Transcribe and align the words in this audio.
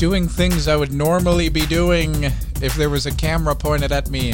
Doing 0.00 0.28
things 0.28 0.66
I 0.66 0.76
would 0.76 0.94
normally 0.94 1.50
be 1.50 1.66
doing 1.66 2.24
if 2.62 2.74
there 2.74 2.88
was 2.88 3.04
a 3.04 3.14
camera 3.14 3.54
pointed 3.54 3.92
at 3.92 4.08
me. 4.08 4.32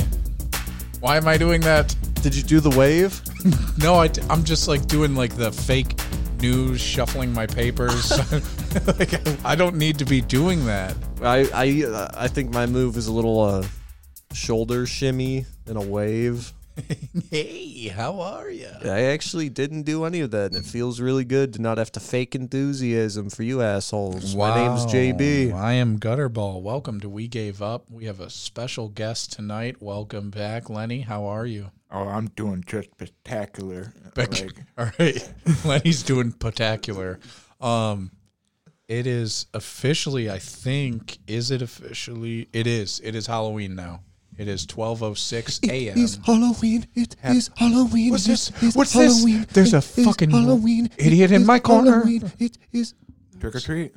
Why 1.00 1.16
am 1.16 1.26
I 1.26 1.36
doing 1.36 1.60
that? 1.62 1.92
Did 2.22 2.36
you 2.36 2.44
do 2.44 2.60
the 2.60 2.70
wave? 2.78 3.20
No, 3.78 3.96
I, 3.96 4.08
am 4.30 4.44
just 4.44 4.68
like 4.68 4.86
doing 4.86 5.16
like 5.16 5.34
the 5.34 5.50
fake 5.50 6.00
news, 6.40 6.80
shuffling 6.80 7.32
my 7.32 7.48
papers. 7.48 8.12
like, 8.86 9.44
I 9.44 9.56
don't 9.56 9.74
need 9.74 9.98
to 9.98 10.04
be 10.04 10.20
doing 10.20 10.66
that. 10.66 10.94
I 11.20 11.48
I 11.52 11.84
uh, 11.84 12.10
I 12.14 12.28
think 12.28 12.52
my 12.52 12.66
move 12.66 12.96
is 12.96 13.08
a 13.08 13.12
little 13.12 13.40
uh, 13.40 13.66
shoulder 14.32 14.86
shimmy 14.86 15.46
and 15.66 15.76
a 15.76 15.80
wave. 15.80 16.52
hey, 17.30 17.88
how 17.88 18.20
are 18.20 18.50
you? 18.50 18.68
I 18.84 19.04
actually 19.04 19.48
didn't 19.48 19.82
do 19.84 20.04
any 20.04 20.20
of 20.20 20.30
that, 20.32 20.52
and 20.52 20.56
it 20.56 20.64
feels 20.68 21.00
really 21.00 21.24
good 21.24 21.54
to 21.54 21.62
not 21.62 21.78
have 21.78 21.90
to 21.92 22.00
fake 22.00 22.34
enthusiasm 22.34 23.30
for 23.30 23.42
you 23.42 23.62
assholes. 23.62 24.34
My 24.36 24.54
name's 24.54 24.84
JB. 24.86 25.54
I 25.54 25.72
am 25.74 25.98
Gutterball. 25.98 26.60
Welcome 26.60 27.00
to 27.00 27.08
We 27.08 27.28
Gave 27.28 27.62
Up. 27.62 27.84
We 27.90 28.04
have 28.04 28.20
a 28.20 28.28
special 28.28 28.88
guest 28.88 29.32
tonight. 29.32 29.80
Welcome 29.80 30.30
back, 30.30 30.68
Lenny. 30.68 31.00
How 31.00 31.24
are 31.26 31.46
you? 31.46 31.70
Oh, 31.90 32.06
I'm 32.08 32.26
doing 32.28 32.62
just 32.66 32.90
spectacular. 32.92 33.94
Bec- 34.14 34.40
Like, 34.40 34.52
All 34.78 34.90
right, 34.98 35.32
Lenny's 35.64 36.02
doing 36.02 36.32
spectacular. 36.32 37.18
Um, 37.60 38.10
it 38.86 39.06
is 39.06 39.46
officially, 39.54 40.30
I 40.30 40.38
think, 40.38 41.18
is 41.26 41.50
it 41.50 41.62
officially? 41.62 42.48
It 42.52 42.66
is. 42.66 43.00
It 43.02 43.14
is 43.14 43.26
Halloween 43.26 43.74
now. 43.74 44.00
It 44.38 44.48
is 44.48 44.66
twelve 44.66 45.02
oh 45.02 45.14
six 45.14 45.60
a.m. 45.64 45.96
It 45.96 46.00
is 46.00 46.18
Halloween. 46.24 46.86
It 46.94 47.16
is 47.24 47.50
Halloween. 47.56 48.10
What's 48.10 48.26
this? 48.26 48.50
What's 48.74 48.92
this? 48.92 49.24
There's 49.46 49.72
a 49.72 49.80
fucking 49.80 50.30
Halloween. 50.30 50.90
idiot 50.98 51.32
in 51.32 51.46
my 51.46 51.58
corner. 51.58 52.02
It 52.38 52.58
is. 52.72 52.94
trick 53.40 53.54
or 53.54 53.60
treat. 53.60 53.94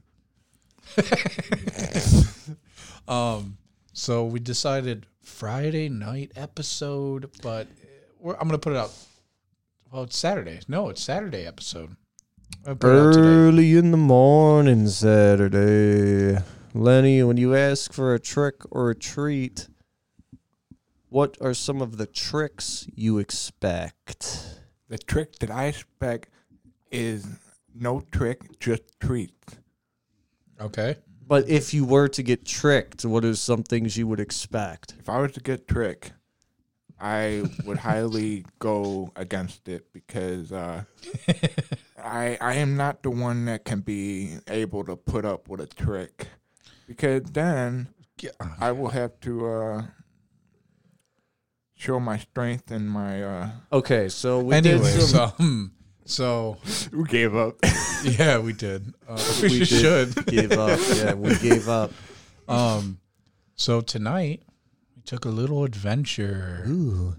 Um, 3.07 3.57
so 3.91 4.23
we 4.25 4.39
decided 4.39 5.07
Friday 5.23 5.89
night 5.89 6.31
episode, 6.35 7.31
but 7.41 7.67
we're, 8.19 8.35
I'm 8.35 8.47
gonna 8.47 8.59
put 8.59 8.73
it 8.73 8.77
out. 8.77 8.91
Well, 9.91 10.03
it's 10.03 10.15
Saturday. 10.15 10.59
No, 10.67 10.89
it's 10.89 11.01
Saturday 11.01 11.47
episode. 11.47 11.95
I'll 12.67 12.75
put 12.75 12.91
it 12.91 12.99
out 12.99 13.13
today. 13.15 13.27
Early 13.27 13.75
in 13.75 13.89
the 13.89 13.97
morning, 13.97 14.87
Saturday. 14.89 16.39
Lenny, 16.75 17.23
when 17.23 17.37
you 17.37 17.55
ask 17.55 17.91
for 17.91 18.13
a 18.13 18.19
trick 18.19 18.57
or 18.69 18.91
a 18.91 18.95
treat, 18.95 19.68
what 21.09 21.37
are 21.41 21.53
some 21.53 21.81
of 21.81 21.97
the 21.97 22.05
tricks 22.05 22.87
you 22.95 23.17
expect? 23.17 24.59
The 24.87 24.97
trick 24.97 25.39
that 25.39 25.51
I 25.51 25.65
expect 25.65 26.29
is 26.91 27.27
no 27.75 28.01
trick, 28.11 28.59
just 28.59 28.83
treat. 28.99 29.33
Okay. 30.61 30.95
But 31.27 31.47
if 31.47 31.73
you 31.73 31.85
were 31.85 32.07
to 32.07 32.23
get 32.23 32.45
tricked, 32.45 33.05
what 33.05 33.23
are 33.23 33.35
some 33.35 33.63
things 33.63 33.97
you 33.97 34.07
would 34.07 34.19
expect? 34.19 34.95
If 34.99 35.09
I 35.09 35.19
was 35.19 35.31
to 35.33 35.39
get 35.39 35.67
trick, 35.67 36.11
I 36.99 37.43
would 37.65 37.77
highly 37.77 38.45
go 38.59 39.11
against 39.15 39.67
it 39.69 39.93
because 39.93 40.51
uh, 40.51 40.83
I 42.03 42.37
I 42.41 42.55
am 42.55 42.75
not 42.75 43.03
the 43.03 43.11
one 43.11 43.45
that 43.45 43.63
can 43.63 43.81
be 43.81 44.37
able 44.47 44.83
to 44.85 44.95
put 44.95 45.23
up 45.23 45.47
with 45.47 45.61
a 45.61 45.67
trick 45.67 46.27
because 46.87 47.23
then 47.31 47.89
I 48.59 48.71
will 48.71 48.89
have 48.89 49.19
to 49.21 49.47
uh, 49.47 49.83
show 51.79 51.99
my 51.99 52.17
strength 52.19 52.69
and 52.71 52.89
my 52.91 53.23
uh, 53.23 53.49
Okay, 53.71 54.09
so 54.09 54.39
we 54.41 54.53
anyway, 54.55 54.91
did 54.93 55.01
some, 55.01 55.71
so 56.05 56.57
so 56.65 56.89
who 56.91 57.05
gave 57.05 57.35
up. 57.35 57.55
yeah, 58.03 58.37
we 58.37 58.53
did. 58.53 58.93
Uh, 59.07 59.17
we, 59.41 59.49
We 59.49 59.59
did. 59.59 59.67
should. 59.67 60.25
gave 60.27 60.51
up. 60.51 60.79
Yeah, 60.95 61.13
we 61.13 61.35
gave 61.37 61.67
up. 61.69 61.91
Um, 62.47 62.99
so 63.55 63.79
tonight 63.81 64.43
we 64.95 65.01
took 65.03 65.25
a 65.25 65.29
little 65.29 65.63
adventure. 65.63 66.63
Ooh. 66.67 67.15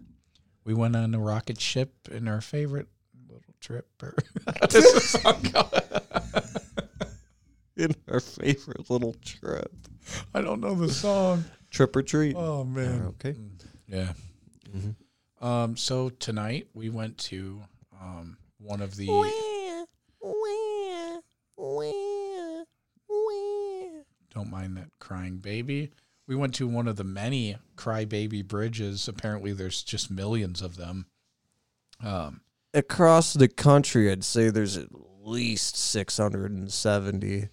We 0.65 0.75
went 0.75 0.94
on 0.94 1.15
a 1.15 1.19
rocket 1.19 1.60
ship 1.60 1.93
in 2.10 2.28
our 2.28 2.41
favorite 2.43 2.88
little 3.28 3.54
trip. 3.60 3.88
Or 4.03 4.15
how 4.47 4.66
does 4.66 4.93
the 4.93 5.00
song? 5.00 6.50
In 7.76 7.94
our 8.10 8.20
favorite 8.20 8.91
little 8.91 9.15
trip. 9.25 9.72
I 10.34 10.43
don't 10.43 10.60
know 10.60 10.75
the 10.75 10.91
song. 10.91 11.44
Trip 11.70 11.97
or 11.97 12.03
treat. 12.03 12.37
Oh 12.37 12.62
man. 12.65 13.06
Okay. 13.15 13.34
Yeah. 13.88 14.12
Mhm. 14.75 14.94
Um. 15.44 15.76
So 15.76 16.10
tonight 16.10 16.69
we 16.75 16.88
went 16.91 17.19
to 17.19 17.62
um 18.00 18.36
one 18.58 18.81
of 18.81 18.97
the. 18.97 19.06
Don't 24.32 24.50
mind 24.50 24.76
that 24.76 24.91
crying 24.98 25.38
baby. 25.38 25.91
We 26.26 26.36
went 26.36 26.54
to 26.56 26.69
one 26.69 26.86
of 26.86 26.97
the 26.97 27.04
many 27.04 27.56
crybaby 27.76 28.47
bridges. 28.47 29.08
Apparently, 29.08 29.53
there's 29.53 29.82
just 29.82 30.10
millions 30.10 30.62
of 30.62 30.76
them. 30.76 31.06
Um. 32.02 32.42
Across 32.72 33.32
the 33.34 33.48
country, 33.48 34.10
I'd 34.10 34.22
say 34.22 34.48
there's 34.48 34.76
at 34.76 34.91
least 35.25 35.76
670. 35.76 37.48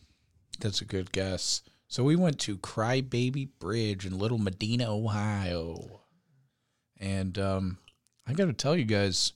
That's 0.59 0.79
a 0.81 0.85
good 0.85 1.11
guess. 1.11 1.63
So 1.87 2.03
we 2.03 2.15
went 2.15 2.37
to 2.41 2.57
Crybaby 2.57 3.49
Bridge 3.59 4.05
in 4.05 4.19
Little 4.19 4.37
Medina, 4.37 4.93
Ohio. 4.93 6.01
And 6.99 7.37
um, 7.37 7.77
I 8.27 8.33
got 8.33 8.45
to 8.45 8.53
tell 8.53 8.75
you 8.75 8.85
guys, 8.85 9.33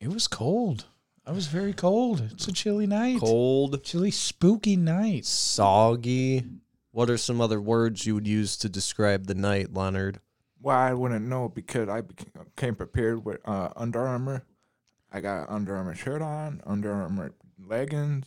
it 0.00 0.08
was 0.12 0.28
cold. 0.28 0.86
I 1.26 1.32
was 1.32 1.46
very 1.46 1.72
cold. 1.74 2.22
It's 2.32 2.48
a 2.48 2.52
chilly 2.52 2.86
night. 2.86 3.20
Cold, 3.20 3.82
Chilly, 3.84 4.10
spooky 4.10 4.76
night. 4.76 5.26
soggy. 5.26 6.44
What 6.90 7.10
are 7.10 7.18
some 7.18 7.40
other 7.40 7.60
words 7.60 8.06
you 8.06 8.14
would 8.14 8.26
use 8.26 8.56
to 8.58 8.68
describe 8.68 9.26
the 9.26 9.34
night, 9.34 9.74
Leonard? 9.74 10.20
Well, 10.60 10.76
I 10.76 10.94
wouldn't 10.94 11.26
know 11.26 11.48
because 11.48 11.88
I 11.88 12.02
came 12.56 12.74
prepared 12.74 13.24
with 13.24 13.38
uh, 13.46 13.68
Under 13.76 14.00
Armour. 14.06 14.42
I 15.12 15.20
got 15.20 15.48
Under 15.50 15.76
Armour 15.76 15.94
shirt 15.94 16.22
on, 16.22 16.60
Under 16.66 16.92
Armour 16.92 17.32
leggings, 17.64 18.24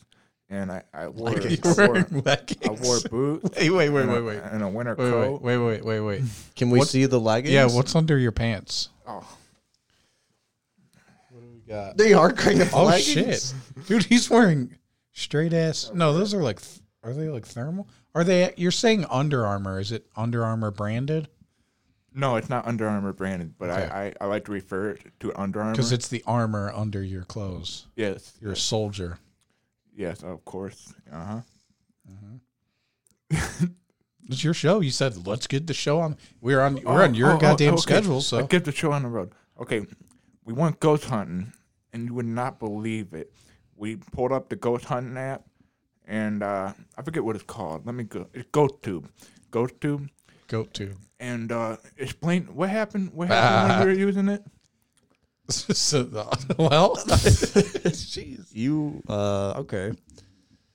and 0.52 0.72
I, 0.72 0.84
I 0.94 1.08
wore, 1.08 1.30
I 1.40 1.58
wore, 1.72 1.98
I 1.98 2.70
wore 2.84 3.00
boots. 3.10 3.58
Wait, 3.58 3.70
wait, 3.72 3.90
wait, 3.90 4.06
wait, 4.08 4.22
wait. 4.22 4.40
and 4.52 4.62
a 4.62 4.68
winter 4.68 4.94
Wait, 4.96 5.10
coat. 5.10 5.42
wait, 5.42 5.58
wait, 5.58 5.82
wait, 5.82 5.84
wait, 5.86 6.00
wait. 6.02 6.22
Can 6.56 6.70
we 6.70 6.80
What- 6.80 6.90
see 6.90 7.06
the 7.08 7.20
leggings? 7.20 7.54
Yeah, 7.54 7.66
what's 7.68 7.96
under 7.96 8.18
your 8.18 8.32
pants? 8.34 8.90
Oh, 9.08 9.26
What 11.30 11.42
do 11.42 11.48
we 11.54 11.60
got? 11.62 11.98
They 11.98 12.14
are 12.14 12.32
kind 12.32 12.62
of 12.62 12.74
Oh 12.74 12.86
leggings. 12.86 13.54
shit, 13.56 13.88
dude! 13.88 14.04
He's 14.04 14.30
wearing 14.30 14.78
straight 15.14 15.54
ass. 15.54 15.90
Oh, 15.92 15.96
no, 15.96 16.14
those 16.14 16.34
are 16.34 16.44
like. 16.44 16.60
Are 17.04 17.14
they 17.14 17.30
like 17.30 17.48
thermal? 17.48 17.88
Are 18.14 18.24
they? 18.24 18.54
You're 18.58 18.70
saying 18.72 19.06
Under 19.10 19.46
Armour? 19.46 19.80
Is 19.80 19.92
it 19.92 20.06
Under 20.16 20.44
Armour 20.46 20.70
branded? 20.72 21.30
no, 22.14 22.36
it's 22.36 22.50
not 22.50 22.68
Under 22.68 22.88
Armour 22.88 23.14
branded, 23.14 23.54
but 23.58 23.70
Okay. 23.70 23.84
I, 23.90 24.06
I, 24.08 24.14
I 24.22 24.26
like 24.26 24.44
to 24.46 24.52
refer 24.52 24.90
it 24.92 25.02
to 25.22 25.34
Under 25.40 25.62
Armour. 25.62 25.72
Because 25.72 25.94
it's 25.94 26.10
the 26.10 26.22
armor 26.28 26.72
under 26.76 27.02
your 27.02 27.24
clothes. 27.24 27.88
yes, 27.96 28.34
You're 28.42 28.52
a 28.52 28.56
soldier. 28.58 29.18
Yes, 29.96 30.24
of 30.24 30.44
course. 30.46 30.94
Uh 31.12 31.26
huh. 31.26 31.42
Uh 32.08 32.14
huh. 33.32 33.66
It's 34.30 34.44
your 34.44 34.54
show. 34.54 34.80
You 34.80 34.92
said 34.92 35.28
let's 35.28 35.48
get 35.48 35.68
the 35.68 35.74
show 35.74 36.00
on. 36.00 36.16
We're 36.40 36.62
on. 36.62 36.80
We're 36.84 37.04
on 37.04 37.16
your 37.16 37.32
Oh, 37.32 37.36
oh, 37.36 37.40
goddamn 37.40 37.74
okay. 37.74 37.82
schedule. 37.82 38.22
So 38.22 38.38
I 38.40 38.44
get 38.44 38.64
the 38.66 38.72
show 38.72 38.92
on 38.92 39.04
the 39.04 39.10
road. 39.10 39.34
Okay, 39.60 39.86
we 40.46 40.54
went 40.54 40.80
ghost 40.80 41.06
hunting, 41.06 41.52
and 41.92 42.06
you 42.08 42.14
would 42.14 42.26
not 42.26 42.60
believe 42.60 43.14
it. 43.14 43.34
We 43.76 43.98
pulled 43.98 44.32
up 44.32 44.48
the 44.50 44.56
ghost 44.56 44.86
hunting 44.86 45.18
app, 45.18 45.44
and 46.06 46.44
uh, 46.44 46.74
I 46.98 47.02
forget 47.02 47.24
what 47.24 47.36
it's 47.36 47.44
called. 47.46 47.86
Let 47.86 47.96
me 47.96 48.04
go. 48.06 48.28
It's 48.34 48.50
GhostTube. 48.52 49.06
GhostTube. 49.52 50.10
go 50.48 50.64
to. 50.64 50.94
And 51.20 51.52
uh, 51.52 51.78
explain 51.98 52.44
what 52.56 52.70
happened. 52.70 53.12
What 53.14 53.28
happened 53.28 53.70
when 53.70 53.80
you 54.00 54.04
were 54.06 54.08
using 54.08 54.30
it? 54.30 54.44
so, 55.50 56.04
well, 56.58 56.96
jeez. 57.06 58.48
You, 58.52 59.02
uh, 59.08 59.54
okay. 59.58 59.92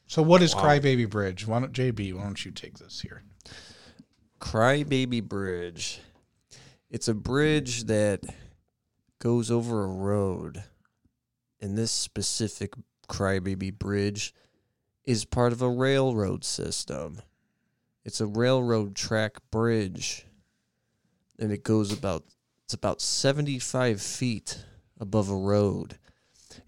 So 0.07 0.23
what 0.23 0.43
is 0.43 0.55
Crybaby 0.55 1.11
Bridge? 1.11 1.47
Why 1.47 1.61
don't 1.61 1.73
JB? 1.73 2.15
Why 2.15 2.23
don't 2.23 2.45
you 2.45 2.53
take 2.53 2.79
this 2.79 3.01
here? 3.01 3.23
Crybaby 4.41 5.23
Bridge. 5.23 6.01
It's 6.91 7.09
a 7.09 7.15
bridge 7.15 7.85
that 7.85 8.21
goes 9.19 9.51
over 9.51 9.85
a 9.85 9.89
road. 9.89 10.63
And 11.61 11.77
this 11.77 11.91
specific 11.91 12.75
Crybaby 13.09 13.77
Bridge 13.77 14.33
is 15.05 15.25
part 15.25 15.53
of 15.53 15.63
a 15.63 15.71
railroad 15.71 16.45
system. 16.45 17.21
It's 18.05 18.21
a 18.21 18.27
railroad 18.27 18.95
track 18.95 19.39
bridge. 19.51 20.27
And 21.39 21.51
it 21.51 21.65
goes 21.65 21.93
about 21.93 22.25
it's 22.67 22.75
about 22.75 23.01
75 23.01 24.03
feet 24.03 24.65
above 24.99 25.31
a 25.31 25.37
road. 25.37 25.99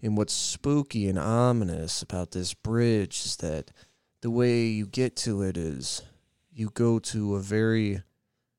And 0.01 0.15
what's 0.15 0.31
spooky 0.31 1.09
and 1.09 1.19
ominous 1.19 2.01
about 2.01 2.31
this 2.31 2.53
bridge 2.53 3.25
is 3.25 3.35
that 3.37 3.71
the 4.21 4.29
way 4.29 4.67
you 4.67 4.87
get 4.87 5.17
to 5.17 5.41
it 5.41 5.57
is 5.57 6.01
you 6.53 6.69
go 6.73 6.99
to 6.99 7.35
a 7.35 7.41
very 7.41 8.01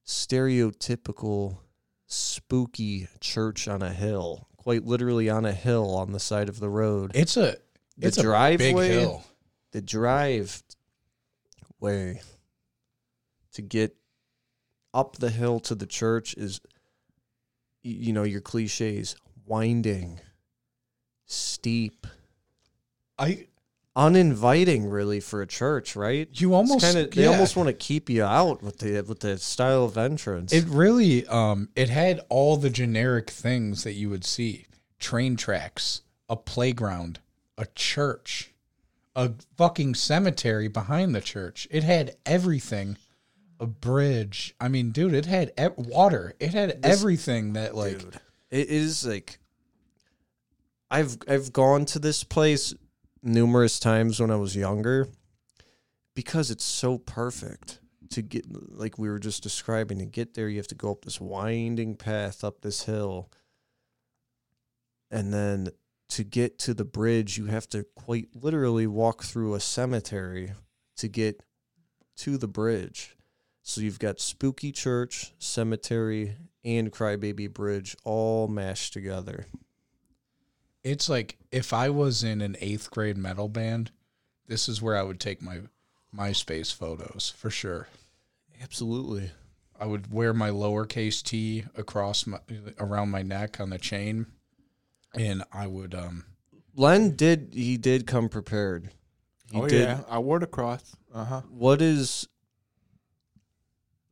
stereotypical 0.06 1.56
spooky 2.06 3.08
church 3.20 3.66
on 3.68 3.80
a 3.80 3.94
hill, 3.94 4.46
quite 4.58 4.84
literally 4.84 5.30
on 5.30 5.46
a 5.46 5.54
hill 5.54 5.94
on 5.94 6.12
the 6.12 6.20
side 6.20 6.50
of 6.50 6.60
the 6.60 6.68
road. 6.68 7.12
It's 7.14 7.38
a 7.38 7.56
The 7.96 8.08
it's 8.08 8.18
a 8.18 8.22
driveway, 8.22 8.88
big 8.88 9.00
hill. 9.00 9.24
the 9.72 9.80
drive 9.80 10.62
way 11.78 12.20
to 13.54 13.62
get 13.62 13.96
up 14.92 15.16
the 15.16 15.30
hill 15.30 15.58
to 15.60 15.74
the 15.74 15.86
church 15.86 16.34
is 16.34 16.60
you 17.82 18.12
know 18.12 18.22
your 18.22 18.40
cliches 18.40 19.16
winding 19.46 20.20
steep 21.26 22.06
I 23.18 23.46
uninviting 23.96 24.88
really 24.88 25.18
for 25.20 25.42
a 25.42 25.46
church 25.46 25.96
right 25.96 26.28
you 26.40 26.54
almost 26.54 26.84
kind 26.84 26.96
of 26.96 27.10
they 27.10 27.22
yeah. 27.22 27.28
almost 27.28 27.56
want 27.56 27.66
to 27.66 27.72
keep 27.72 28.08
you 28.08 28.22
out 28.22 28.62
with 28.62 28.78
the 28.78 29.00
with 29.02 29.20
the 29.20 29.36
style 29.36 29.84
of 29.84 29.98
entrance 29.98 30.52
It 30.52 30.64
really 30.68 31.26
um 31.26 31.68
it 31.74 31.88
had 31.88 32.20
all 32.28 32.56
the 32.56 32.70
generic 32.70 33.30
things 33.30 33.82
that 33.84 33.94
you 33.94 34.08
would 34.08 34.24
see. 34.24 34.66
Train 34.98 35.36
tracks, 35.36 36.02
a 36.28 36.36
playground, 36.36 37.20
a 37.56 37.66
church, 37.74 38.52
a 39.16 39.32
fucking 39.56 39.94
cemetery 39.94 40.68
behind 40.68 41.14
the 41.14 41.20
church. 41.20 41.66
It 41.70 41.82
had 41.82 42.16
everything. 42.24 42.96
A 43.60 43.66
bridge. 43.66 44.54
I 44.58 44.68
mean, 44.68 44.90
dude, 44.90 45.14
it 45.14 45.26
had 45.26 45.52
e- 45.60 45.68
water. 45.76 46.34
It 46.40 46.54
had 46.54 46.80
everything 46.82 47.52
that 47.52 47.76
like 47.76 47.98
dude 48.00 48.20
it 48.50 48.68
is 48.68 49.06
like 49.06 49.38
i've 50.90 51.16
i've 51.28 51.52
gone 51.52 51.84
to 51.84 51.98
this 51.98 52.24
place 52.24 52.74
numerous 53.22 53.78
times 53.78 54.20
when 54.20 54.30
i 54.30 54.36
was 54.36 54.56
younger 54.56 55.08
because 56.14 56.50
it's 56.50 56.64
so 56.64 56.98
perfect 56.98 57.80
to 58.10 58.22
get 58.22 58.44
like 58.76 58.98
we 58.98 59.08
were 59.08 59.18
just 59.18 59.42
describing 59.42 59.98
to 59.98 60.04
get 60.04 60.34
there 60.34 60.48
you 60.48 60.56
have 60.56 60.66
to 60.66 60.74
go 60.74 60.90
up 60.90 61.04
this 61.04 61.20
winding 61.20 61.94
path 61.94 62.42
up 62.42 62.60
this 62.60 62.84
hill 62.84 63.30
and 65.10 65.32
then 65.32 65.68
to 66.08 66.24
get 66.24 66.58
to 66.58 66.74
the 66.74 66.84
bridge 66.84 67.38
you 67.38 67.46
have 67.46 67.68
to 67.68 67.84
quite 67.94 68.28
literally 68.34 68.86
walk 68.86 69.22
through 69.22 69.54
a 69.54 69.60
cemetery 69.60 70.52
to 70.96 71.06
get 71.06 71.42
to 72.16 72.36
the 72.36 72.48
bridge 72.48 73.14
so 73.70 73.80
you've 73.80 73.98
got 73.98 74.20
spooky 74.20 74.72
church 74.72 75.32
cemetery 75.38 76.36
and 76.64 76.92
crybaby 76.92 77.52
bridge 77.52 77.96
all 78.04 78.48
mashed 78.48 78.92
together 78.92 79.46
it's 80.82 81.08
like 81.08 81.36
if 81.52 81.72
I 81.72 81.90
was 81.90 82.22
in 82.22 82.40
an 82.40 82.56
eighth 82.60 82.90
grade 82.90 83.18
metal 83.18 83.48
band, 83.48 83.90
this 84.46 84.68
is 84.68 84.80
where 84.80 84.96
I 84.96 85.02
would 85.02 85.20
take 85.20 85.42
my 85.42 85.60
MySpace 86.16 86.74
photos 86.74 87.32
for 87.36 87.50
sure. 87.50 87.88
absolutely 88.62 89.30
I 89.78 89.86
would 89.86 90.12
wear 90.12 90.34
my 90.34 90.50
lowercase 90.50 91.22
t 91.22 91.64
across 91.74 92.26
my 92.26 92.38
around 92.78 93.10
my 93.10 93.22
neck 93.22 93.60
on 93.60 93.70
the 93.70 93.78
chain, 93.78 94.26
and 95.14 95.42
I 95.52 95.66
would 95.66 95.94
um 95.94 96.24
len 96.74 97.16
did 97.16 97.52
he 97.54 97.76
did 97.76 98.06
come 98.06 98.28
prepared 98.28 98.90
he 99.50 99.58
oh 99.58 99.66
did 99.66 99.88
yeah, 99.88 100.00
I 100.08 100.18
wore 100.18 100.38
the 100.38 100.46
cross. 100.46 100.94
Uh 101.14 101.24
huh. 101.24 101.40
what 101.48 101.80
is 101.80 102.28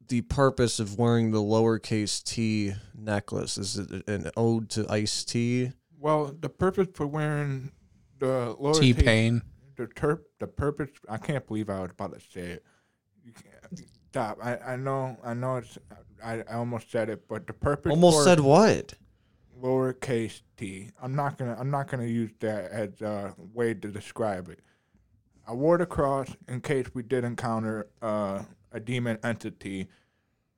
the 0.09 0.23
purpose 0.23 0.81
of 0.81 0.99
wearing 0.99 1.31
the 1.31 1.39
lowercase 1.39 2.23
t 2.23 2.75
necklace 2.97 3.59
is 3.59 3.79
it 3.79 4.09
an 4.09 4.31
ode 4.37 4.69
to 4.71 4.87
Ice-T 4.91 5.73
Well, 5.99 6.35
the 6.41 6.49
purpose 6.49 6.89
for 6.95 7.07
wearing 7.07 7.73
the 8.19 8.57
lowercase 8.61 8.81
T 8.81 8.93
T- 8.95 9.03
Pain. 9.03 9.43
the 9.77 9.87
terp, 9.87 10.21
the 10.41 10.47
purpose. 10.47 10.91
I 11.09 11.19
can't 11.19 11.47
believe 11.47 11.71
I 11.71 11.81
was 11.81 11.91
about 11.91 12.15
to 12.15 12.21
say 12.21 12.41
it. 12.53 12.65
You 13.25 13.33
can't, 13.33 13.89
stop. 14.11 14.39
I, 14.43 14.57
I 14.59 14.77
know. 14.77 15.17
I 15.23 15.35
know. 15.35 15.57
It's. 15.57 15.79
I, 16.25 16.43
I 16.51 16.55
almost 16.55 16.91
said 16.91 17.11
it, 17.11 17.29
but 17.29 17.47
the 17.47 17.53
purpose. 17.53 17.91
almost 17.91 18.19
for 18.19 18.25
said 18.25 18.41
what 18.41 18.95
lowercase 19.63 20.43
t. 20.57 20.91
I'm 21.01 21.15
not 21.15 21.39
gonna. 21.39 21.57
I'm 21.59 21.71
not 21.71 21.89
gonna 21.89 22.07
use 22.07 22.33
that 22.41 22.71
as 22.71 23.01
a 23.03 23.35
way 23.53 23.75
to 23.75 23.89
describe 23.89 24.49
it. 24.49 24.61
I 25.47 25.53
wore 25.53 25.79
the 25.79 25.87
cross 25.87 26.29
in 26.49 26.61
case 26.61 26.87
we 26.93 27.03
did 27.03 27.25
encounter 27.25 27.89
uh, 28.03 28.43
a 28.73 28.81
demon 28.81 29.19
entity 29.23 29.89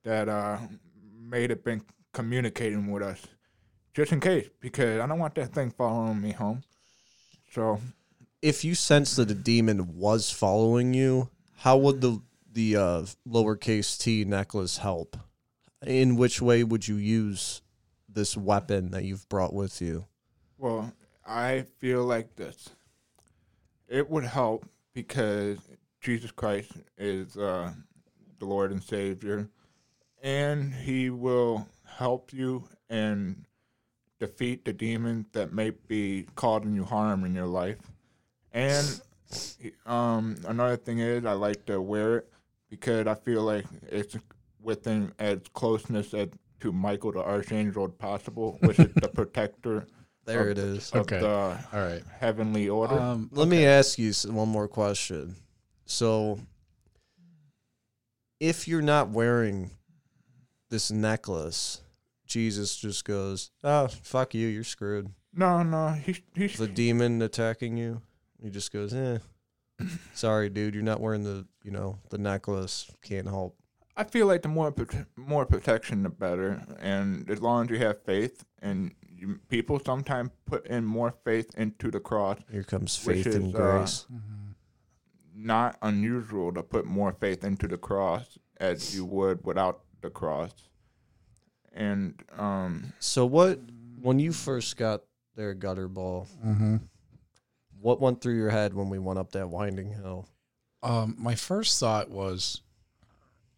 that 0.05 0.29
uh, 0.29 0.59
may 1.19 1.47
have 1.49 1.65
been 1.65 1.83
communicating 2.13 2.91
with 2.91 3.03
us, 3.03 3.27
just 3.95 4.13
in 4.13 4.21
case, 4.21 4.49
because 4.61 5.01
I 5.01 5.07
don't 5.07 5.19
want 5.19 5.35
that 5.37 5.53
thing 5.53 5.71
following 5.71 6.21
me 6.21 6.33
home. 6.33 6.63
So 7.53 7.81
if 8.43 8.65
you 8.65 8.75
sense 8.75 9.17
that 9.17 9.31
a 9.31 9.35
demon 9.35 9.97
was 9.97 10.31
following 10.31 10.95
you, 10.95 11.29
how 11.59 11.77
would 11.79 12.01
the 12.01 12.21
the 12.53 12.77
uh, 12.77 13.03
lowercase 13.29 13.99
t 13.99 14.25
necklace 14.25 14.79
help? 14.79 15.17
In 15.87 16.17
which 16.17 16.43
way 16.43 16.63
would 16.65 16.87
you 16.89 16.97
use 16.97 17.63
this 18.09 18.37
weapon 18.37 18.91
that 18.91 19.05
you've 19.05 19.29
brought 19.29 19.55
with 19.55 19.81
you? 19.81 20.07
Well, 20.59 20.93
I 21.27 21.65
feel 21.79 22.05
like 22.05 22.37
this. 22.37 22.71
It 23.89 24.11
would 24.11 24.25
help 24.25 24.67
because 24.95 25.59
Jesus 26.01 26.31
Christ 26.31 26.73
is 26.99 27.37
uh, 27.37 27.73
the 28.41 28.47
Lord 28.47 28.73
and 28.73 28.83
Savior, 28.83 29.49
and 30.23 30.73
He 30.75 31.11
will 31.11 31.69
help 31.87 32.33
you 32.33 32.65
and 32.89 33.45
defeat 34.19 34.65
the 34.65 34.73
demons 34.73 35.27
that 35.33 35.53
may 35.53 35.71
be 35.71 36.27
causing 36.35 36.75
you 36.75 36.85
harm 36.85 37.25
in 37.25 37.35
your 37.35 37.47
life. 37.47 37.79
And 38.53 39.01
um, 39.87 40.37
another 40.47 40.77
thing 40.77 40.99
is, 40.99 41.25
I 41.25 41.33
like 41.33 41.65
to 41.67 41.81
wear 41.81 42.17
it 42.19 42.29
because 42.69 43.07
I 43.07 43.15
feel 43.15 43.43
like 43.43 43.65
it's 43.89 44.17
within 44.61 45.13
as 45.19 45.39
closeness 45.55 46.13
as 46.15 46.29
to 46.61 46.73
Michael 46.73 47.13
the 47.13 47.21
Archangel 47.23 47.87
as 47.87 47.93
possible, 47.93 48.59
which 48.63 48.79
is 48.79 48.93
the 48.97 49.09
protector 49.15 49.87
There 50.27 50.43
of- 50.43 50.49
it 50.49 50.59
is. 50.59 50.91
of 50.91 51.01
Okay. 51.03 51.21
the 51.21 51.29
All 51.73 51.81
right. 51.81 52.03
heavenly 52.19 52.69
order. 52.69 52.99
Um, 52.99 53.31
Let 53.33 53.49
me 53.49 53.65
ask 53.65 53.99
you 53.99 54.13
one 54.27 54.49
more 54.49 54.69
question. 54.69 55.37
So, 55.87 56.39
if 58.41 58.67
you're 58.67 58.83
not 58.83 59.11
wearing 59.11 59.71
this 60.71 60.91
necklace, 60.91 61.83
Jesus 62.27 62.77
just 62.77 63.05
goes, 63.05 63.51
"Oh, 63.63 63.89
fuck 63.89 64.35
you, 64.35 64.49
you're 64.49 64.65
screwed." 64.65 65.11
no, 65.33 65.63
no, 65.63 65.91
he's 65.91 66.21
he's 66.35 66.57
The 66.57 66.67
demon 66.67 67.23
attacking 67.23 67.77
you, 67.77 68.03
he 68.43 68.51
just 68.51 68.73
goes, 68.73 68.93
"Eh, 68.95 69.19
sorry, 70.15 70.49
dude, 70.49 70.75
you're 70.75 70.83
not 70.83 71.01
wearing 71.01 71.23
the, 71.25 71.47
you 71.63 71.71
know, 71.71 71.99
the 72.09 72.19
necklace. 72.19 72.91
Can't 73.03 73.29
help." 73.29 73.57
I 73.97 74.05
feel 74.05 74.27
like 74.27 74.43
the 74.43 74.49
more 74.49 74.73
prote- 74.73 75.07
more 75.17 75.45
protection, 75.45 76.03
the 76.05 76.09
better. 76.09 76.63
And 76.81 77.29
as 77.31 77.43
long 77.43 77.65
as 77.65 77.71
you 77.71 77.79
have 77.79 78.03
faith, 78.03 78.45
and 78.63 78.93
you, 79.03 79.41
people 79.49 79.79
sometimes 79.85 80.31
put 80.47 80.67
in 80.67 80.85
more 80.85 81.13
faith 81.25 81.51
into 81.57 81.91
the 81.91 82.01
cross. 82.01 82.39
Here 82.51 82.63
comes 82.63 82.97
faith 82.97 83.27
and 83.27 83.49
is, 83.49 83.55
uh, 83.55 83.59
grace. 83.59 84.07
Not 85.43 85.79
unusual 85.83 86.53
to 86.53 86.63
put 86.63 86.85
more 86.85 87.13
faith 87.13 87.45
into 87.45 87.67
the 87.67 87.79
cross 87.79 88.39
as 88.59 88.95
you 88.95 89.05
would 89.07 89.45
without 89.45 89.81
the 90.03 90.11
cross. 90.11 90.53
And 91.73 92.21
um, 92.37 92.93
So, 92.99 93.25
what 93.27 93.59
when 94.03 94.19
you 94.19 94.33
first 94.33 94.77
got 94.77 95.03
there, 95.37 95.55
Gutterball? 95.55 96.27
hmm 96.43 96.77
What 97.81 98.01
went 98.01 98.21
through 98.21 98.37
your 98.37 98.51
head 98.51 98.75
when 98.75 98.89
we 98.91 98.99
went 98.99 99.19
up 99.19 99.33
that 99.33 99.49
winding 99.49 99.93
hill? 99.93 100.29
Um, 100.83 101.15
my 101.19 101.35
first 101.35 101.79
thought 101.79 102.11
was, 102.11 102.63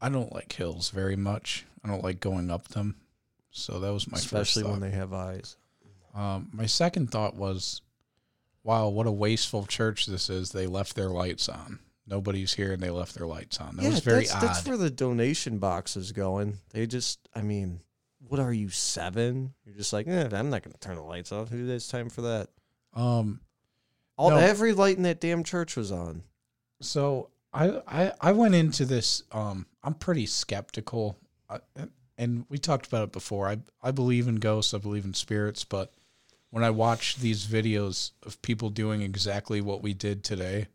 I 0.00 0.08
don't 0.08 0.32
like 0.32 0.52
hills 0.52 0.90
very 0.90 1.16
much. 1.16 1.64
I 1.84 1.88
don't 1.88 2.02
like 2.04 2.20
going 2.20 2.50
up 2.50 2.68
them. 2.68 2.96
So 3.50 3.80
that 3.80 3.92
was 3.92 4.10
my 4.10 4.18
Especially 4.18 4.62
first 4.62 4.70
when 4.70 4.80
thought. 4.80 4.90
they 4.90 4.96
have 4.96 5.12
eyes. 5.12 5.56
Um, 6.14 6.50
my 6.52 6.66
second 6.66 7.10
thought 7.10 7.34
was, 7.36 7.80
wow, 8.64 8.88
what 8.88 9.06
a 9.06 9.12
wasteful 9.12 9.66
church 9.66 10.06
this 10.06 10.30
is. 10.30 10.50
They 10.52 10.66
left 10.66 10.94
their 10.96 11.08
lights 11.08 11.48
on. 11.48 11.78
Nobody's 12.06 12.54
here 12.54 12.72
and 12.72 12.82
they 12.82 12.90
left 12.90 13.14
their 13.14 13.26
lights 13.26 13.58
on. 13.60 13.76
That 13.76 13.84
was 13.86 14.00
very 14.00 14.20
that's, 14.20 14.34
odd. 14.34 14.42
that's 14.42 14.66
where 14.66 14.76
the 14.76 14.90
donation 14.90 15.58
box 15.58 15.96
is 15.96 16.12
going. 16.12 16.58
They 16.72 16.86
just, 16.86 17.20
I 17.34 17.42
mean, 17.42 17.80
what 18.26 18.40
are 18.40 18.52
you 18.52 18.68
seven? 18.70 19.54
You're 19.64 19.76
just 19.76 19.92
like, 19.92 20.06
eh, 20.08 20.28
I'm 20.32 20.50
not 20.50 20.62
going 20.62 20.72
to 20.72 20.80
turn 20.80 20.96
the 20.96 21.02
lights 21.02 21.32
off. 21.32 21.48
Who 21.50 21.66
has 21.68 21.86
time 21.88 22.08
for 22.10 22.22
that? 22.22 22.48
um, 22.94 23.40
All 24.16 24.30
No. 24.30 24.36
every 24.36 24.72
light 24.72 24.96
in 24.96 25.04
that 25.04 25.20
damn 25.20 25.44
church 25.44 25.76
was 25.76 25.90
on. 25.92 26.22
So 26.80 27.30
I, 27.54 27.80
I 27.86 28.12
I 28.20 28.32
went 28.32 28.54
into 28.54 28.84
this. 28.84 29.22
Um, 29.30 29.66
I'm 29.84 29.94
pretty 29.94 30.26
skeptical, 30.26 31.16
uh, 31.48 31.58
and 32.18 32.44
we 32.48 32.58
talked 32.58 32.86
about 32.86 33.04
it 33.04 33.12
before. 33.12 33.48
I 33.48 33.58
I 33.82 33.90
believe 33.92 34.26
in 34.26 34.36
ghosts. 34.36 34.74
I 34.74 34.78
believe 34.78 35.04
in 35.04 35.14
spirits, 35.14 35.62
but 35.64 35.92
when 36.52 36.62
I 36.62 36.70
watch 36.70 37.16
these 37.16 37.46
videos 37.46 38.10
of 38.24 38.40
people 38.42 38.68
doing 38.68 39.00
exactly 39.00 39.62
what 39.62 39.82
we 39.82 39.94
did 39.94 40.22
today, 40.22 40.66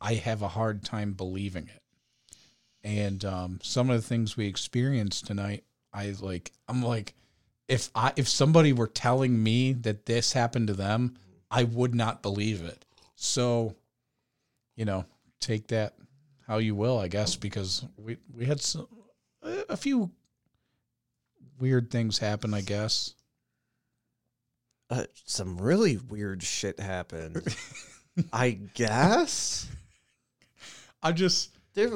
I 0.00 0.14
have 0.14 0.40
a 0.40 0.48
hard 0.48 0.82
time 0.82 1.12
believing 1.12 1.68
it. 1.68 1.82
And 2.82 3.22
um, 3.22 3.60
some 3.62 3.90
of 3.90 3.96
the 4.00 4.08
things 4.08 4.34
we 4.34 4.46
experienced 4.46 5.26
tonight, 5.26 5.64
I 5.92 6.14
like. 6.18 6.52
I'm 6.68 6.82
like, 6.82 7.12
if 7.68 7.90
I 7.94 8.14
if 8.16 8.30
somebody 8.30 8.72
were 8.72 8.86
telling 8.86 9.42
me 9.42 9.74
that 9.74 10.06
this 10.06 10.32
happened 10.32 10.68
to 10.68 10.74
them, 10.74 11.18
I 11.50 11.64
would 11.64 11.94
not 11.94 12.22
believe 12.22 12.64
it. 12.64 12.86
So 13.14 13.76
you 14.74 14.86
know, 14.86 15.04
take 15.38 15.66
that 15.66 15.96
how 16.46 16.56
you 16.56 16.74
will, 16.74 16.98
I 16.98 17.08
guess, 17.08 17.36
because 17.36 17.84
we 17.98 18.16
we 18.34 18.46
had 18.46 18.62
some, 18.62 18.88
a 19.42 19.76
few 19.76 20.10
weird 21.58 21.90
things 21.90 22.18
happen, 22.18 22.54
I 22.54 22.62
guess. 22.62 23.14
Uh, 24.90 25.04
some 25.24 25.58
really 25.58 25.96
weird 25.96 26.42
shit 26.42 26.80
happened. 26.80 27.42
I 28.32 28.52
guess. 28.74 29.68
I 31.02 31.12
just 31.12 31.56
There, 31.74 31.90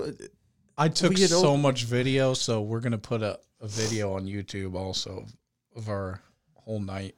I 0.78 0.88
took 0.88 1.16
so 1.16 1.56
much 1.56 1.84
video, 1.84 2.34
so 2.34 2.60
we're 2.62 2.80
gonna 2.80 2.98
put 2.98 3.22
a, 3.22 3.38
a 3.60 3.66
video 3.66 4.12
on 4.14 4.26
YouTube 4.26 4.74
also 4.74 5.26
of 5.74 5.88
our 5.88 6.20
whole 6.54 6.80
night. 6.80 7.14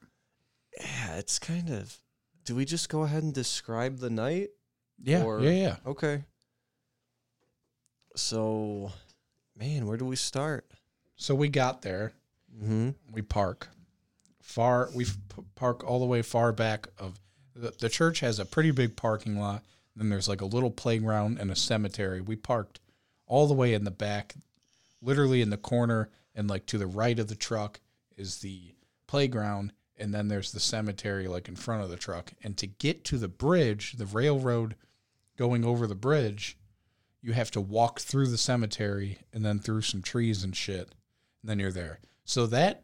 yeah, 0.80 1.16
it's 1.16 1.38
kind 1.38 1.70
of. 1.70 1.96
Do 2.44 2.54
we 2.54 2.64
just 2.64 2.88
go 2.88 3.02
ahead 3.02 3.22
and 3.22 3.34
describe 3.34 3.98
the 3.98 4.10
night? 4.10 4.50
Yeah, 5.02 5.24
Or- 5.24 5.40
yeah, 5.40 5.50
yeah. 5.50 5.76
Okay. 5.86 6.22
So, 8.16 8.92
man, 9.56 9.86
where 9.86 9.96
do 9.96 10.04
we 10.04 10.16
start? 10.16 10.70
So 11.16 11.34
we 11.34 11.48
got 11.48 11.82
there. 11.82 12.12
Mm-hmm. 12.56 12.90
We 13.12 13.22
park 13.22 13.68
far. 14.44 14.90
We 14.94 15.06
park 15.54 15.82
all 15.82 15.98
the 15.98 16.04
way 16.04 16.22
far 16.22 16.52
back 16.52 16.86
of 16.98 17.18
the, 17.56 17.72
the 17.78 17.88
church 17.88 18.20
has 18.20 18.38
a 18.38 18.44
pretty 18.44 18.70
big 18.70 18.94
parking 18.94 19.40
lot. 19.40 19.64
Then 19.96 20.10
there's 20.10 20.28
like 20.28 20.42
a 20.42 20.46
little 20.46 20.70
playground 20.70 21.38
and 21.40 21.50
a 21.50 21.56
cemetery. 21.56 22.20
We 22.20 22.36
parked 22.36 22.80
all 23.26 23.46
the 23.46 23.54
way 23.54 23.72
in 23.72 23.84
the 23.84 23.90
back, 23.90 24.34
literally 25.00 25.40
in 25.40 25.50
the 25.50 25.56
corner, 25.56 26.10
and 26.34 26.48
like 26.48 26.66
to 26.66 26.78
the 26.78 26.86
right 26.86 27.18
of 27.18 27.28
the 27.28 27.34
truck 27.34 27.80
is 28.16 28.38
the 28.38 28.74
playground, 29.06 29.72
and 29.96 30.12
then 30.12 30.28
there's 30.28 30.52
the 30.52 30.60
cemetery 30.60 31.26
like 31.26 31.48
in 31.48 31.56
front 31.56 31.82
of 31.82 31.90
the 31.90 31.96
truck. 31.96 32.32
And 32.42 32.56
to 32.58 32.66
get 32.66 33.04
to 33.06 33.18
the 33.18 33.28
bridge, 33.28 33.92
the 33.92 34.06
railroad 34.06 34.74
going 35.38 35.64
over 35.64 35.86
the 35.86 35.94
bridge, 35.94 36.58
you 37.22 37.32
have 37.32 37.50
to 37.52 37.60
walk 37.60 38.00
through 38.00 38.28
the 38.28 38.36
cemetery 38.36 39.20
and 39.32 39.44
then 39.44 39.58
through 39.58 39.82
some 39.82 40.02
trees 40.02 40.44
and 40.44 40.54
shit, 40.54 40.94
and 41.40 41.48
then 41.48 41.58
you're 41.58 41.72
there. 41.72 42.00
So 42.24 42.46
that 42.48 42.83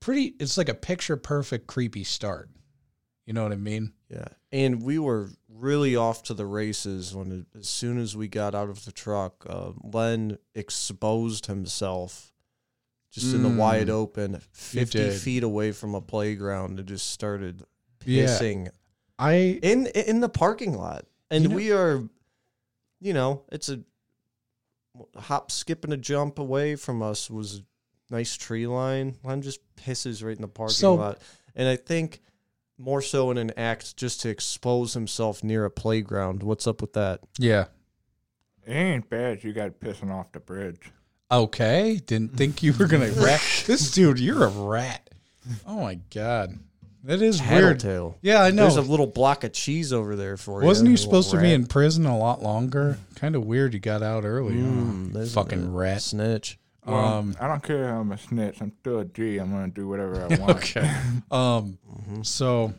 pretty 0.00 0.34
it's 0.40 0.56
like 0.58 0.68
a 0.68 0.74
picture 0.74 1.16
perfect 1.16 1.66
creepy 1.66 2.04
start. 2.04 2.50
You 3.26 3.34
know 3.34 3.42
what 3.44 3.52
I 3.52 3.56
mean? 3.56 3.92
Yeah, 4.08 4.26
and 4.50 4.82
we 4.82 4.98
were 4.98 5.30
really 5.48 5.94
off 5.94 6.24
to 6.24 6.34
the 6.34 6.46
races 6.46 7.14
when, 7.14 7.46
as 7.56 7.68
soon 7.68 7.98
as 8.00 8.16
we 8.16 8.26
got 8.26 8.54
out 8.56 8.68
of 8.68 8.84
the 8.84 8.90
truck, 8.92 9.46
uh, 9.48 9.70
Len 9.84 10.38
exposed 10.54 11.46
himself 11.46 12.32
just 13.12 13.32
in 13.34 13.42
the 13.44 13.48
Mm. 13.48 13.56
wide 13.56 13.90
open, 13.90 14.40
fifty 14.52 15.10
feet 15.10 15.42
away 15.44 15.70
from 15.72 15.94
a 15.94 16.00
playground, 16.00 16.78
and 16.80 16.88
just 16.88 17.10
started 17.10 17.64
Yeah. 18.04 18.24
pissing 18.26 18.70
I 19.18 19.58
in 19.62 19.86
in 19.88 20.20
the 20.20 20.28
parking 20.30 20.74
lot, 20.74 21.06
and 21.30 21.42
You 21.44 21.48
know- 21.50 21.56
we 21.56 21.72
are, 21.72 22.08
you 23.00 23.12
know, 23.12 23.44
it's 23.52 23.68
a 23.68 23.84
hop, 25.16 25.50
skip, 25.52 25.84
and 25.84 25.92
a 25.92 25.96
jump 25.96 26.38
away 26.38 26.74
from 26.74 27.02
us 27.02 27.30
was 27.30 27.62
nice 28.10 28.36
tree 28.36 28.66
line. 28.66 29.16
Len 29.24 29.42
just 29.42 29.60
pisses 29.76 30.24
right 30.24 30.34
in 30.36 30.42
the 30.42 30.48
parking 30.48 30.74
So- 30.74 30.94
lot, 30.94 31.18
and 31.54 31.68
I 31.68 31.76
think 31.76 32.20
more 32.78 33.02
so 33.02 33.30
in 33.30 33.36
an 33.38 33.52
act 33.58 33.96
just 33.96 34.22
to 34.22 34.28
expose 34.30 34.94
himself 34.94 35.44
near 35.44 35.64
a 35.64 35.70
playground. 35.70 36.42
What's 36.42 36.66
up 36.66 36.80
with 36.80 36.94
that? 36.94 37.20
yeah. 37.38 37.66
It 38.66 38.72
ain't 38.74 39.08
bad. 39.10 39.42
You 39.42 39.52
got 39.52 39.80
pissing 39.80 40.10
off 40.12 40.32
the 40.32 40.38
bridge. 40.40 40.92
Okay. 41.30 42.00
Didn't 42.06 42.36
think 42.36 42.62
you 42.62 42.72
were 42.72 42.86
gonna 42.86 43.10
rat 43.16 43.40
this 43.66 43.90
dude, 43.90 44.20
you're 44.20 44.44
a 44.44 44.48
rat. 44.48 45.08
Oh 45.66 45.80
my 45.80 45.94
god. 46.14 46.58
That 47.04 47.22
is 47.22 47.40
weird. 47.42 47.82
Yeah, 48.20 48.42
I 48.42 48.50
know. 48.50 48.64
There's 48.64 48.76
a 48.76 48.82
little 48.82 49.06
block 49.06 49.42
of 49.44 49.54
cheese 49.54 49.90
over 49.92 50.16
there 50.16 50.36
for 50.36 50.60
you. 50.60 50.66
Wasn't 50.66 50.86
you 50.86 50.96
little 50.96 51.04
supposed 51.06 51.30
to 51.30 51.40
be 51.40 51.52
in 51.52 51.66
prison 51.66 52.04
a 52.04 52.16
lot 52.18 52.42
longer? 52.42 52.98
Kind 53.14 53.34
of 53.34 53.46
weird 53.46 53.72
you 53.72 53.80
got 53.80 54.02
out 54.02 54.24
early. 54.24 54.54
Mm, 54.56 55.16
huh? 55.16 55.24
Fucking 55.24 55.64
a 55.64 55.70
rat. 55.70 56.02
snitch? 56.02 56.58
Well, 56.86 56.96
Um, 57.18 57.36
I 57.40 57.46
don't 57.46 57.62
care 57.62 57.88
how 57.88 58.00
I'm 58.00 58.10
a 58.12 58.18
snitch. 58.18 58.60
I'm 58.60 58.72
still 58.80 59.00
a 59.00 59.04
G. 59.04 59.38
I'm 59.38 59.50
gonna 59.50 59.68
do 59.68 59.86
whatever 59.88 60.22
I 60.24 60.36
want. 60.38 60.50
Okay. 60.56 60.80
Um 61.30 61.78
Mhm. 62.08 62.24
so 62.26 62.72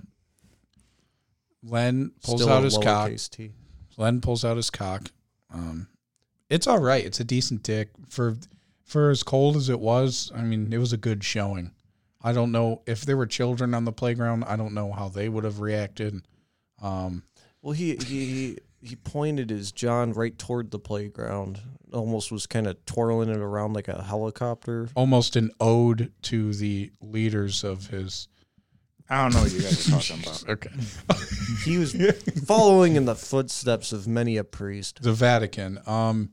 Len 1.64 2.12
pulls 2.24 2.42
Still 2.42 2.54
out 2.54 2.64
his 2.64 2.78
cock. 2.78 3.10
lowercase 3.12 3.30
t. 3.30 3.52
Len 3.98 4.22
pulls 4.22 4.44
out 4.44 4.58
his 4.58 4.70
cock. 4.70 5.12
Um, 5.54 5.88
it's 6.50 6.66
all 6.68 6.80
right. 6.80 7.06
It's 7.06 7.20
a 7.20 7.24
decent 7.24 7.64
dick 7.64 7.90
for 8.10 8.38
for 8.84 9.10
as 9.10 9.24
cold 9.24 9.56
as 9.56 9.70
it 9.70 9.80
was. 9.80 10.32
I 10.36 10.42
mean, 10.42 10.74
it 10.74 10.78
was 10.80 10.92
a 10.94 10.98
good 10.98 11.24
showing. 11.24 11.72
I 12.24 12.34
don't 12.34 12.52
know 12.52 12.82
if 12.86 13.02
there 13.06 13.18
were 13.18 13.26
children 13.28 13.74
on 13.74 13.86
the 13.86 13.92
playground. 13.92 14.44
I 14.46 14.56
don't 14.56 14.74
know 14.74 14.92
how 14.92 15.08
they 15.10 15.30
would 15.30 15.44
have 15.44 15.60
reacted. 15.60 16.22
Um, 16.82 17.24
Well, 17.62 17.74
he 17.74 17.96
he 17.98 18.58
he 18.82 18.96
pointed 18.96 19.50
his 19.50 19.72
John 19.72 20.14
right 20.14 20.38
toward 20.38 20.72
the 20.72 20.80
playground. 20.80 21.60
Almost 21.94 22.32
was 22.32 22.48
kind 22.48 22.68
of 22.68 22.84
twirling 22.86 23.30
it 23.30 23.38
around 23.38 23.74
like 23.74 23.88
a 23.88 24.02
helicopter. 24.04 24.90
almost 24.96 25.36
an 25.36 25.52
ode 25.60 26.12
to 26.24 26.54
the 26.54 26.92
leaders 27.02 27.64
of 27.64 27.88
his. 27.88 28.28
I 29.10 29.24
don't 29.24 29.34
know 29.34 29.42
what 29.42 29.52
you 29.52 29.62
guys 29.62 29.88
are 29.88 29.92
talking 30.00 30.24
about. 30.24 30.44
Okay, 30.50 30.70
He 31.66 31.78
was 31.78 31.94
following 32.46 32.96
in 32.96 33.04
the 33.06 33.16
footsteps 33.16 33.92
of 33.92 34.08
many 34.08 34.38
a 34.38 34.44
priest. 34.46 35.02
the 35.04 35.12
Vatican. 35.12 35.80
Um, 35.86 36.32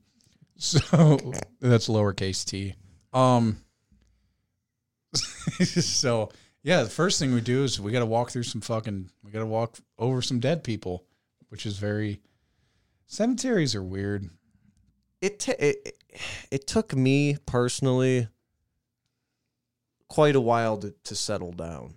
so 0.57 0.79
that's 1.61 1.89
lowercase 1.89 2.45
t. 2.45 2.75
Um, 3.13 3.59
so 5.65 6.31
yeah, 6.63 6.83
the 6.83 6.91
first 6.91 7.19
thing 7.19 7.35
we 7.35 7.41
do 7.41 7.65
is 7.65 7.81
we 7.81 7.93
got 7.93 8.01
to 8.01 8.07
walk 8.07 8.31
through 8.31 8.43
some 8.45 8.61
fucking. 8.61 9.11
We 9.25 9.31
got 9.33 9.41
to 9.41 9.47
walk 9.47 9.79
over 9.99 10.23
some 10.23 10.39
dead 10.41 10.63
people, 10.65 11.05
which 11.49 11.67
is 11.67 11.79
very. 11.79 12.21
Cemeteries 13.09 13.75
are 13.75 13.83
weird. 13.83 14.29
It 15.23 15.41
ta 15.41 15.55
it, 15.59 15.97
it 16.51 16.67
took 16.67 16.95
me 16.95 17.39
personally 17.47 18.29
quite 20.09 20.37
a 20.37 20.41
while 20.41 20.77
to, 20.77 20.95
to 21.05 21.15
settle 21.15 21.53
down. 21.53 21.95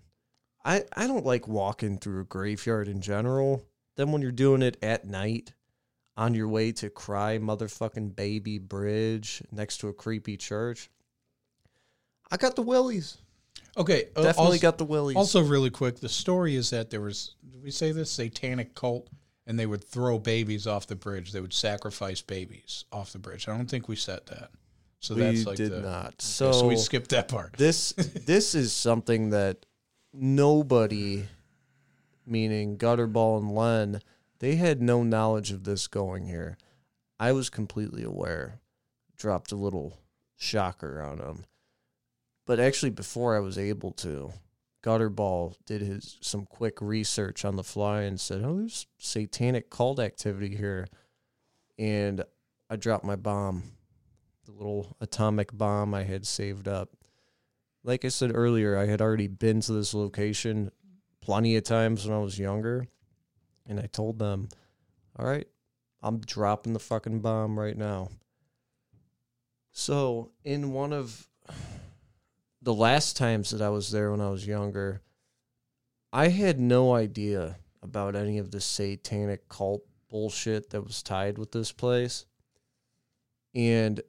I 0.63 0.85
I 0.95 1.07
don't 1.07 1.25
like 1.25 1.47
walking 1.49 1.97
through 1.97 2.21
a 2.21 2.25
graveyard 2.25 2.87
in 2.87 3.01
general. 3.01 3.65
Then 3.97 4.13
when 4.13 4.21
you're 4.21 4.31
doing 4.31 4.61
it 4.61 4.77
at 4.81 5.05
night 5.05 5.53
on 6.15 6.33
your 6.33 6.47
way 6.47 6.71
to 6.71 6.89
Cry 6.89 7.37
Motherfucking 7.37 8.15
Baby 8.15 8.57
Bridge 8.57 9.43
next 9.51 9.79
to 9.79 9.89
a 9.89 9.93
creepy 9.93 10.37
church, 10.37 10.89
I 12.31 12.37
got 12.37 12.55
the 12.55 12.61
willies. 12.61 13.17
Okay, 13.75 14.05
uh, 14.15 14.23
Definitely 14.23 14.53
also, 14.53 14.61
got 14.61 14.77
the 14.77 14.85
willies. 14.85 15.17
Also, 15.17 15.43
really 15.43 15.69
quick, 15.69 15.99
the 15.99 16.09
story 16.09 16.55
is 16.55 16.69
that 16.69 16.89
there 16.89 17.01
was. 17.01 17.35
Did 17.51 17.63
we 17.63 17.71
say 17.71 17.91
this 17.91 18.11
satanic 18.11 18.75
cult? 18.75 19.09
And 19.51 19.59
they 19.59 19.65
would 19.65 19.83
throw 19.83 20.17
babies 20.17 20.65
off 20.65 20.87
the 20.87 20.95
bridge. 20.95 21.33
They 21.33 21.41
would 21.41 21.51
sacrifice 21.51 22.21
babies 22.21 22.85
off 22.89 23.11
the 23.11 23.19
bridge. 23.19 23.49
I 23.49 23.57
don't 23.57 23.69
think 23.69 23.89
we 23.89 23.97
said 23.97 24.21
that. 24.27 24.49
So 25.01 25.13
we 25.13 25.21
that's 25.23 25.45
like 25.45 25.57
We 25.59 25.65
did 25.65 25.71
the, 25.73 25.81
not. 25.81 26.05
okay, 26.05 26.15
So, 26.19 26.53
so 26.53 26.67
we 26.67 26.77
skipped 26.77 27.09
that 27.09 27.27
part. 27.27 27.57
this 27.57 27.91
this 28.25 28.55
is 28.55 28.71
something 28.71 29.31
that 29.31 29.65
nobody, 30.13 31.25
meaning 32.25 32.77
Gutterball 32.77 33.39
and 33.39 33.53
Len, 33.53 34.01
they 34.39 34.55
had 34.55 34.81
no 34.81 35.03
knowledge 35.03 35.51
of 35.51 35.65
this 35.65 35.85
going 35.87 36.27
here. 36.27 36.57
I 37.19 37.33
was 37.33 37.49
completely 37.49 38.03
aware. 38.03 38.61
Dropped 39.17 39.51
a 39.51 39.57
little 39.57 39.97
shocker 40.37 41.01
on 41.01 41.17
them, 41.17 41.43
but 42.47 42.57
actually, 42.57 42.91
before 42.91 43.35
I 43.35 43.41
was 43.41 43.57
able 43.57 43.91
to, 43.91 44.31
Gutterball 44.83 45.55
did 45.65 45.81
his 45.81 46.17
some 46.21 46.45
quick 46.45 46.81
research 46.81 47.45
on 47.45 47.55
the 47.55 47.63
fly 47.63 48.01
and 48.01 48.19
said, 48.19 48.43
"Oh, 48.43 48.57
there's 48.57 48.87
satanic 48.97 49.69
cult 49.69 49.99
activity 49.99 50.55
here," 50.55 50.87
and 51.77 52.23
I 52.69 52.77
dropped 52.77 53.05
my 53.05 53.15
bomb, 53.15 53.63
the 54.45 54.51
little 54.51 54.95
atomic 54.99 55.55
bomb 55.55 55.93
I 55.93 56.03
had 56.03 56.25
saved 56.25 56.67
up 56.67 56.95
like 57.83 58.05
I 58.05 58.09
said 58.09 58.31
earlier, 58.33 58.77
I 58.77 58.85
had 58.85 59.01
already 59.01 59.27
been 59.27 59.61
to 59.61 59.73
this 59.73 59.93
location 59.93 60.71
plenty 61.21 61.55
of 61.55 61.63
times 61.63 62.05
when 62.05 62.15
I 62.15 62.21
was 62.21 62.37
younger. 62.37 62.87
And 63.67 63.79
I 63.79 63.87
told 63.87 64.19
them, 64.19 64.49
all 65.17 65.25
right, 65.25 65.47
I'm 66.01 66.19
dropping 66.19 66.73
the 66.73 66.79
fucking 66.79 67.21
bomb 67.21 67.59
right 67.59 67.77
now. 67.77 68.09
So, 69.71 70.31
in 70.43 70.73
one 70.73 70.91
of 70.91 71.29
the 72.61 72.73
last 72.73 73.17
times 73.17 73.49
that 73.51 73.61
I 73.61 73.69
was 73.69 73.91
there 73.91 74.11
when 74.11 74.21
I 74.21 74.29
was 74.29 74.45
younger, 74.45 75.01
I 76.13 76.27
had 76.27 76.59
no 76.59 76.93
idea 76.93 77.57
about 77.81 78.15
any 78.15 78.37
of 78.37 78.51
the 78.51 78.61
satanic 78.61 79.49
cult 79.49 79.83
bullshit 80.09 80.69
that 80.69 80.83
was 80.83 81.01
tied 81.01 81.37
with 81.37 81.51
this 81.51 81.71
place. 81.71 82.25
And 83.55 84.01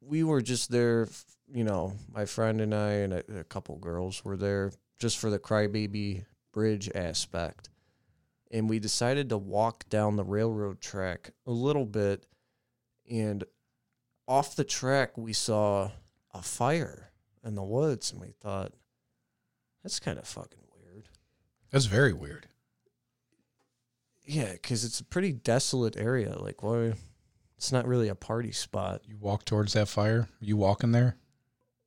we 0.00 0.22
were 0.24 0.40
just 0.40 0.70
there, 0.70 1.08
you 1.52 1.64
know, 1.64 1.92
my 2.12 2.24
friend 2.24 2.60
and 2.60 2.74
I 2.74 2.90
and 2.90 3.12
a, 3.12 3.40
a 3.40 3.44
couple 3.44 3.76
girls 3.76 4.24
were 4.24 4.36
there 4.36 4.72
just 4.98 5.18
for 5.18 5.28
the 5.28 5.38
crybaby 5.38 6.24
bridge 6.52 6.90
aspect. 6.94 7.68
And 8.50 8.70
we 8.70 8.78
decided 8.78 9.28
to 9.28 9.38
walk 9.38 9.88
down 9.88 10.16
the 10.16 10.24
railroad 10.24 10.80
track 10.80 11.32
a 11.46 11.50
little 11.50 11.84
bit. 11.84 12.24
And 13.10 13.44
off 14.26 14.56
the 14.56 14.64
track, 14.64 15.18
we 15.18 15.32
saw 15.32 15.90
a 16.32 16.40
fire 16.40 17.05
in 17.46 17.54
the 17.54 17.62
woods. 17.62 18.12
And 18.12 18.20
we 18.20 18.34
thought, 18.40 18.72
that's 19.82 20.00
kind 20.00 20.18
of 20.18 20.26
fucking 20.26 20.58
weird. 20.74 21.08
That's 21.70 21.86
very 21.86 22.12
weird. 22.12 22.48
Yeah, 24.24 24.52
because 24.52 24.84
it's 24.84 25.00
a 25.00 25.04
pretty 25.04 25.32
desolate 25.32 25.96
area. 25.96 26.36
Like, 26.36 26.62
why? 26.62 26.94
It's 27.56 27.72
not 27.72 27.86
really 27.86 28.08
a 28.08 28.14
party 28.14 28.52
spot. 28.52 29.02
You 29.06 29.16
walk 29.16 29.44
towards 29.44 29.72
that 29.72 29.88
fire. 29.88 30.28
You 30.40 30.56
walking 30.56 30.92
there? 30.92 31.16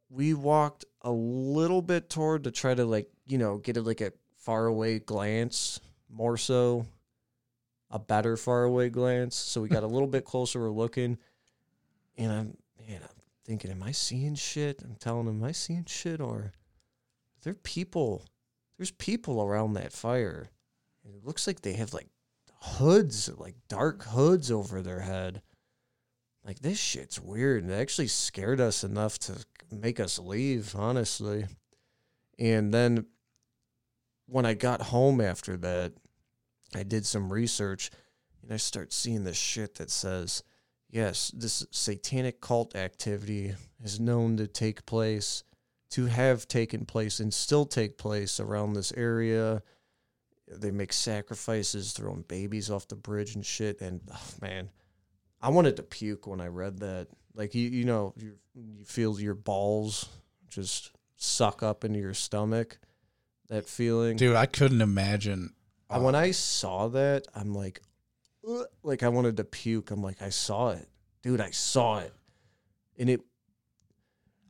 we 0.10 0.34
walked 0.34 0.86
a 1.04 1.12
little 1.12 1.82
bit 1.82 2.10
toward 2.10 2.44
to 2.44 2.51
try 2.51 2.74
to 2.74 2.86
like 2.86 3.10
you 3.28 3.38
know 3.38 3.58
get 3.58 3.78
a, 3.78 3.82
like 3.82 4.01
a 4.01 4.12
far 4.38 4.66
away 4.66 5.00
glance 5.00 5.80
more 6.10 6.38
so 6.38 6.86
a 7.92 8.00
better 8.00 8.38
far 8.38 8.63
away 8.63 8.89
glance. 8.89 9.36
So 9.36 9.62
we 9.62 9.70
got 9.70 9.84
a 9.84 9.88
little 9.88 10.08
bit 10.08 10.25
closer. 10.25 10.60
We're 10.60 10.70
looking, 10.70 11.18
and 12.18 12.32
I'm 12.32 12.58
man, 12.88 13.01
I'm 13.04 13.19
thinking, 13.50 13.72
am 13.72 13.82
I 13.82 13.91
seeing 13.91 14.36
shit? 14.36 14.84
I'm 14.84 14.96
telling 15.00 15.25
him, 15.25 15.41
am 15.41 15.44
I 15.44 15.53
seeing 15.53 15.86
shit 15.86 16.22
or 16.22 16.53
there 17.41 17.53
are 17.53 17.56
people? 17.56 18.24
There's 18.77 18.91
people 18.91 19.41
around 19.41 19.74
that 19.74 19.91
fire. 19.91 20.51
And 21.03 21.15
it 21.15 21.25
looks 21.25 21.48
like 21.48 21.62
they 21.62 21.74
have 21.74 21.91
like 21.91 22.10
hoods, 22.62 23.27
like 23.38 23.56
dark 23.68 24.03
hoods 24.03 24.51
over 24.51 24.84
their 24.84 25.00
head. 25.00 25.41
Like 26.46 26.60
this 26.60 26.77
shit's 26.77 27.20
weird. 27.20 27.63
And 27.63 27.72
it 27.72 27.77
actually 27.77 28.06
scared 28.06 28.62
us 28.62 28.84
enough 28.84 29.18
to 29.20 29.44
make 29.72 30.00
us 30.00 30.20
leave, 30.20 30.75
honestly. 30.75 31.48
And 32.38 32.72
then 32.72 33.08
when 34.27 34.46
I 34.46 34.53
got 34.53 34.79
home 34.79 35.20
after 35.20 35.58
that, 35.58 35.94
I 36.75 36.84
did 36.84 37.03
some 37.03 37.34
research 37.34 37.89
and 38.44 38.53
I 38.53 38.58
start 38.58 38.94
seeing 38.94 39.24
this 39.24 39.38
shit 39.38 39.74
that 39.75 39.89
says, 39.89 40.44
yes, 40.89 41.31
this 41.31 41.65
satanic 41.72 42.41
cult 42.41 42.75
activity 42.75 43.55
is 43.84 44.00
known 44.00 44.38
to 44.38 44.48
take 44.48 44.86
place, 44.86 45.43
to 45.91 46.05
have 46.05 46.48
taken 46.48 46.86
place 46.86 47.19
and 47.19 47.34
still 47.34 47.65
take 47.65 47.98
place 47.98 48.39
around 48.39 48.74
this 48.74 48.91
area. 48.96 49.62
They 50.48 50.72
make 50.72 50.93
sacrifices, 50.93 51.93
throwing 51.93 52.24
babies 52.24 52.72
off 52.72 52.88
the 52.88 52.96
bridge 52.96 53.36
and 53.36 53.46
shit. 53.46 53.81
And 53.81 54.01
oh, 54.12 54.29
man, 54.41 54.69
I 55.41 55.50
wanted 55.50 55.77
to 55.77 55.84
puke 55.84 56.27
when 56.27 56.41
I 56.41 56.48
read 56.48 56.79
that. 56.79 57.08
Like 57.36 57.53
you, 57.55 57.69
you 57.69 57.86
know, 57.86 58.13
you 58.17 58.34
you 58.55 58.84
feel 58.84 59.19
your 59.19 59.36
balls 59.36 60.10
just 60.50 60.91
suck 61.15 61.62
up 61.63 61.86
into 61.86 62.00
your 62.00 62.13
stomach. 62.15 62.79
That 63.48 63.67
feeling, 63.67 64.17
Dude, 64.17 64.36
I 64.36 64.46
couldn't 64.46 64.81
imagine. 64.81 65.53
when 65.89 66.13
I 66.13 66.31
saw 66.31 66.88
that, 66.89 67.27
I'm 67.34 67.53
like, 67.53 67.81
like 68.84 69.03
I 69.03 69.10
wanted 69.10 69.38
to 69.38 69.44
puke. 69.44 69.91
I'm 69.91 70.01
like, 70.03 70.22
I 70.22 70.29
saw 70.29 70.70
it, 70.72 70.88
dude. 71.22 71.41
I 71.41 71.51
saw 71.51 72.00
it, 72.00 72.13
and 72.98 73.10
it. 73.10 73.22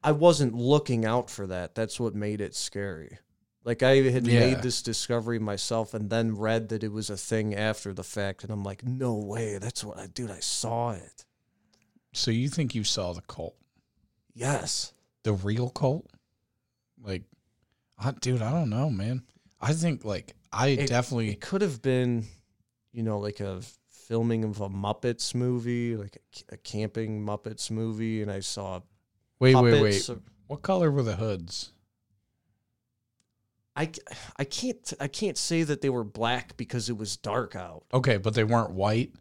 I 0.03 0.13
wasn't 0.13 0.55
looking 0.55 1.05
out 1.05 1.29
for 1.29 1.47
that. 1.47 1.75
That's 1.75 1.99
what 1.99 2.15
made 2.15 2.39
it 2.41 2.55
scary. 2.55 3.17
Like 3.65 3.83
I 3.83 3.97
had 3.97 4.25
Yeah. 4.25 4.39
made 4.39 4.61
this 4.61 4.81
discovery 4.81 5.39
myself, 5.39 5.93
and 5.93 6.09
then 6.09 6.37
read 6.37 6.69
that 6.69 6.83
it 6.83 6.91
was 6.91 7.09
a 7.09 7.17
thing 7.17 7.53
after 7.53 7.93
the 7.93 8.03
fact, 8.03 8.43
and 8.43 8.51
I'm 8.51 8.63
like, 8.63 8.85
no 8.85 9.15
way. 9.15 9.57
That's 9.57 9.83
what 9.83 9.97
I, 9.99 10.07
dude. 10.07 10.31
I 10.31 10.39
saw 10.39 10.91
it. 10.91 11.25
So 12.13 12.31
you 12.31 12.47
think 12.49 12.73
you 12.73 12.83
saw 12.83 13.13
the 13.13 13.21
cult? 13.21 13.55
Yes. 14.33 14.93
The 15.23 15.33
real 15.33 15.69
cult? 15.69 16.09
Like, 17.01 17.23
I, 17.97 18.11
dude, 18.11 18.41
I 18.41 18.51
don't 18.51 18.69
know, 18.69 18.89
man. 18.89 19.23
I 19.59 19.73
think 19.73 20.05
like 20.05 20.33
I 20.53 20.69
It- 20.69 20.87
definitely 20.87 21.31
It 21.31 21.41
could 21.41 21.61
have 21.61 21.81
been, 21.81 22.25
you 22.93 23.03
know, 23.03 23.19
like 23.19 23.41
a 23.41 23.61
filming 24.09 24.43
of 24.43 24.59
a 24.59 24.67
Muppets 24.69 25.33
movie, 25.33 25.95
like 25.95 26.17
a, 26.51 26.55
a 26.55 26.57
camping 26.57 27.25
Muppets 27.25 27.71
movie, 27.71 28.21
and 28.21 28.29
I 28.29 28.41
saw 28.41 28.81
wait, 29.39 29.55
wait, 29.55 29.81
wait. 29.81 30.09
What 30.47 30.61
color 30.63 30.91
were 30.91 31.03
the 31.03 31.15
hoods? 31.15 31.71
I, 33.75 33.89
I 34.35 34.43
can't 34.43 34.93
I 34.99 35.07
can't 35.07 35.37
say 35.37 35.63
that 35.63 35.79
they 35.81 35.89
were 35.89 36.03
black 36.03 36.57
because 36.57 36.89
it 36.89 36.97
was 36.97 37.15
dark 37.15 37.55
out. 37.55 37.83
Okay, 37.93 38.17
but 38.17 38.33
they 38.33 38.43
weren't 38.43 38.71
white. 38.71 39.13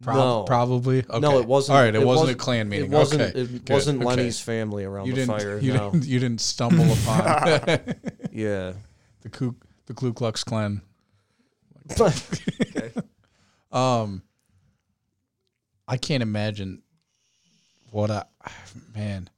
Prob- 0.00 0.16
No. 0.16 0.42
probably. 0.44 1.00
Okay. 1.00 1.18
No, 1.18 1.38
it 1.40 1.46
wasn't- 1.46 1.76
All 1.76 1.82
right, 1.82 1.92
it, 1.94 2.00
it 2.00 2.06
wasn't, 2.06 2.28
wasn't- 2.28 2.40
a 2.40 2.44
Klan 2.44 2.68
meeting. 2.68 2.92
It 2.92 2.94
wasn't 2.96 3.20
okay. 3.22 3.40
it 3.40 3.64
good, 3.64 3.68
wasn't 3.74 3.98
okay. 3.98 4.06
Lenny's 4.06 4.40
family 4.40 4.84
around 4.84 5.06
You 5.08 5.12
the 5.12 5.20
didn't. 5.26 5.38
fire. 5.40 5.58
you 5.58 5.72
no. 5.74 5.90
didn't. 5.90 6.06
You 6.06 6.20
didn't 6.20 6.40
stumble 6.40 6.90
upon 6.92 7.24
yeah. 8.32 8.74
the 9.22 9.28
Ku 9.28 9.56
the 9.86 9.94
Ku 9.94 10.12
Klux 10.14 10.44
Klan. 10.44 10.82
Um, 13.70 14.22
I 15.86 15.96
can't 15.96 16.22
imagine 16.22 16.82
what 17.90 18.10
I, 18.10 18.24
man. 18.94 19.30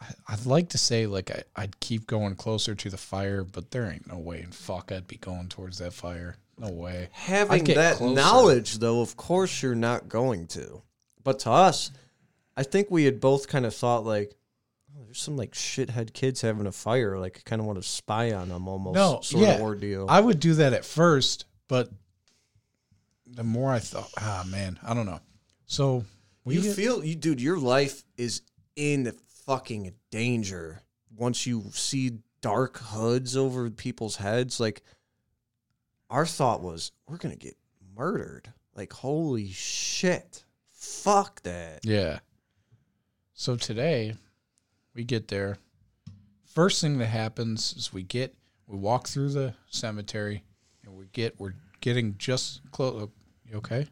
I, 0.00 0.06
I'd 0.28 0.46
like 0.46 0.70
to 0.70 0.78
say 0.78 1.06
like 1.06 1.30
I, 1.30 1.42
I'd 1.54 1.80
keep 1.80 2.06
going 2.06 2.34
closer 2.34 2.74
to 2.74 2.90
the 2.90 2.96
fire, 2.96 3.44
but 3.44 3.70
there 3.70 3.90
ain't 3.90 4.06
no 4.06 4.18
way 4.18 4.42
in 4.42 4.50
fuck 4.50 4.92
I'd 4.92 5.06
be 5.06 5.16
going 5.16 5.48
towards 5.48 5.78
that 5.78 5.92
fire. 5.92 6.36
No 6.58 6.70
way. 6.70 7.08
Having 7.12 7.64
that 7.64 7.96
closer. 7.96 8.14
knowledge 8.14 8.78
though, 8.78 9.00
of 9.00 9.16
course 9.16 9.62
you're 9.62 9.74
not 9.74 10.08
going 10.08 10.46
to. 10.48 10.82
But 11.22 11.40
to 11.40 11.50
us, 11.50 11.90
I 12.56 12.62
think 12.62 12.90
we 12.90 13.04
had 13.04 13.20
both 13.20 13.48
kind 13.48 13.66
of 13.66 13.74
thought 13.74 14.04
like 14.04 14.34
oh, 14.96 15.04
there's 15.04 15.20
some 15.20 15.36
like 15.36 15.52
shithead 15.52 16.12
kids 16.12 16.40
having 16.40 16.66
a 16.66 16.72
fire. 16.72 17.18
Like, 17.18 17.38
I 17.44 17.48
kind 17.48 17.60
of 17.60 17.66
want 17.66 17.80
to 17.80 17.88
spy 17.88 18.32
on 18.32 18.48
them 18.48 18.68
almost. 18.68 18.94
No, 18.94 19.20
sort 19.22 19.44
yeah. 19.44 19.54
of 19.54 19.60
ordeal. 19.60 20.06
I 20.08 20.20
would 20.20 20.40
do 20.40 20.54
that 20.54 20.72
at 20.72 20.84
first, 20.84 21.44
but 21.68 21.90
the 23.26 23.44
more 23.44 23.70
I 23.70 23.78
thought, 23.78 24.10
ah 24.18 24.44
man, 24.46 24.78
I 24.82 24.94
don't 24.94 25.06
know. 25.06 25.20
So 25.66 26.04
we 26.44 26.54
you 26.56 26.62
get- 26.62 26.76
feel 26.76 27.04
you 27.04 27.14
dude 27.14 27.40
your 27.40 27.58
life 27.58 28.04
is 28.16 28.42
in 28.76 29.12
fucking 29.46 29.92
danger 30.10 30.80
once 31.16 31.46
you 31.46 31.64
see 31.72 32.18
dark 32.40 32.78
hoods 32.78 33.36
over 33.36 33.70
people's 33.70 34.16
heads 34.16 34.60
like 34.60 34.82
our 36.10 36.26
thought 36.26 36.60
was 36.62 36.92
we're 37.08 37.16
gonna 37.16 37.34
get 37.36 37.56
murdered 37.96 38.52
like 38.74 38.92
holy 38.92 39.48
shit 39.50 40.44
fuck 40.70 41.42
that 41.42 41.80
Yeah. 41.84 42.18
So 43.34 43.54
today, 43.56 44.14
we 44.94 45.04
get 45.04 45.28
there. 45.28 45.58
First 46.54 46.80
thing 46.80 46.96
that 46.98 47.06
happens 47.06 47.74
is 47.76 47.92
we 47.92 48.02
get 48.02 48.34
we 48.66 48.78
walk 48.78 49.08
through 49.08 49.28
the 49.30 49.54
cemetery, 49.68 50.42
and 50.84 50.96
we 50.96 51.06
get 51.12 51.38
we're 51.38 51.54
getting 51.82 52.16
just 52.18 52.62
close. 52.70 53.08
You 53.50 53.58
okay? 53.58 53.86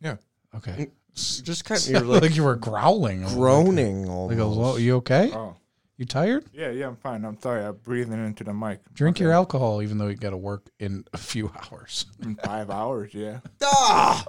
Yeah. 0.00 0.16
Okay. 0.54 0.88
just 1.14 1.64
kind 1.66 1.80
of 1.80 1.88
You're 1.88 2.04
you're 2.04 2.20
like 2.20 2.36
you 2.36 2.44
were 2.44 2.56
growling, 2.56 3.22
groaning 3.24 4.06
Like 4.06 4.38
a 4.38 4.42
almost 4.42 4.58
low, 4.58 4.76
you 4.76 4.96
okay? 4.96 5.30
Oh, 5.32 5.56
You 5.96 6.04
tired? 6.04 6.44
yeah, 6.52 6.70
yeah, 6.70 6.86
I'm 6.86 6.96
fine. 6.96 7.24
I'm 7.24 7.38
sorry. 7.40 7.64
I'm 7.64 7.74
breathing 7.76 8.24
into 8.24 8.44
the 8.44 8.54
mic. 8.54 8.80
Drink 8.94 9.16
Okay. 9.16 9.24
your 9.24 9.32
alcohol, 9.32 9.82
even 9.82 9.98
though 9.98 10.06
you 10.08 10.14
got 10.16 10.30
to 10.30 10.36
work 10.36 10.68
in 10.78 11.04
a 11.12 11.18
few 11.18 11.50
hours. 11.72 12.06
In 12.22 12.36
five 12.36 12.70
hours, 12.70 13.12
yeah. 13.14 13.40
ah! 13.62 14.24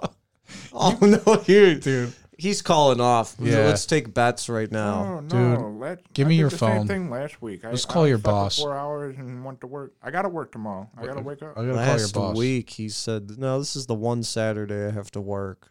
oh 0.72 0.98
no 1.00 1.34
here 1.44 1.76
Dude, 1.76 2.12
he's 2.42 2.62
calling 2.62 3.00
off 3.00 3.36
Yeah. 3.38 3.58
let's 3.66 3.86
take 3.86 4.12
bets 4.14 4.48
right 4.48 4.70
now 4.70 5.20
No, 5.20 5.28
Dude, 5.28 5.60
no. 5.60 5.70
Let, 5.78 6.12
give 6.12 6.26
I 6.26 6.28
me 6.30 6.34
did 6.36 6.40
your 6.40 6.50
the 6.50 6.58
phone. 6.58 6.78
Same 6.78 6.86
thing 6.88 7.10
last 7.10 7.40
week. 7.42 7.64
I, 7.64 7.70
Let's 7.70 7.86
I 7.86 7.92
call 7.92 8.06
your 8.08 8.18
slept 8.18 8.24
boss. 8.24 8.58
Four 8.58 8.76
hours 8.76 9.16
and 9.18 9.44
went 9.44 9.60
to 9.62 9.66
work. 9.66 9.92
I 10.02 10.10
got 10.10 10.22
to 10.22 10.28
work 10.28 10.52
tomorrow. 10.52 10.88
I 10.96 11.06
got 11.06 11.14
to 11.16 11.22
wake 11.22 11.42
up. 11.42 11.52
I 11.56 11.62
gotta 11.62 11.72
call 11.74 11.84
your 11.84 11.96
Last 11.98 12.14
boss. 12.14 12.36
week 12.36 12.70
he 12.70 12.88
said, 12.88 13.38
"No, 13.38 13.58
this 13.58 13.76
is 13.76 13.86
the 13.86 13.94
one 13.94 14.22
Saturday 14.22 14.86
I 14.86 14.90
have 14.90 15.10
to 15.12 15.20
work." 15.20 15.70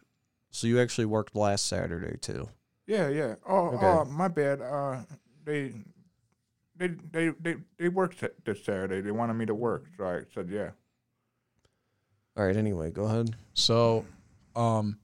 So 0.50 0.66
you 0.66 0.80
actually 0.80 1.04
worked 1.06 1.36
last 1.36 1.66
Saturday 1.66 2.16
too. 2.18 2.48
Yeah, 2.86 3.08
yeah. 3.08 3.34
Oh, 3.48 3.68
Okay. 3.68 3.86
oh, 3.86 4.04
my 4.06 4.26
bad. 4.28 4.60
Uh, 4.60 5.02
they, 5.44 5.72
they, 6.76 6.88
they, 7.12 7.28
they, 7.40 7.54
they 7.78 7.88
worked 7.88 8.18
sa- 8.18 8.26
this 8.44 8.64
Saturday. 8.64 9.00
They 9.00 9.12
wanted 9.12 9.34
me 9.34 9.46
to 9.46 9.54
work, 9.54 9.84
so 9.96 10.04
I 10.06 10.22
said, 10.34 10.48
yeah. 10.50 10.70
All 12.36 12.44
right. 12.46 12.56
Anyway, 12.56 12.90
go 12.90 13.04
ahead. 13.04 13.36
So, 13.54 14.04
um, 14.56 14.98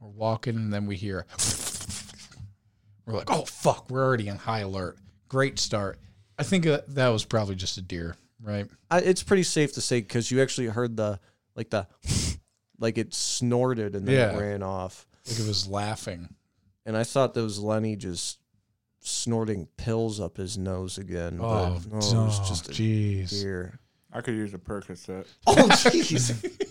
we're 0.00 0.08
walking, 0.10 0.56
and 0.56 0.72
then 0.72 0.86
we 0.86 0.96
hear. 0.96 1.26
We're 3.06 3.14
like, 3.14 3.30
"Oh 3.30 3.44
fuck!" 3.44 3.90
We're 3.90 4.04
already 4.04 4.28
on 4.30 4.36
high 4.36 4.60
alert. 4.60 4.98
Great 5.28 5.58
start. 5.58 5.98
I 6.38 6.42
think 6.42 6.64
that, 6.64 6.94
that 6.94 7.08
was 7.08 7.24
probably 7.24 7.54
just 7.56 7.78
a 7.78 7.82
deer, 7.82 8.16
right? 8.42 8.66
I, 8.90 8.98
it's 9.00 9.22
pretty 9.22 9.42
safe 9.42 9.72
to 9.74 9.80
say 9.80 10.00
because 10.00 10.30
you 10.30 10.40
actually 10.42 10.68
heard 10.68 10.96
the 10.96 11.18
like 11.56 11.70
the 11.70 11.86
like 12.78 12.96
it 12.98 13.12
snorted 13.14 13.94
and 13.96 14.06
then 14.06 14.14
Yeah. 14.14 14.36
it 14.36 14.40
ran 14.40 14.62
off, 14.62 15.06
Like 15.26 15.38
it 15.40 15.46
was 15.48 15.66
laughing. 15.66 16.28
and 16.86 16.96
I 16.96 17.02
thought 17.04 17.34
that 17.34 17.42
was 17.42 17.58
Lenny 17.58 17.96
just 17.96 18.38
snorting 19.00 19.66
pills 19.76 20.20
up 20.20 20.36
his 20.36 20.56
nose 20.58 20.96
again. 20.98 21.38
Oh, 21.42 21.80
but 21.88 21.92
no, 21.92 21.98
it 21.98 22.24
was 22.26 22.48
just 22.48 22.68
a 22.68 22.72
jeez. 22.72 23.30
deer. 23.30 23.80
I 24.12 24.20
could 24.20 24.34
use 24.36 24.54
a 24.54 24.58
Percocet. 24.58 25.26
Oh 25.46 25.54
jeez. 25.70 26.67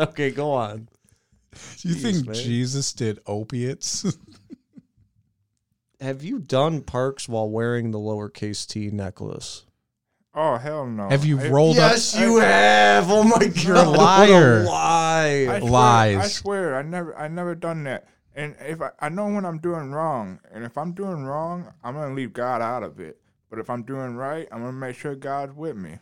okay, 0.08 0.30
go 0.30 0.52
on. 0.52 0.88
Do 1.78 1.88
you 1.88 1.94
Jeez, 1.96 2.02
think 2.02 2.26
man. 2.26 2.34
Jesus 2.34 2.92
did 2.92 3.20
opiates? 3.26 4.16
Have 6.00 6.22
you 6.22 6.38
done 6.38 6.80
parks 6.82 7.28
while 7.28 7.50
wearing 7.50 7.90
the 7.90 7.98
lowercase 7.98 8.66
t 8.66 8.90
necklace? 8.90 9.66
Oh 10.32 10.56
hell 10.56 10.86
no! 10.86 11.08
Have 11.08 11.24
you 11.24 11.38
I- 11.40 11.48
rolled 11.48 11.78
up? 11.78 11.90
Yes, 11.92 12.16
you 12.18 12.36
have. 12.38 13.10
Oh 13.10 13.24
my 13.24 13.38
god, 13.46 13.56
You're 13.62 13.76
a 13.76 13.82
liar. 13.82 14.64
lie. 14.64 15.46
I 15.50 15.58
swear, 15.58 15.70
Lies. 15.70 16.16
I 16.18 16.28
swear, 16.28 16.76
I 16.76 16.82
never, 16.82 17.16
I 17.18 17.28
never 17.28 17.54
done 17.54 17.84
that. 17.84 18.06
And 18.34 18.54
if 18.60 18.80
I, 18.80 18.90
I 19.00 19.08
know 19.08 19.26
when 19.26 19.44
I'm 19.44 19.58
doing 19.58 19.90
wrong, 19.90 20.38
and 20.52 20.64
if 20.64 20.78
I'm 20.78 20.92
doing 20.92 21.24
wrong, 21.24 21.72
I'm 21.82 21.94
gonna 21.94 22.14
leave 22.14 22.32
God 22.32 22.62
out 22.62 22.84
of 22.84 23.00
it. 23.00 23.20
But 23.50 23.58
if 23.58 23.68
I'm 23.68 23.82
doing 23.82 24.14
right, 24.14 24.46
I'm 24.52 24.60
gonna 24.60 24.72
make 24.72 24.96
sure 24.96 25.16
God's 25.16 25.52
with 25.54 25.76
me. 25.76 25.98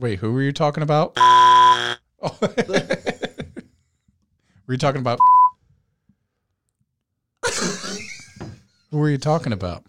Wait, 0.00 0.18
who 0.18 0.32
were 0.32 0.40
you 0.40 0.52
talking 0.52 0.82
about? 0.82 1.12
Oh. 1.16 1.96
were 4.66 4.74
you 4.74 4.78
talking 4.78 5.00
about? 5.00 5.18
who 8.90 8.98
were 8.98 9.10
you 9.10 9.18
talking 9.18 9.52
about? 9.52 9.84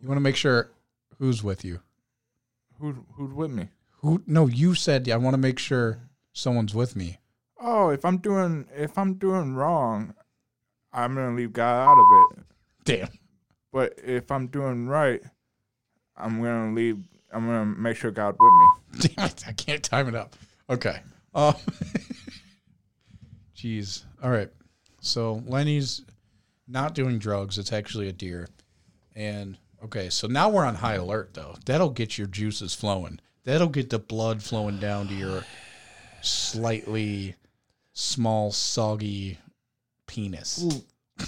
You 0.00 0.08
want 0.08 0.16
to 0.16 0.22
make 0.22 0.34
sure 0.34 0.72
who's 1.18 1.44
with 1.44 1.64
you. 1.64 1.78
Who's 2.80 2.96
who's 3.12 3.32
with 3.32 3.52
me? 3.52 3.68
Who? 4.00 4.22
No, 4.26 4.48
you 4.48 4.74
said 4.74 5.08
I 5.08 5.16
want 5.16 5.34
to 5.34 5.38
make 5.38 5.60
sure 5.60 6.00
someone's 6.32 6.74
with 6.74 6.96
me. 6.96 7.18
Oh, 7.60 7.90
if 7.90 8.04
I'm 8.04 8.18
doing 8.18 8.66
if 8.74 8.98
I'm 8.98 9.14
doing 9.14 9.54
wrong, 9.54 10.14
I'm 10.92 11.14
gonna 11.14 11.36
leave 11.36 11.52
God 11.52 11.88
out 11.88 11.98
of 11.98 12.38
it. 12.38 12.44
Damn. 12.84 13.08
But 13.72 13.94
if 14.02 14.32
I'm 14.32 14.48
doing 14.48 14.88
right, 14.88 15.22
I'm 16.16 16.42
gonna 16.42 16.74
leave. 16.74 16.98
I'm 17.32 17.46
gonna 17.46 17.64
make 17.64 17.96
sure 17.96 18.10
God 18.10 18.36
with 18.38 18.52
me. 18.52 19.10
Damn 19.16 19.26
it! 19.26 19.44
I 19.46 19.52
can't 19.52 19.82
time 19.82 20.08
it 20.08 20.14
up. 20.14 20.34
Okay. 20.70 21.00
Um. 21.34 21.54
Jeez. 23.56 24.04
All 24.22 24.30
right. 24.30 24.48
So 25.00 25.42
Lenny's 25.46 26.02
not 26.66 26.94
doing 26.94 27.18
drugs. 27.18 27.58
It's 27.58 27.72
actually 27.72 28.08
a 28.08 28.12
deer. 28.12 28.48
And 29.16 29.58
okay, 29.84 30.10
so 30.10 30.26
now 30.26 30.48
we're 30.48 30.64
on 30.64 30.76
high 30.76 30.94
alert 30.94 31.34
though. 31.34 31.56
That'll 31.64 31.90
get 31.90 32.18
your 32.18 32.26
juices 32.28 32.74
flowing. 32.74 33.20
That'll 33.44 33.68
get 33.68 33.90
the 33.90 33.98
blood 33.98 34.42
flowing 34.42 34.78
down 34.78 35.08
to 35.08 35.14
your 35.14 35.44
slightly 36.20 37.34
small, 37.92 38.52
soggy 38.52 39.38
penis. 40.06 40.82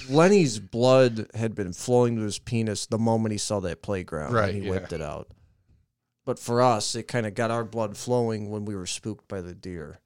Lenny's 0.09 0.59
blood 0.59 1.27
had 1.35 1.55
been 1.55 1.73
flowing 1.73 2.17
to 2.17 2.23
his 2.23 2.39
penis 2.39 2.87
the 2.87 2.99
moment 2.99 3.33
he 3.33 3.39
saw 3.39 3.59
that 3.61 3.83
playground. 3.83 4.33
Right, 4.33 4.51
And 4.51 4.59
he 4.59 4.65
yeah. 4.65 4.71
whipped 4.71 4.93
it 4.93 5.03
out. 5.03 5.29
But 6.31 6.39
for 6.39 6.63
us, 6.63 6.95
it 6.95 7.09
kind 7.09 7.27
of 7.27 7.35
got 7.35 7.51
our 7.51 7.65
blood 7.65 7.97
flowing 7.97 8.51
when 8.51 8.65
we 8.65 8.77
were 8.77 8.87
spooked 8.87 9.27
by 9.27 9.41
the 9.41 9.53
deer. 9.53 9.99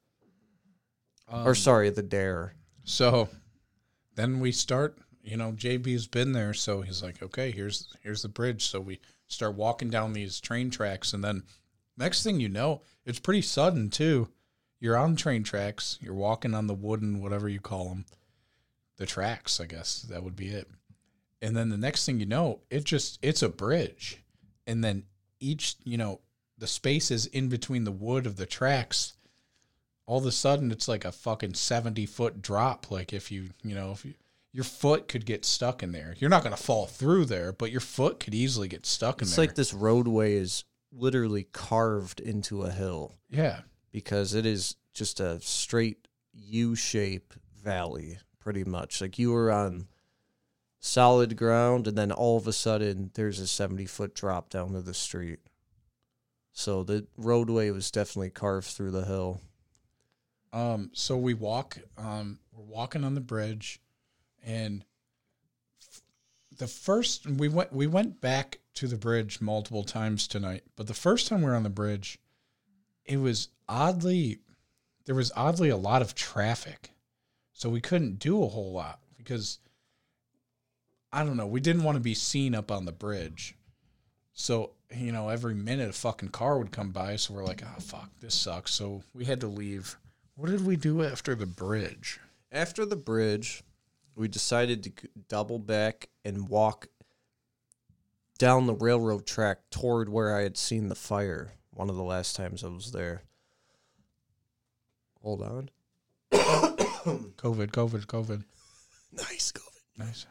or 1.31 1.49
Um, 1.49 1.55
sorry, 1.55 1.91
the 1.91 2.01
dare. 2.01 2.55
So 2.83 3.29
then 4.15 4.39
we 4.39 4.51
start, 4.51 4.97
you 5.21 5.37
know, 5.37 5.51
JB's 5.51 6.07
been 6.07 6.31
there, 6.31 6.55
so 6.55 6.81
he's 6.81 7.03
like, 7.03 7.21
okay, 7.21 7.51
here's 7.51 7.95
here's 8.01 8.23
the 8.23 8.27
bridge. 8.27 8.65
So 8.65 8.81
we 8.81 9.01
start 9.27 9.53
walking 9.53 9.91
down 9.91 10.13
these 10.13 10.39
train 10.39 10.71
tracks 10.71 11.13
and 11.13 11.23
then 11.23 11.43
next 11.95 12.23
thing 12.23 12.39
you 12.39 12.49
know, 12.49 12.81
it's 13.05 13.19
pretty 13.19 13.43
sudden 13.43 13.91
too. 13.91 14.29
You're 14.79 14.97
on 14.97 15.15
train 15.15 15.43
tracks, 15.43 15.99
you're 16.01 16.15
walking 16.15 16.55
on 16.55 16.65
the 16.65 16.73
wooden 16.73 17.21
whatever 17.21 17.47
you 17.47 17.59
call 17.59 17.89
them. 17.89 18.05
The 18.97 19.05
tracks, 19.05 19.59
I 19.59 19.67
guess 19.67 20.01
that 20.09 20.23
would 20.23 20.35
be 20.35 20.47
it. 20.47 20.71
And 21.39 21.55
then 21.55 21.69
the 21.69 21.77
next 21.77 22.03
thing 22.03 22.19
you 22.19 22.25
know, 22.25 22.61
it 22.71 22.83
just 22.83 23.19
it's 23.21 23.43
a 23.43 23.47
bridge. 23.49 24.23
And 24.65 24.83
then 24.83 25.03
each, 25.39 25.75
you 25.83 25.97
know, 25.97 26.21
the 26.57 26.67
spaces 26.67 27.25
in 27.27 27.49
between 27.49 27.83
the 27.83 27.91
wood 27.91 28.25
of 28.25 28.37
the 28.37 28.45
tracks 28.45 29.13
all 30.07 30.19
of 30.19 30.25
a 30.25 30.31
sudden 30.31 30.71
it's 30.71 30.87
like 30.87 31.03
a 31.05 31.11
fucking 31.11 31.53
70 31.53 32.05
foot 32.05 32.41
drop. 32.41 32.91
Like 32.91 33.11
if 33.13 33.31
you 33.31 33.49
you 33.63 33.75
know 33.75 33.91
if 33.91 34.05
you 34.05 34.13
your 34.51 34.63
foot 34.63 35.07
could 35.09 35.25
get 35.25 35.43
stuck 35.43 35.83
in 35.83 35.91
there. 35.91 36.15
You're 36.17 36.29
not 36.29 36.43
going 36.43 36.55
to 36.55 36.61
fall 36.61 36.85
through 36.85 37.25
there 37.25 37.51
but 37.51 37.71
your 37.71 37.81
foot 37.81 38.19
could 38.19 38.33
easily 38.33 38.67
get 38.67 38.85
stuck 38.85 39.21
in 39.21 39.25
It's 39.27 39.35
there. 39.35 39.45
like 39.47 39.55
this 39.55 39.73
roadway 39.73 40.35
is 40.35 40.63
literally 40.91 41.43
carved 41.51 42.19
into 42.19 42.61
a 42.61 42.71
hill. 42.71 43.13
Yeah. 43.29 43.61
Because 43.91 44.33
it 44.33 44.45
is 44.45 44.75
just 44.93 45.19
a 45.19 45.39
straight 45.41 46.07
U 46.33 46.75
shape 46.75 47.33
valley, 47.63 48.19
pretty 48.39 48.63
much. 48.63 49.01
Like 49.01 49.17
you 49.19 49.31
were 49.31 49.51
on 49.51 49.87
solid 50.85 51.35
ground, 51.35 51.87
and 51.87 51.97
then 51.97 52.11
all 52.11 52.37
of 52.37 52.47
a 52.47 52.53
sudden 52.53 53.11
there's 53.15 53.39
a 53.39 53.47
70 53.47 53.85
foot 53.87 54.13
drop 54.13 54.49
down 54.49 54.73
to 54.73 54.81
the 54.81 54.93
street. 54.93 55.39
So 56.51 56.83
the 56.83 57.07
roadway 57.17 57.69
was 57.71 57.91
definitely 57.91 58.29
carved 58.29 58.67
through 58.67 58.91
the 58.91 59.05
hill. 59.05 59.41
um 60.53 60.91
so 60.93 61.17
we 61.17 61.33
walk 61.33 61.79
um 61.97 62.39
we're 62.53 62.63
walking 62.63 63.03
on 63.03 63.15
the 63.15 63.21
bridge 63.21 63.81
and 64.45 64.85
the 66.57 66.67
first 66.67 67.27
we 67.27 67.49
went 67.49 67.73
we 67.73 67.87
went 67.87 68.21
back 68.21 68.59
to 68.75 68.87
the 68.87 68.95
bridge 68.95 69.41
multiple 69.41 69.83
times 69.83 70.27
tonight 70.27 70.63
but 70.75 70.87
the 70.87 70.93
first 70.93 71.27
time 71.27 71.41
we 71.41 71.49
were 71.49 71.55
on 71.55 71.63
the 71.63 71.69
bridge 71.69 72.19
it 73.05 73.17
was 73.17 73.49
oddly 73.67 74.39
there 75.05 75.15
was 75.15 75.31
oddly 75.35 75.69
a 75.69 75.77
lot 75.77 76.01
of 76.01 76.15
traffic 76.15 76.91
so 77.51 77.69
we 77.69 77.81
couldn't 77.81 78.19
do 78.19 78.41
a 78.41 78.47
whole 78.47 78.71
lot 78.71 78.99
because 79.17 79.59
i 81.15 81.23
don't 81.23 81.37
know. 81.37 81.47
We 81.47 81.61
didn't 81.61 81.83
want 81.83 81.95
to 81.95 82.01
be 82.01 82.13
seen 82.13 82.53
up 82.53 82.69
on 82.69 82.83
the 82.83 82.91
bridge. 82.91 83.55
So 84.33 84.71
you 84.93 85.13
know 85.13 85.29
every 85.29 85.55
minute 85.55 85.89
a 85.89 85.93
fucking 85.93 86.29
car 86.29 86.57
would 86.59 86.71
come 86.71 86.91
by 86.91 87.15
so 87.15 87.33
we're 87.33 87.45
like 87.45 87.63
oh 87.65 87.79
fuck 87.79 88.09
this 88.19 88.35
sucks. 88.35 88.73
So 88.73 89.01
we 89.13 89.23
had 89.23 89.39
to 89.39 89.47
leave. 89.47 89.95
What 90.35 90.51
did 90.51 90.65
we 90.65 90.75
do 90.75 91.03
after 91.03 91.33
the 91.33 91.45
bridge? 91.45 92.19
After 92.51 92.85
the 92.85 92.97
bridge, 92.97 93.63
we 94.15 94.27
decided 94.27 94.83
to 94.83 94.91
double 95.29 95.57
back 95.57 96.09
and 96.25 96.49
walk 96.49 96.87
down 98.37 98.67
the 98.67 98.73
railroad 98.73 99.25
track 99.25 99.59
toward 99.71 100.09
where 100.09 100.35
I 100.35 100.41
had 100.41 100.57
seen 100.57 100.89
the 100.89 100.95
fire 100.95 101.53
one 101.71 101.89
of 101.89 101.95
the 101.95 102.03
last 102.03 102.35
times 102.35 102.61
I 102.63 102.67
was 102.67 102.91
there. 102.91 103.23
Hold 105.21 105.41
on. 105.41 105.69
covid 106.33 107.71
covid 107.71 108.05
covid. 108.05 108.43
Nice 109.13 109.53
COVID. 109.53 109.97
nice 109.97 110.25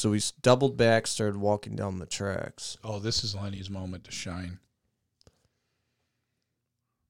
So 0.00 0.12
we 0.12 0.22
doubled 0.40 0.78
back, 0.78 1.06
started 1.06 1.36
walking 1.36 1.76
down 1.76 1.98
the 1.98 2.06
tracks. 2.06 2.78
oh 2.82 2.98
this 2.98 3.22
is 3.22 3.34
lenny's 3.34 3.68
moment 3.68 4.04
to 4.04 4.10
shine 4.10 4.58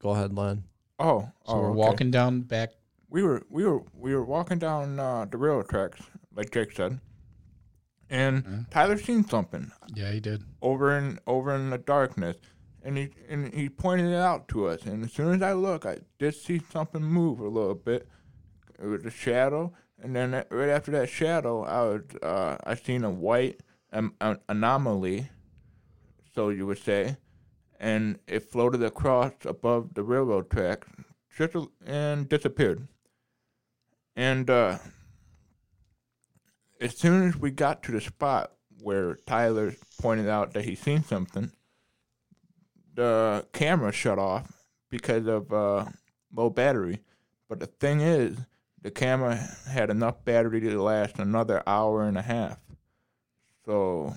Go 0.02 0.10
ahead, 0.10 0.36
Len. 0.36 0.64
Oh, 0.98 1.30
so 1.46 1.52
oh, 1.52 1.60
we're 1.60 1.70
okay. 1.70 1.76
walking 1.78 2.10
down 2.10 2.40
back 2.40 2.70
We 3.08 3.22
were 3.22 3.42
we 3.48 3.64
were 3.64 3.82
we 3.94 4.12
were 4.12 4.24
walking 4.24 4.58
down 4.58 4.98
uh, 4.98 5.24
the 5.30 5.36
railroad 5.36 5.68
tracks, 5.68 6.00
like 6.34 6.50
Jake 6.50 6.72
said, 6.72 6.98
and 8.08 8.44
Mhm. 8.44 8.70
Tyler 8.70 8.98
seen 8.98 9.24
something 9.24 9.70
yeah 9.94 10.10
he 10.10 10.18
did 10.18 10.42
over 10.60 10.90
in 10.98 11.20
over 11.28 11.54
in 11.54 11.70
the 11.70 11.78
darkness, 11.78 12.38
and 12.82 12.98
he 12.98 13.10
and 13.28 13.54
he 13.54 13.68
pointed 13.68 14.06
it 14.10 14.16
out 14.16 14.48
to 14.48 14.66
us. 14.66 14.82
And 14.82 15.04
as 15.04 15.12
soon 15.12 15.32
as 15.36 15.42
I 15.42 15.52
look, 15.52 15.86
I 15.86 15.98
did 16.18 16.34
see 16.34 16.60
something 16.72 17.02
move 17.04 17.38
a 17.38 17.46
little 17.48 17.76
bit. 17.76 18.08
It 18.82 18.86
was 18.86 19.04
a 19.04 19.10
shadow, 19.12 19.74
and 20.02 20.14
then 20.14 20.44
right 20.50 20.68
after 20.68 20.90
that 20.92 21.08
shadow, 21.08 21.62
I 21.62 21.82
was 21.82 22.02
uh, 22.22 22.56
I 22.64 22.74
seen 22.74 23.04
a 23.04 23.10
white 23.10 23.60
um, 23.92 24.14
an 24.20 24.38
anomaly, 24.48 25.28
so 26.34 26.48
you 26.48 26.66
would 26.66 26.78
say, 26.78 27.16
and 27.78 28.18
it 28.26 28.50
floated 28.50 28.82
across 28.82 29.32
above 29.44 29.94
the 29.94 30.02
railroad 30.02 30.50
track, 30.50 30.86
just 31.36 31.56
and 31.86 32.28
disappeared. 32.28 32.86
And 34.16 34.48
uh, 34.50 34.78
as 36.80 36.96
soon 36.96 37.28
as 37.28 37.36
we 37.36 37.50
got 37.50 37.82
to 37.84 37.92
the 37.92 38.00
spot 38.00 38.52
where 38.82 39.16
Tyler 39.26 39.74
pointed 40.00 40.28
out 40.28 40.52
that 40.54 40.64
he 40.64 40.74
seen 40.74 41.02
something, 41.04 41.52
the 42.94 43.46
camera 43.52 43.92
shut 43.92 44.18
off 44.18 44.52
because 44.88 45.26
of 45.26 45.52
uh, 45.52 45.86
low 46.34 46.50
battery. 46.50 47.00
But 47.48 47.60
the 47.60 47.66
thing 47.66 48.00
is, 48.00 48.38
the 48.82 48.90
camera 48.90 49.36
had 49.68 49.90
enough 49.90 50.24
battery 50.24 50.60
to 50.60 50.82
last 50.82 51.18
another 51.18 51.62
hour 51.66 52.04
and 52.04 52.16
a 52.16 52.22
half. 52.22 52.58
So 53.64 54.14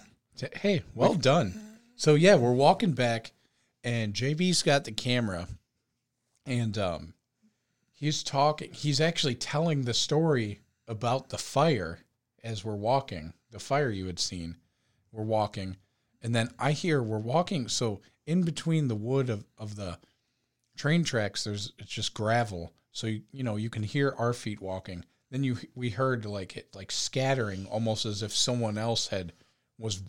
Hey, 0.56 0.82
well 0.96 1.14
done. 1.14 1.80
So 1.96 2.16
yeah, 2.16 2.36
we're 2.36 2.54
walking 2.54 2.94
back, 2.94 3.34
and 3.84 4.14
JB's 4.14 4.64
got 4.64 4.84
the 4.84 4.92
camera, 4.92 5.48
and 6.46 6.78
um, 6.78 7.14
he's 7.92 8.24
talking. 8.24 8.72
He's 8.72 9.00
actually 9.00 9.36
telling 9.36 9.84
the 9.84 9.94
story 9.94 10.62
about 10.88 11.30
the 11.30 11.38
fire 11.38 12.00
as 12.44 12.66
we're 12.66 12.76
walking. 12.76 13.34
The 13.52 13.60
fire 13.60 13.92
you 13.92 14.08
had 14.08 14.20
seen. 14.20 14.58
We're 15.12 15.24
walking, 15.24 15.78
and 16.22 16.34
then 16.34 16.50
I 16.58 16.72
hear 16.72 17.04
we're 17.04 17.20
walking. 17.20 17.68
So 17.68 18.02
in 18.26 18.42
between 18.42 18.88
the 18.88 18.96
wood 18.96 19.30
of 19.30 19.46
of 19.58 19.76
the 19.76 20.00
train 20.76 21.04
tracks, 21.04 21.44
there's 21.44 21.74
it's 21.78 21.92
just 21.92 22.16
gravel. 22.16 22.74
So 22.94 23.08
you, 23.08 23.24
you 23.32 23.44
know 23.44 23.58
you 23.58 23.70
can 23.70 23.84
hear 23.84 24.16
our 24.18 24.32
feet 24.34 24.62
walking. 24.62 25.04
Then 25.30 25.44
you 25.44 25.58
we 25.76 25.90
heard 25.90 26.26
like 26.26 26.56
it 26.56 26.70
like 26.74 26.92
scattering, 26.92 27.66
almost 27.66 28.06
as 28.06 28.24
if 28.24 28.34
someone 28.34 28.78
else 28.78 29.08
had 29.08 29.34
was 29.78 30.02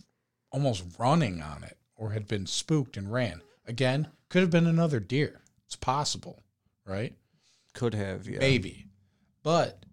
almost 0.53 0.85
running 0.99 1.43
on 1.43 1.65
it 1.65 1.77
or 1.97 2.13
had 2.13 2.29
been 2.29 2.47
spooked 2.47 2.97
and 2.97 3.13
ran. 3.13 3.43
Again, 3.67 4.09
could 4.29 4.43
have 4.43 4.51
been 4.51 4.67
another 4.67 5.01
deer. 5.01 5.41
It's 5.67 5.77
possible, 5.77 6.43
right? 6.87 7.15
Could 7.73 7.95
have, 7.95 8.29
yeah. 8.29 8.39
Maybe. 8.39 8.87
But 9.43 9.85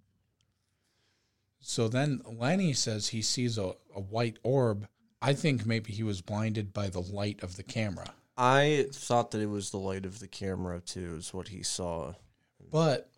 so 1.61 1.87
then 1.87 2.21
Lenny 2.25 2.73
says 2.73 3.07
he 3.07 3.21
sees 3.21 3.57
a, 3.57 3.73
a 3.95 4.01
white 4.01 4.37
orb. 4.43 4.87
I 5.21 5.33
think 5.33 5.65
maybe 5.65 5.93
he 5.93 6.03
was 6.03 6.21
blinded 6.21 6.73
by 6.73 6.89
the 6.89 7.01
light 7.01 7.41
of 7.41 7.55
the 7.55 7.63
camera. 7.63 8.13
I 8.35 8.87
thought 8.91 9.31
that 9.31 9.41
it 9.41 9.49
was 9.49 9.69
the 9.69 9.77
light 9.77 10.05
of 10.05 10.19
the 10.19 10.27
camera 10.27 10.81
too, 10.81 11.15
is 11.17 11.33
what 11.33 11.49
he 11.49 11.63
saw. 11.63 12.13
But 12.71 13.09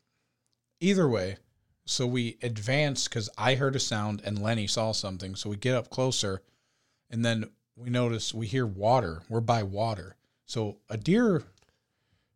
either 0.79 1.07
way, 1.07 1.37
so 1.85 2.07
we 2.07 2.37
advance 2.41 3.07
because 3.07 3.29
I 3.37 3.55
heard 3.55 3.75
a 3.75 3.79
sound 3.79 4.21
and 4.25 4.41
Lenny 4.41 4.67
saw 4.67 4.91
something. 4.91 5.35
So 5.35 5.49
we 5.49 5.57
get 5.57 5.75
up 5.75 5.89
closer 5.89 6.41
and 7.09 7.23
then 7.23 7.45
we 7.75 7.89
notice 7.89 8.33
we 8.33 8.47
hear 8.47 8.65
water. 8.65 9.21
We're 9.29 9.41
by 9.41 9.63
water. 9.63 10.15
So 10.45 10.77
a 10.89 10.97
deer 10.97 11.43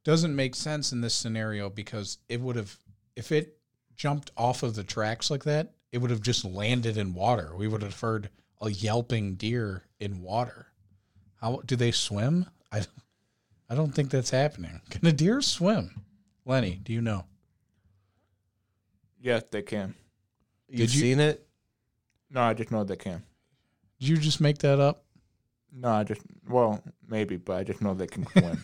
doesn't 0.03 0.35
make 0.35 0.55
sense 0.55 0.91
in 0.91 1.01
this 1.01 1.13
scenario 1.13 1.69
because 1.69 2.19
it 2.29 2.39
would 2.39 2.55
have, 2.55 2.77
if 3.15 3.31
it 3.31 3.57
jumped 3.95 4.31
off 4.37 4.63
of 4.63 4.75
the 4.75 4.83
tracks 4.83 5.31
like 5.31 5.43
that, 5.45 5.73
it 5.91 5.97
would 5.97 6.11
have 6.11 6.21
just 6.21 6.45
landed 6.45 6.97
in 6.97 7.13
water. 7.13 7.53
We 7.55 7.67
would 7.67 7.81
have 7.81 7.99
heard 7.99 8.29
a 8.61 8.69
yelping 8.69 9.35
deer 9.35 9.83
in 9.99 10.21
water. 10.21 10.67
How 11.41 11.61
do 11.65 11.75
they 11.75 11.91
swim? 11.91 12.47
I, 12.71 12.83
I 13.69 13.75
don't 13.75 13.93
think 13.93 14.09
that's 14.09 14.29
happening. 14.29 14.81
Can 14.89 15.05
a 15.07 15.11
deer 15.11 15.41
swim? 15.41 16.03
Lenny, 16.47 16.79
do 16.81 16.93
you 16.93 17.01
know? 17.01 17.25
Yes, 19.19 19.43
they 19.51 19.61
can. 19.61 19.93
You've 20.69 20.93
you- 20.93 21.01
seen 21.01 21.19
it? 21.19 21.45
No, 22.29 22.41
I 22.41 22.53
just 22.53 22.71
know 22.71 22.83
they 22.83 22.95
can. 22.95 23.23
Did 23.99 24.09
you 24.09 24.17
just 24.17 24.41
make 24.41 24.57
that 24.59 24.79
up? 24.79 25.03
No, 25.71 25.89
I 25.89 26.03
just 26.03 26.21
well 26.47 26.81
maybe, 27.07 27.35
but 27.37 27.57
I 27.57 27.63
just 27.63 27.81
know 27.81 27.93
they 27.93 28.07
can 28.07 28.25
swim. 28.27 28.63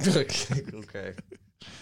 okay. 0.06 0.62
okay. 0.74 1.12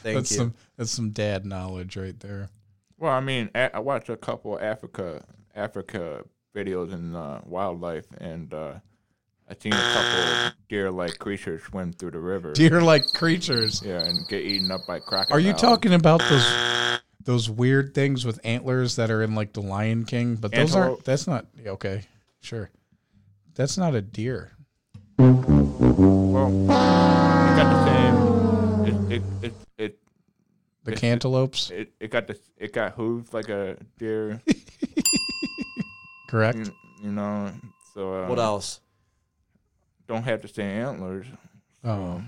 Thank 0.03 0.17
that's 0.17 0.31
you. 0.31 0.37
some 0.37 0.55
that's 0.77 0.91
some 0.91 1.11
dad 1.11 1.45
knowledge 1.47 1.97
right 1.97 2.19
there. 2.21 2.51
well, 2.99 3.13
I 3.13 3.21
mean, 3.21 3.51
a- 3.55 3.75
I 3.77 3.79
watched 3.81 4.09
a 4.09 4.17
couple 4.17 4.59
Africa 4.61 5.25
Africa 5.55 6.25
videos 6.55 6.93
in 6.93 7.15
uh, 7.15 7.41
wildlife, 7.45 8.07
and 8.19 8.53
uh, 8.55 8.75
I 9.51 9.55
seen 9.59 9.73
a 9.73 9.77
couple 9.77 10.53
deer-like 10.69 11.19
creatures 11.19 11.63
swim 11.63 11.93
through 11.95 12.11
the 12.11 12.19
river. 12.21 12.53
Deer 12.53 12.83
like 12.83 13.03
creatures. 13.15 13.83
Yeah, 13.85 14.01
and 14.05 14.29
get 14.29 14.43
eaten 14.45 14.71
up 14.71 14.83
by 14.87 14.99
crocodiles. 14.99 15.31
Are 15.33 15.41
you 15.41 15.55
talking 15.55 15.95
about 15.95 16.21
those 16.29 17.01
those 17.25 17.49
weird 17.49 17.95
things 17.95 18.27
with 18.27 18.39
antlers 18.45 18.97
that 18.97 19.11
are 19.11 19.23
in 19.23 19.35
like 19.35 19.55
the 19.55 19.63
Lion 19.63 20.05
King? 20.05 20.37
But 20.37 20.53
those 20.53 20.77
aren't. 20.77 21.03
That's 21.05 21.27
not 21.27 21.47
okay. 21.67 22.03
Sure, 22.41 22.71
that's 23.55 23.79
not 23.79 23.95
a 23.95 24.03
deer. 24.03 24.53
Well, 25.19 26.65
it 26.65 26.67
got 27.57 27.73
the 27.73 27.85
same. 27.87 29.09
It 29.11 29.13
it 29.17 29.23
it 29.43 29.55
it 29.79 29.99
The 30.85 30.91
It's- 30.93 31.01
cantaloupes, 31.01 31.71
it, 31.71 31.93
it 31.99 32.11
got 32.11 32.27
the 32.27 32.39
it 32.59 32.73
got 32.75 32.93
hooves 32.93 33.33
like 33.33 33.49
a 33.49 33.79
deer. 33.99 34.43
correct? 36.29 36.59
you, 36.59 36.73
you 37.05 37.13
know, 37.13 37.51
so 37.95 38.13
uh, 38.13 38.29
what 38.29 38.39
else? 38.39 38.81
Don't 40.09 40.23
have 40.25 40.41
to 40.43 40.49
same 40.49 40.67
antlers. 40.67 41.27
Oh, 41.85 42.23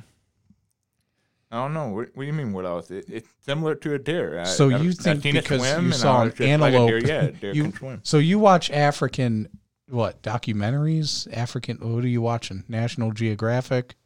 I 1.50 1.56
don't 1.56 1.74
know. 1.74 1.88
What, 1.88 2.10
what 2.14 2.22
do 2.22 2.26
you 2.26 2.32
mean? 2.32 2.52
What 2.52 2.64
else? 2.64 2.90
It, 2.92 3.06
it's 3.08 3.28
similar 3.44 3.74
to 3.74 3.94
a 3.94 3.98
deer. 3.98 4.38
I, 4.38 4.44
So 4.44 4.70
I, 4.70 4.76
you 4.78 4.90
I 5.04 5.14
think 5.16 5.22
because 5.34 5.60
swim, 5.68 5.86
you 5.86 5.92
saw 5.92 6.22
an 6.22 6.28
just 6.28 6.38
like 6.38 6.38
deer, 6.38 6.98
antelope- 6.98 7.06
yeah, 7.06 7.30
deer 7.40 7.52
you- 7.54 7.62
can 7.64 7.72
swim. 7.74 8.00
so 8.04 8.18
you 8.18 8.38
watch 8.38 8.70
African 8.70 9.48
what 9.88 10.22
documentaries? 10.22 11.26
African. 11.36 11.78
What 11.78 12.04
are 12.04 12.08
you 12.08 12.22
watching? 12.22 12.62
National 12.68 13.10
Geographic. 13.10 13.96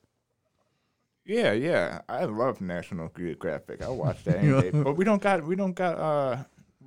Yeah, 1.27 1.53
yeah. 1.53 2.01
I 2.09 2.25
love 2.25 2.61
National 2.63 3.11
Geographic. 3.15 3.83
I 3.83 3.89
watch 3.89 4.25
that 4.25 4.37
any 4.43 4.61
day. 4.63 4.71
But 4.71 4.95
we 4.97 5.05
don't 5.05 5.21
got 5.21 5.45
we 5.45 5.57
don't 5.57 5.75
got 5.75 5.99
uh 5.99 6.37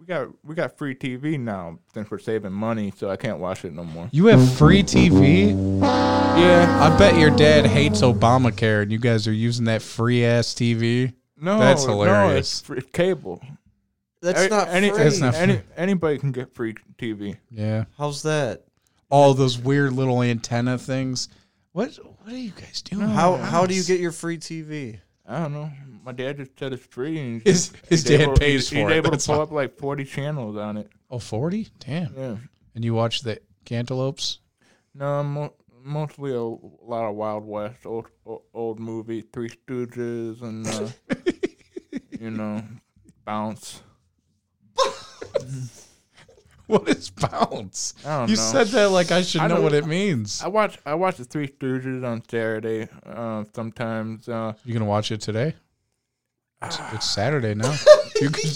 got 0.07 0.29
we 0.43 0.55
got 0.55 0.77
free 0.77 0.95
TV 0.95 1.39
now 1.39 1.79
since 1.93 2.09
we're 2.09 2.19
saving 2.19 2.53
money, 2.53 2.93
so 2.95 3.09
I 3.09 3.15
can't 3.17 3.39
watch 3.39 3.65
it 3.65 3.73
no 3.73 3.83
more. 3.83 4.09
You 4.11 4.27
have 4.27 4.57
free 4.57 4.83
TV. 4.83 5.49
Yeah. 5.81 6.79
I 6.81 6.97
bet 6.97 7.17
your 7.17 7.29
dad 7.31 7.65
hates 7.65 8.01
Obamacare, 8.01 8.83
and 8.83 8.91
you 8.91 8.99
guys 8.99 9.27
are 9.27 9.33
using 9.33 9.65
that 9.65 9.81
free 9.81 10.23
ass 10.25 10.53
TV. 10.53 11.13
No, 11.39 11.59
That's 11.59 11.83
hilarious. 11.83 12.07
No, 12.07 12.21
hilarious. 12.21 12.39
it's 12.51 12.61
free 12.61 12.81
cable. 12.93 13.41
That's 14.21 14.39
Any- 14.39 14.49
not 14.49 14.67
any, 14.69 14.89
free. 14.89 14.97
That's 14.97 15.19
not 15.19 15.35
any, 15.35 15.57
free. 15.57 15.63
anybody 15.75 16.17
can 16.17 16.31
get 16.31 16.55
free 16.55 16.75
TV. 16.97 17.37
Yeah. 17.51 17.85
How's 17.97 18.23
that? 18.23 18.63
all 19.09 19.33
those 19.33 19.57
weird 19.57 19.93
little 19.93 20.21
antenna 20.21 20.77
things. 20.77 21.29
What 21.71 21.97
what 22.23 22.33
are 22.33 22.37
you 22.37 22.51
guys 22.51 22.81
doing? 22.81 23.07
How 23.07 23.37
how 23.37 23.65
do 23.65 23.73
you 23.73 23.83
get 23.83 23.99
your 23.99 24.11
free 24.11 24.37
TV? 24.37 24.99
I 25.25 25.39
don't 25.39 25.53
know. 25.53 25.71
My 26.07 26.13
dad 26.13 26.37
just 26.37 26.57
set 26.57 26.71
it's 26.71 26.85
free. 26.85 27.19
And 27.19 27.41
His- 27.41 27.73
his 27.89 28.01
he's 28.01 28.03
dad 28.05 28.21
able, 28.21 28.35
pays 28.37 28.69
he's, 28.69 28.69
he's 28.69 28.79
for 28.81 28.89
it, 28.91 28.95
able 28.95 29.11
that's 29.11 29.25
to 29.25 29.33
pull 29.33 29.41
up 29.41 29.51
like 29.51 29.77
40 29.77 30.05
channels 30.05 30.55
on 30.55 30.77
it. 30.77 30.89
Oh, 31.11 31.19
40? 31.19 31.67
Damn. 31.79 32.13
Yeah. 32.17 32.37
And 32.75 32.85
you 32.85 32.93
watch 32.93 33.23
the 33.23 33.41
cantaloupes? 33.65 34.39
No, 34.95 35.21
mo- 35.21 35.53
mostly 35.83 36.31
a 36.31 36.39
lot 36.41 37.09
of 37.09 37.15
Wild 37.15 37.45
West, 37.45 37.85
old 37.85 38.07
old, 38.25 38.43
old 38.53 38.79
movie, 38.79 39.19
Three 39.19 39.49
Stooges, 39.49 40.41
and 40.41 40.65
uh, 40.65 40.87
you 42.21 42.31
know, 42.31 42.63
Bounce. 43.25 43.81
What 46.67 46.89
is 46.89 47.09
bounce? 47.09 47.93
I 48.05 48.19
don't 48.19 48.29
You 48.29 48.35
know. 48.35 48.41
said 48.41 48.67
that 48.67 48.89
like 48.89 49.09
I 49.13 49.21
should 49.21 49.39
I 49.39 49.47
know 49.47 49.55
don't- 49.55 49.63
what 49.63 49.73
it 49.73 49.85
means. 49.85 50.41
I 50.43 50.49
watch 50.49 50.77
I 50.85 50.95
watch 50.95 51.15
the 51.15 51.23
Three 51.23 51.47
Stooges 51.47 52.03
on 52.05 52.21
Saturday. 52.27 52.89
Uh, 53.05 53.45
sometimes. 53.55 54.27
Uh, 54.27 54.51
You 54.65 54.73
gonna 54.73 54.83
watch 54.83 55.09
it 55.11 55.21
today? 55.21 55.55
It's, 56.63 56.79
it's 56.93 57.09
Saturday 57.15 57.53
now. 57.55 57.75
You 58.19 58.31
can, 58.31 58.49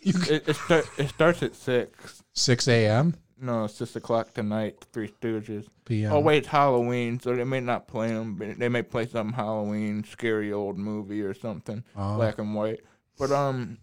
you 0.00 0.12
can, 0.14 0.34
it 0.36 0.48
it, 0.48 0.56
start, 0.56 0.88
it 0.96 1.08
starts 1.10 1.42
at 1.42 1.54
six. 1.54 2.22
6 2.32 2.66
a.m. 2.68 3.14
No, 3.38 3.64
it's 3.64 3.74
six 3.74 3.94
o'clock 3.94 4.32
tonight. 4.32 4.82
Three 4.90 5.08
Stooges. 5.20 5.66
p.m. 5.84 6.12
Oh 6.12 6.20
wait, 6.20 6.38
it's 6.38 6.46
Halloween, 6.46 7.20
so 7.20 7.34
they 7.36 7.44
may 7.44 7.60
not 7.60 7.86
play 7.88 8.08
them. 8.08 8.36
But 8.36 8.58
they 8.58 8.70
may 8.70 8.80
play 8.80 9.06
some 9.06 9.34
Halloween 9.34 10.02
scary 10.04 10.50
old 10.50 10.78
movie 10.78 11.20
or 11.20 11.34
something, 11.34 11.84
Oh. 11.94 12.16
black 12.16 12.38
and 12.38 12.54
white. 12.54 12.80
But 13.18 13.32
um, 13.32 13.76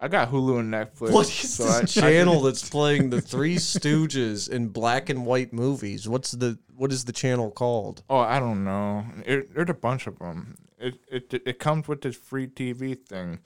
I 0.00 0.08
got 0.08 0.32
Hulu 0.32 0.58
and 0.58 0.72
Netflix. 0.74 1.12
What 1.12 1.26
is 1.28 1.54
so 1.54 1.64
this 1.64 1.96
I- 1.96 2.06
I 2.06 2.10
channel 2.10 2.42
just- 2.42 2.62
that's 2.62 2.70
playing 2.70 3.10
the 3.10 3.20
Three 3.20 3.56
Stooges 3.56 4.48
in 4.50 4.68
black 4.68 5.10
and 5.10 5.24
white 5.24 5.52
movies? 5.52 6.08
What's 6.08 6.32
the 6.32 6.58
what 6.74 6.90
is 6.90 7.04
the 7.04 7.12
channel 7.12 7.52
called? 7.52 8.02
Oh, 8.10 8.18
I 8.18 8.40
don't 8.40 8.64
know. 8.64 9.04
It, 9.24 9.54
there's 9.54 9.70
a 9.70 9.74
bunch 9.74 10.08
of 10.08 10.18
them. 10.18 10.56
It, 10.82 10.98
it 11.10 11.42
it 11.46 11.58
comes 11.58 11.86
with 11.88 12.00
this 12.02 12.16
free 12.16 12.46
TV 12.48 12.98
thing. 12.98 13.38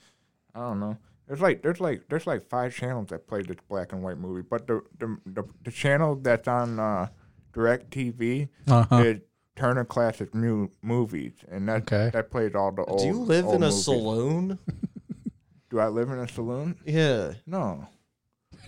I 0.55 0.59
don't 0.59 0.79
know. 0.79 0.97
There's 1.27 1.41
like 1.41 1.61
there's 1.61 1.79
like 1.79 2.01
there's 2.09 2.25
like 2.25 2.47
five 2.49 2.73
channels 2.73 3.07
that 3.09 3.27
play 3.27 3.41
this 3.43 3.57
black 3.69 3.91
and 3.93 4.01
white 4.01 4.17
movie, 4.17 4.41
but 4.49 4.65
the 4.67 4.81
the 4.97 5.17
the, 5.25 5.43
the 5.63 5.71
channel 5.71 6.15
that's 6.15 6.47
on 6.47 6.79
uh, 6.79 7.07
DirecTV 7.53 8.49
Uh-huh. 8.67 8.95
is 8.97 9.19
Turner 9.55 9.85
Classic 9.85 10.33
New 10.33 10.71
Movies, 10.81 11.33
and 11.49 11.67
that 11.69 11.81
Okay. 11.83 12.09
that 12.13 12.31
plays 12.31 12.55
all 12.55 12.71
the 12.71 12.83
old. 12.85 12.99
Do 12.99 13.05
you 13.07 13.19
live 13.19 13.45
in 13.45 13.55
a 13.63 13.69
movies. 13.69 13.85
saloon? 13.85 14.59
Do 15.69 15.79
I 15.79 15.87
live 15.89 16.09
in 16.09 16.19
a 16.19 16.27
saloon? 16.27 16.77
Yeah. 16.85 17.33
No. 17.45 17.87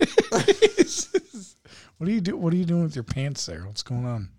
What 1.98 2.06
do 2.06 2.12
you 2.12 2.20
do? 2.22 2.36
What 2.36 2.52
are 2.54 2.56
you 2.56 2.64
doing 2.64 2.84
with 2.84 2.94
your 2.96 3.04
pants 3.04 3.44
there? 3.46 3.64
What's 3.66 3.82
going 3.82 4.06
on? 4.06 4.30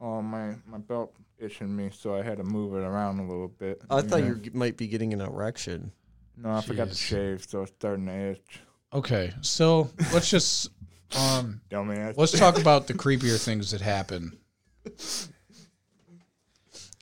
Oh 0.00 0.20
my 0.20 0.54
my 0.66 0.78
belt 0.78 1.14
itching 1.40 1.74
me, 1.74 1.90
so 1.92 2.14
I 2.14 2.22
had 2.22 2.38
to 2.38 2.44
move 2.44 2.74
it 2.74 2.84
around 2.84 3.18
a 3.18 3.26
little 3.26 3.48
bit. 3.48 3.82
I 3.90 4.02
thought 4.02 4.20
know? 4.20 4.38
you 4.42 4.50
might 4.52 4.76
be 4.76 4.86
getting 4.86 5.12
an 5.12 5.20
erection. 5.20 5.92
No, 6.36 6.52
I 6.52 6.60
forgot 6.60 6.88
to 6.88 6.94
shave, 6.94 7.44
so 7.44 7.62
it's 7.62 7.72
starting 7.72 8.06
to 8.06 8.30
itch. 8.30 8.60
Okay, 8.92 9.32
so 9.40 9.90
let's 10.12 10.30
just 10.30 10.68
um 11.16 11.60
Dumbass. 11.70 12.14
let's 12.16 12.38
talk 12.38 12.58
about 12.58 12.86
the 12.86 12.94
creepier 12.94 13.42
things 13.42 13.70
that 13.72 13.80
happen. 13.80 14.38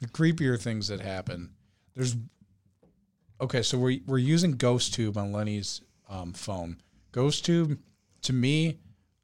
The 0.01 0.07
creepier 0.07 0.61
things 0.61 0.89
that 0.89 1.01
happen. 1.01 1.55
There's 1.95 2.17
okay, 3.41 3.63
so 3.63 3.79
we're 3.79 3.99
we're 4.07 4.19
using 4.19 4.57
GhostTube 4.57 5.17
on 5.17 5.33
Lenny's 5.33 5.81
um, 6.09 6.33
phone. 6.33 6.81
GhostTube, 7.13 7.79
to 8.23 8.33
me, 8.33 8.79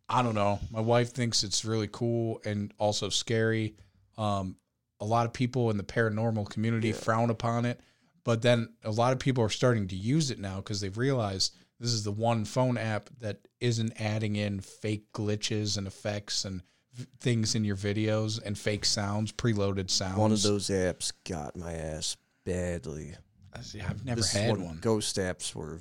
I 0.09 0.23
don't 0.23 0.35
know. 0.35 0.59
My 0.71 0.81
wife 0.81 1.13
thinks 1.13 1.45
it's 1.45 1.65
really 1.65 1.89
cool 1.91 2.41
and 2.45 2.73
also 2.79 3.09
scary. 3.09 3.75
Um, 4.19 4.57
a 5.01 5.05
lot 5.05 5.27
of 5.27 5.33
people 5.33 5.71
in 5.71 5.77
the 5.77 5.85
paranormal 5.85 6.49
community 6.49 6.93
frown 6.93 7.31
upon 7.31 7.65
it, 7.65 7.81
but 8.25 8.43
then 8.43 8.69
a 8.85 8.91
lot 8.91 9.13
of 9.13 9.19
people 9.19 9.45
are 9.45 9.51
starting 9.51 9.89
to 9.89 9.97
use 9.97 10.31
it 10.31 10.39
now 10.39 10.57
because 10.57 10.81
they've 10.81 10.97
realized 10.97 11.55
this 11.81 11.93
is 11.93 12.05
the 12.05 12.13
one 12.13 12.45
phone 12.45 12.79
app 12.79 13.11
that 13.21 13.47
isn't 13.61 14.01
adding 14.01 14.37
in 14.37 14.61
fake 14.61 15.13
glitches 15.13 15.77
and 15.77 15.87
effects 15.87 16.45
and 16.45 16.63
v- 16.93 17.07
things 17.21 17.55
in 17.55 17.65
your 17.65 17.77
videos 17.77 18.41
and 18.43 18.57
fake 18.57 18.85
sounds, 18.85 19.33
preloaded 19.33 19.91
sounds. 19.91 20.19
One 20.19 20.33
of 20.33 20.43
those 20.43 20.69
apps 20.69 21.13
got 21.29 21.57
my 21.57 21.73
ass 21.73 22.17
badly. 22.45 23.15
I 23.53 23.61
see, 23.61 23.81
I've 23.81 24.05
never 24.05 24.21
this 24.21 24.33
had 24.33 24.53
when 24.53 24.65
one. 24.65 24.79
Ghost 24.81 25.17
apps 25.17 25.55
were 25.55 25.81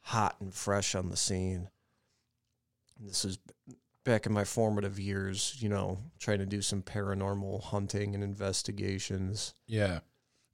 hot 0.00 0.36
and 0.40 0.52
fresh 0.52 0.94
on 0.94 1.08
the 1.08 1.16
scene. 1.16 1.68
And 2.98 3.08
this 3.08 3.24
is 3.24 3.38
back 4.04 4.26
in 4.26 4.32
my 4.32 4.44
formative 4.44 4.98
years, 4.98 5.56
you 5.58 5.68
know, 5.68 5.98
trying 6.18 6.38
to 6.38 6.46
do 6.46 6.62
some 6.62 6.82
paranormal 6.82 7.62
hunting 7.62 8.14
and 8.14 8.22
investigations. 8.22 9.54
Yeah, 9.66 10.00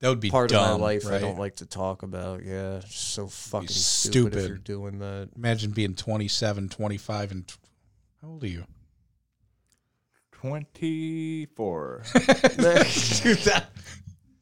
that 0.00 0.08
would 0.08 0.20
be 0.20 0.30
Part 0.30 0.50
dumb, 0.50 0.74
of 0.74 0.80
my 0.80 0.86
life 0.86 1.06
I 1.06 1.18
don't 1.18 1.38
like 1.38 1.56
to 1.56 1.66
talk 1.66 2.02
about. 2.02 2.42
Yeah, 2.44 2.76
it's 2.76 2.98
so 2.98 3.26
fucking 3.26 3.68
stupid, 3.68 4.32
stupid. 4.32 4.38
if 4.38 4.48
you're 4.48 4.56
doing 4.56 4.98
that. 5.00 5.30
Imagine 5.36 5.72
being 5.72 5.94
27, 5.94 6.68
25, 6.68 7.30
and 7.32 7.46
tw- 7.46 7.58
how 8.22 8.28
old 8.28 8.44
are 8.44 8.48
you? 8.48 8.64
24. 10.32 12.02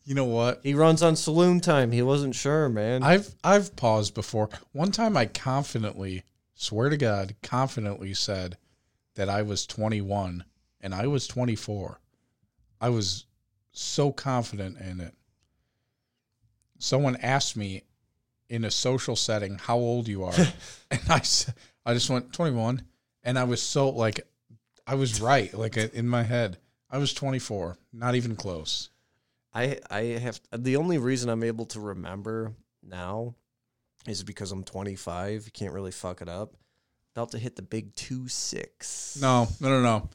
You 0.04 0.14
know 0.14 0.24
what? 0.24 0.60
he 0.62 0.72
runs 0.72 1.02
on 1.02 1.16
saloon 1.16 1.60
time. 1.60 1.92
He 1.92 2.00
wasn't 2.00 2.34
sure, 2.34 2.70
man. 2.70 3.02
I've 3.02 3.34
I've 3.44 3.76
paused 3.76 4.14
before. 4.14 4.48
One 4.72 4.90
time 4.90 5.18
I 5.18 5.26
confidently, 5.26 6.22
swear 6.54 6.88
to 6.88 6.96
God, 6.96 7.34
confidently 7.42 8.14
said 8.14 8.56
that 9.18 9.28
I 9.28 9.42
was 9.42 9.66
21 9.66 10.44
and 10.80 10.94
I 10.94 11.08
was 11.08 11.26
24. 11.26 12.00
I 12.80 12.88
was 12.88 13.26
so 13.72 14.12
confident 14.12 14.78
in 14.78 15.00
it. 15.00 15.12
Someone 16.78 17.16
asked 17.16 17.56
me 17.56 17.82
in 18.48 18.64
a 18.64 18.70
social 18.70 19.16
setting 19.16 19.58
how 19.58 19.76
old 19.76 20.06
you 20.06 20.22
are, 20.22 20.32
and 20.92 21.00
I 21.08 21.20
I 21.84 21.94
just 21.94 22.08
went 22.08 22.32
21, 22.32 22.82
and 23.24 23.36
I 23.36 23.42
was 23.42 23.60
so 23.60 23.88
like 23.88 24.20
I 24.86 24.94
was 24.94 25.20
right, 25.20 25.52
like 25.52 25.76
uh, 25.76 25.88
in 25.92 26.08
my 26.08 26.22
head. 26.22 26.58
I 26.88 26.98
was 26.98 27.12
24. 27.12 27.76
Not 27.92 28.14
even 28.14 28.36
close. 28.36 28.90
I 29.52 29.80
I 29.90 30.02
have 30.02 30.40
the 30.56 30.76
only 30.76 30.98
reason 30.98 31.28
I'm 31.28 31.42
able 31.42 31.66
to 31.66 31.80
remember 31.80 32.52
now 32.84 33.34
is 34.06 34.22
because 34.22 34.52
I'm 34.52 34.62
25. 34.62 35.46
You 35.46 35.50
can't 35.50 35.74
really 35.74 35.90
fuck 35.90 36.22
it 36.22 36.28
up. 36.28 36.54
About 37.18 37.32
to 37.32 37.38
hit 37.40 37.56
the 37.56 37.62
big 37.62 37.96
two 37.96 38.28
six. 38.28 39.18
No, 39.20 39.48
no, 39.60 39.70
no, 39.70 39.82
no. 39.82 40.08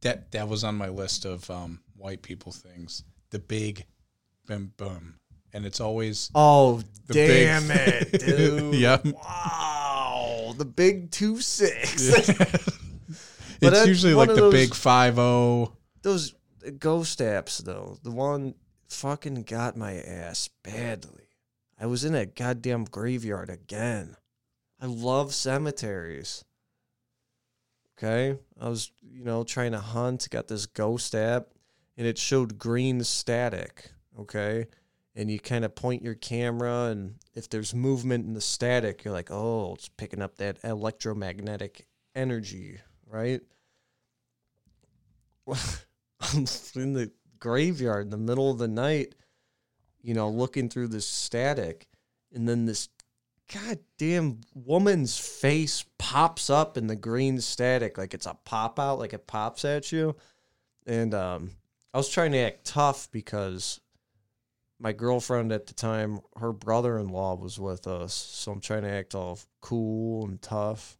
That 0.00 0.32
that 0.32 0.48
was 0.48 0.64
on 0.64 0.76
my 0.76 0.88
list 0.88 1.26
of 1.26 1.50
um, 1.50 1.80
white 1.94 2.22
people 2.22 2.52
things. 2.52 3.04
The 3.28 3.38
big 3.38 3.84
bim 4.46 4.72
bum, 4.78 5.16
and 5.52 5.66
it's 5.66 5.78
always 5.78 6.30
Oh 6.34 6.80
The 7.08 7.12
big- 7.12 7.46
damn 7.46 7.70
it, 7.70 8.12
dude! 8.26 8.74
Yep. 8.76 9.04
Wow, 9.08 10.54
the 10.56 10.64
big 10.64 11.10
two 11.10 11.38
six. 11.42 12.08
it's 13.60 13.86
usually 13.86 14.14
like 14.14 14.30
the 14.30 14.36
those- 14.36 14.54
big 14.54 14.74
five 14.74 15.16
zero. 15.16 15.76
Those 16.00 16.34
ghost 16.78 17.18
apps 17.18 17.62
though, 17.62 17.98
the 18.02 18.10
one 18.10 18.54
fucking 18.88 19.42
got 19.42 19.76
my 19.76 19.96
ass 19.96 20.48
badly. 20.62 21.28
I 21.78 21.84
was 21.84 22.06
in 22.06 22.14
a 22.14 22.24
goddamn 22.24 22.84
graveyard 22.84 23.50
again. 23.50 24.16
I 24.82 24.86
love 24.86 25.32
cemeteries. 25.32 26.44
Okay, 27.96 28.36
I 28.60 28.68
was 28.68 28.90
you 29.00 29.24
know 29.24 29.44
trying 29.44 29.72
to 29.72 29.78
hunt. 29.78 30.28
Got 30.28 30.48
this 30.48 30.66
ghost 30.66 31.14
app, 31.14 31.50
and 31.96 32.04
it 32.04 32.18
showed 32.18 32.58
green 32.58 33.04
static. 33.04 33.92
Okay, 34.18 34.66
and 35.14 35.30
you 35.30 35.38
kind 35.38 35.64
of 35.64 35.76
point 35.76 36.02
your 36.02 36.16
camera, 36.16 36.86
and 36.86 37.14
if 37.32 37.48
there's 37.48 37.72
movement 37.72 38.26
in 38.26 38.34
the 38.34 38.40
static, 38.40 39.04
you're 39.04 39.14
like, 39.14 39.30
oh, 39.30 39.74
it's 39.74 39.88
picking 39.88 40.20
up 40.20 40.36
that 40.38 40.58
electromagnetic 40.64 41.86
energy, 42.16 42.80
right? 43.06 43.40
I'm 45.46 46.44
in 46.74 46.92
the 46.92 47.12
graveyard 47.38 48.06
in 48.06 48.10
the 48.10 48.16
middle 48.16 48.50
of 48.50 48.58
the 48.58 48.68
night, 48.68 49.14
you 50.00 50.14
know, 50.14 50.28
looking 50.28 50.68
through 50.68 50.88
this 50.88 51.06
static, 51.06 51.86
and 52.34 52.48
then 52.48 52.66
this 52.66 52.88
goddamn 53.52 54.40
woman's 54.54 55.18
face 55.18 55.84
pops 55.98 56.48
up 56.50 56.76
in 56.76 56.86
the 56.86 56.96
green 56.96 57.40
static 57.40 57.98
like 57.98 58.14
it's 58.14 58.26
a 58.26 58.36
pop 58.44 58.78
out, 58.78 58.98
like 58.98 59.12
it 59.12 59.26
pops 59.26 59.64
at 59.64 59.92
you. 59.92 60.16
And 60.86 61.14
um, 61.14 61.50
I 61.92 61.98
was 61.98 62.08
trying 62.08 62.32
to 62.32 62.38
act 62.38 62.64
tough 62.64 63.08
because 63.12 63.80
my 64.80 64.92
girlfriend 64.92 65.52
at 65.52 65.66
the 65.66 65.74
time, 65.74 66.20
her 66.36 66.52
brother 66.52 66.98
in 66.98 67.08
law 67.08 67.36
was 67.36 67.58
with 67.58 67.86
us. 67.86 68.14
So 68.14 68.50
I'm 68.52 68.60
trying 68.60 68.82
to 68.82 68.90
act 68.90 69.14
all 69.14 69.38
cool 69.60 70.26
and 70.26 70.40
tough. 70.42 70.98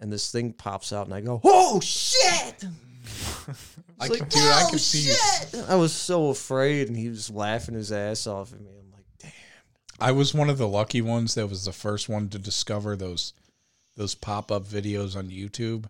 And 0.00 0.12
this 0.12 0.30
thing 0.30 0.52
pops 0.52 0.92
out, 0.92 1.06
and 1.06 1.14
I 1.14 1.20
go, 1.20 1.40
"Oh 1.42 1.80
shit!" 1.80 2.64
I 4.00 4.06
It's 4.06 4.06
can, 4.06 4.08
like, 4.10 4.28
dude, 4.30 4.42
I 4.42 4.62
"Oh, 4.64 4.68
can 4.70 4.78
see 4.78 5.10
shit!" 5.12 5.64
I 5.68 5.74
was 5.74 5.92
so 5.92 6.28
afraid, 6.28 6.86
and 6.88 6.96
he 6.96 7.08
was 7.08 7.30
laughing 7.30 7.74
his 7.74 7.90
ass 7.90 8.26
off 8.28 8.52
at 8.52 8.60
me. 8.60 8.70
I'm 8.78 8.87
like. 8.87 8.87
I 9.98 10.12
was 10.12 10.32
one 10.34 10.48
of 10.50 10.58
the 10.58 10.68
lucky 10.68 11.00
ones 11.02 11.34
that 11.34 11.48
was 11.48 11.64
the 11.64 11.72
first 11.72 12.08
one 12.08 12.28
to 12.30 12.38
discover 12.38 12.96
those 12.96 13.32
those 13.96 14.14
pop 14.14 14.52
up 14.52 14.64
videos 14.64 15.16
on 15.16 15.28
YouTube 15.28 15.86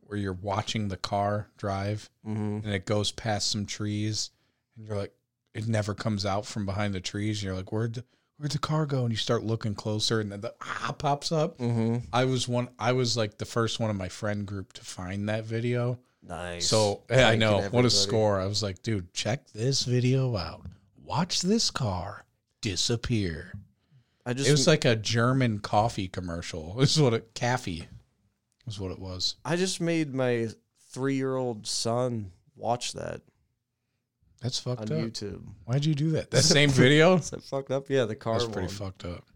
where 0.00 0.18
you're 0.18 0.32
watching 0.32 0.88
the 0.88 0.96
car 0.96 1.48
drive 1.56 2.10
Mm-hmm. 2.26 2.64
and 2.66 2.74
it 2.74 2.86
goes 2.86 3.10
past 3.12 3.50
some 3.50 3.66
trees 3.66 4.30
and 4.76 4.86
you're 4.86 4.96
like 4.96 5.12
it 5.54 5.66
never 5.68 5.94
comes 5.94 6.24
out 6.26 6.46
from 6.46 6.64
behind 6.66 6.94
the 6.94 7.00
trees 7.00 7.38
and 7.38 7.44
you're 7.46 7.56
like 7.56 7.72
where'd 7.72 7.94
the, 7.94 8.04
where'd 8.38 8.52
the 8.52 8.58
car 8.58 8.86
go 8.86 9.02
and 9.02 9.10
you 9.10 9.16
start 9.16 9.44
looking 9.44 9.74
closer 9.74 10.18
and 10.20 10.30
then 10.32 10.40
the 10.40 10.54
ah 10.60 10.94
pops 10.98 11.30
up. 11.32 11.58
Mm-hmm. 11.58 11.98
I 12.12 12.24
was 12.24 12.48
one 12.48 12.68
I 12.78 12.92
was 12.92 13.16
like 13.16 13.38
the 13.38 13.44
first 13.44 13.78
one 13.80 13.90
of 13.90 13.96
my 13.96 14.08
friend 14.08 14.44
group 14.46 14.72
to 14.74 14.82
find 14.82 15.28
that 15.28 15.44
video. 15.44 15.98
Nice. 16.22 16.68
So 16.68 17.02
yeah, 17.10 17.28
I 17.28 17.36
know 17.36 17.62
what 17.70 17.84
a 17.84 17.90
score. 17.90 18.40
I 18.40 18.46
was 18.46 18.62
like, 18.62 18.82
dude, 18.82 19.12
check 19.12 19.48
this 19.52 19.84
video 19.84 20.36
out. 20.36 20.62
Watch 21.04 21.42
this 21.42 21.70
car 21.70 22.24
disappear. 22.62 23.52
I 24.24 24.32
just, 24.32 24.48
It 24.48 24.52
was 24.52 24.66
like 24.66 24.86
a 24.86 24.96
German 24.96 25.58
coffee 25.58 26.08
commercial. 26.08 26.74
This 26.74 26.96
is 26.96 27.02
what 27.02 27.12
it 27.12 27.34
K-fee 27.34 27.86
was 28.64 28.80
what 28.80 28.92
it 28.92 28.98
was. 28.98 29.36
I 29.44 29.56
just 29.56 29.80
made 29.80 30.14
my 30.14 30.48
three-year-old 30.92 31.66
son 31.66 32.30
watch 32.56 32.92
that 32.94 33.20
That's 34.40 34.64
on 34.66 34.76
fucked 34.76 34.90
up. 34.92 34.98
YouTube. 34.98 35.42
Why'd 35.64 35.84
you 35.84 35.94
do 35.94 36.12
that? 36.12 36.30
That 36.30 36.42
same 36.42 36.70
video? 36.70 37.16
Is 37.16 37.30
that 37.30 37.42
fucked 37.42 37.70
up? 37.70 37.90
Yeah, 37.90 38.04
the 38.04 38.14
car 38.14 38.38
That's 38.38 38.50
pretty 38.50 38.68
fucked 38.68 39.04
up. 39.04 39.26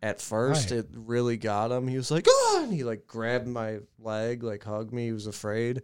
At 0.00 0.20
first, 0.20 0.70
it 0.70 0.86
really 0.94 1.36
got 1.36 1.72
him. 1.72 1.88
He 1.88 1.96
was 1.96 2.10
like, 2.10 2.26
"Oh!" 2.28 2.60
and 2.62 2.72
he 2.72 2.84
like 2.84 3.08
grabbed 3.08 3.48
my 3.48 3.80
leg, 3.98 4.44
like 4.44 4.62
hugged 4.62 4.92
me. 4.92 5.06
He 5.06 5.12
was 5.12 5.26
afraid, 5.26 5.82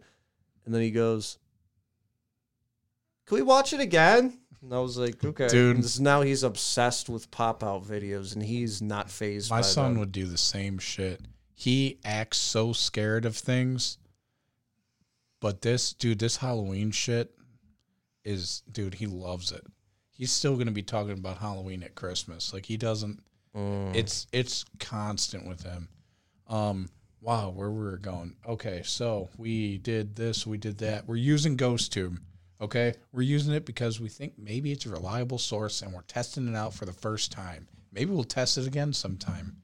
and 0.65 0.73
then 0.73 0.81
he 0.81 0.89
goes, 0.89 1.37
"Can 3.25 3.35
we 3.35 3.41
watch 3.41 3.73
it 3.73 3.81
again?" 3.81 4.39
And 4.65 4.73
I 4.73 4.79
was 4.79 4.97
like, 4.97 5.23
"Okay." 5.23 5.47
Dude. 5.47 5.77
And 5.77 6.01
now 6.01 6.21
he's 6.21 6.41
obsessed 6.41 7.07
with 7.07 7.29
pop 7.29 7.63
out 7.63 7.83
videos, 7.85 8.33
and 8.33 8.41
he's 8.41 8.81
not 8.81 9.11
phased. 9.11 9.51
My 9.51 9.61
son 9.61 9.91
them. 9.93 9.99
would 9.99 10.11
do 10.11 10.25
the 10.25 10.39
same 10.39 10.79
shit. 10.79 11.21
He 11.53 11.99
acts 12.03 12.39
so 12.39 12.73
scared 12.73 13.25
of 13.25 13.37
things. 13.37 13.99
But 15.39 15.61
this 15.61 15.93
dude, 15.93 16.17
this 16.17 16.37
Halloween 16.37 16.89
shit 16.89 17.37
is 18.23 18.63
dude, 18.71 18.95
he 18.95 19.05
loves 19.05 19.51
it. 19.51 19.63
He's 20.09 20.31
still 20.31 20.57
gonna 20.57 20.71
be 20.71 20.81
talking 20.81 21.11
about 21.11 21.37
Halloween 21.37 21.83
at 21.83 21.93
Christmas. 21.93 22.51
Like 22.51 22.65
he 22.65 22.75
doesn't 22.77 23.21
Mm. 23.55 23.95
it's 23.95 24.27
it's 24.33 24.65
constant 24.79 25.47
with 25.47 25.63
him. 25.63 25.87
Um, 26.47 26.89
wow, 27.21 27.49
where 27.51 27.71
we 27.71 27.83
were 27.83 27.97
going. 27.97 28.35
Okay, 28.47 28.81
so 28.83 29.29
we 29.37 29.77
did 29.77 30.15
this, 30.15 30.45
we 30.45 30.57
did 30.57 30.79
that. 30.79 31.07
We're 31.07 31.15
using 31.15 31.55
GhostTube. 31.55 32.17
Okay, 32.61 32.93
we're 33.11 33.21
using 33.23 33.53
it 33.53 33.65
because 33.65 33.99
we 33.99 34.07
think 34.09 34.33
maybe 34.37 34.71
it's 34.71 34.85
a 34.85 34.89
reliable 34.89 35.37
source, 35.37 35.81
and 35.81 35.91
we're 35.93 36.01
testing 36.03 36.47
it 36.47 36.55
out 36.55 36.73
for 36.73 36.85
the 36.85 36.93
first 36.93 37.31
time. 37.31 37.67
Maybe 37.91 38.11
we'll 38.11 38.23
test 38.23 38.57
it 38.57 38.65
again 38.67 38.93
sometime. 38.93 39.57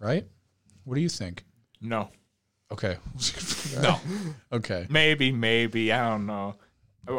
Right? 0.00 0.26
What 0.84 0.96
do 0.96 1.00
you 1.00 1.08
think? 1.08 1.44
No, 1.80 2.10
Okay. 2.72 2.96
no. 3.80 4.00
Okay. 4.52 4.86
maybe, 4.90 5.30
maybe 5.30 5.92
I 5.92 6.08
don't 6.10 6.26
know. 6.26 6.56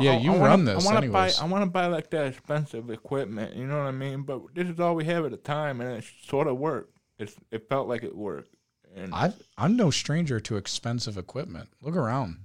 Yeah, 0.01 0.11
I- 0.11 0.17
you 0.17 0.31
I 0.31 0.33
wanna- 0.37 0.45
run 0.49 0.65
this 0.65 0.85
I 0.85 0.93
want 0.93 1.05
to 1.05 1.11
buy. 1.11 1.31
I 1.41 1.45
want 1.45 1.63
to 1.63 1.69
buy 1.69 1.85
like 1.87 2.09
that 2.09 2.27
expensive 2.27 2.89
equipment. 2.89 3.55
You 3.55 3.65
know 3.65 3.77
what 3.77 3.87
I 3.87 3.91
mean? 3.91 4.23
But 4.23 4.41
this 4.53 4.67
is 4.67 4.79
all 4.81 4.95
we 4.95 5.05
have 5.05 5.23
at 5.23 5.31
the 5.31 5.37
time, 5.37 5.79
and 5.79 5.89
it 5.97 6.03
sort 6.25 6.47
of 6.47 6.57
worked. 6.57 6.97
It's 7.17 7.33
it 7.51 7.69
felt 7.69 7.87
like 7.87 8.03
it 8.03 8.13
worked. 8.15 8.53
And 8.95 9.13
I 9.13 9.31
I'm 9.57 9.77
no 9.77 9.89
stranger 9.89 10.41
to 10.41 10.57
expensive 10.57 11.17
equipment. 11.17 11.69
Look 11.81 11.95
around. 11.95 12.39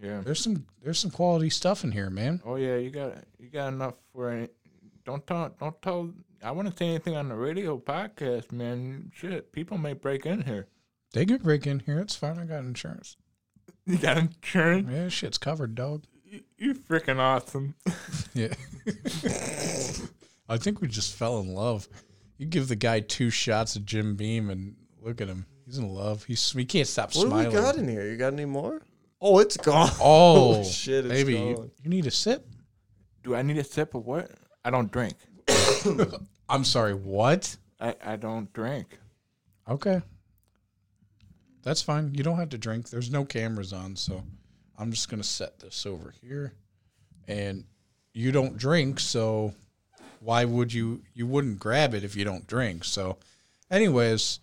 Yeah. 0.00 0.20
There's 0.24 0.40
some 0.42 0.64
there's 0.82 0.98
some 0.98 1.10
quality 1.10 1.50
stuff 1.50 1.84
in 1.84 1.92
here, 1.92 2.10
man. 2.10 2.40
Oh 2.44 2.56
yeah, 2.56 2.76
you 2.76 2.90
got 2.90 3.14
you 3.38 3.48
got 3.48 3.68
enough 3.72 3.94
for 4.12 4.30
any. 4.30 4.48
Don't 5.04 5.26
tell. 5.26 5.48
Don't 5.58 5.80
tell. 5.82 6.12
I 6.42 6.50
wouldn't 6.52 6.78
say 6.78 6.86
anything 6.88 7.16
on 7.16 7.28
the 7.28 7.34
radio 7.34 7.78
podcast, 7.78 8.52
man. 8.52 9.10
Shit, 9.14 9.52
people 9.52 9.76
may 9.78 9.92
break 9.94 10.24
in 10.26 10.42
here. 10.42 10.68
They 11.12 11.24
can 11.26 11.38
break 11.38 11.66
in 11.66 11.80
here. 11.80 11.98
It's 11.98 12.14
fine. 12.14 12.38
I 12.38 12.44
got 12.44 12.60
insurance. 12.64 13.16
You 13.86 13.96
got 13.96 14.18
insurance. 14.18 14.86
Yeah, 14.90 15.08
shit's 15.08 15.38
covered, 15.38 15.74
dog. 15.74 16.04
You, 16.26 16.42
you 16.58 16.74
freaking 16.74 17.18
awesome. 17.18 17.74
Yeah. 18.34 18.52
I 20.48 20.56
think 20.58 20.80
we 20.80 20.88
just 20.88 21.14
fell 21.14 21.40
in 21.40 21.54
love. 21.54 21.88
You 22.36 22.46
give 22.46 22.68
the 22.68 22.76
guy 22.76 23.00
two 23.00 23.30
shots 23.30 23.76
of 23.76 23.84
Jim 23.86 24.14
Beam 24.16 24.50
and 24.50 24.76
look 25.02 25.20
at 25.20 25.28
him. 25.28 25.46
He's 25.66 25.78
in 25.78 25.88
love. 25.88 26.24
He's 26.24 26.52
he 26.52 26.64
can't 26.64 26.86
stop 26.86 27.14
What 27.14 27.22
do 27.24 27.28
smiling. 27.28 27.46
we 27.48 27.52
got 27.54 27.76
in 27.76 27.88
here? 27.88 28.06
You 28.10 28.16
got 28.16 28.32
any 28.34 28.44
more? 28.44 28.80
Oh, 29.20 29.38
it's 29.40 29.56
gone. 29.56 29.90
Oh, 30.00 30.62
shit, 30.62 31.04
it's 31.06 31.12
baby, 31.12 31.34
gone. 31.34 31.46
you, 31.46 31.70
you 31.82 31.90
need 31.90 32.06
a 32.06 32.10
sip. 32.10 32.46
Do 33.24 33.34
I 33.34 33.42
need 33.42 33.58
a 33.58 33.64
sip 33.64 33.94
of 33.94 34.06
what? 34.06 34.30
I 34.64 34.70
don't 34.70 34.90
drink. 34.90 35.14
I'm 36.48 36.64
sorry. 36.64 36.94
What? 36.94 37.56
I, 37.80 37.94
I 38.04 38.16
don't 38.16 38.52
drink. 38.52 38.98
Okay, 39.68 40.00
that's 41.62 41.82
fine. 41.82 42.14
You 42.14 42.22
don't 42.22 42.38
have 42.38 42.48
to 42.50 42.58
drink. 42.58 42.88
There's 42.90 43.10
no 43.10 43.24
cameras 43.24 43.72
on, 43.72 43.96
so 43.96 44.22
I'm 44.78 44.90
just 44.90 45.08
gonna 45.10 45.22
set 45.22 45.58
this 45.58 45.84
over 45.84 46.14
here. 46.22 46.54
And 47.26 47.64
you 48.14 48.32
don't 48.32 48.56
drink, 48.56 48.98
so 49.00 49.52
why 50.20 50.44
would 50.44 50.72
you? 50.72 51.02
You 51.14 51.26
wouldn't 51.26 51.58
grab 51.58 51.94
it 51.94 52.04
if 52.04 52.16
you 52.16 52.24
don't 52.24 52.46
drink. 52.46 52.84
So, 52.84 53.18
anyways, 53.70 54.40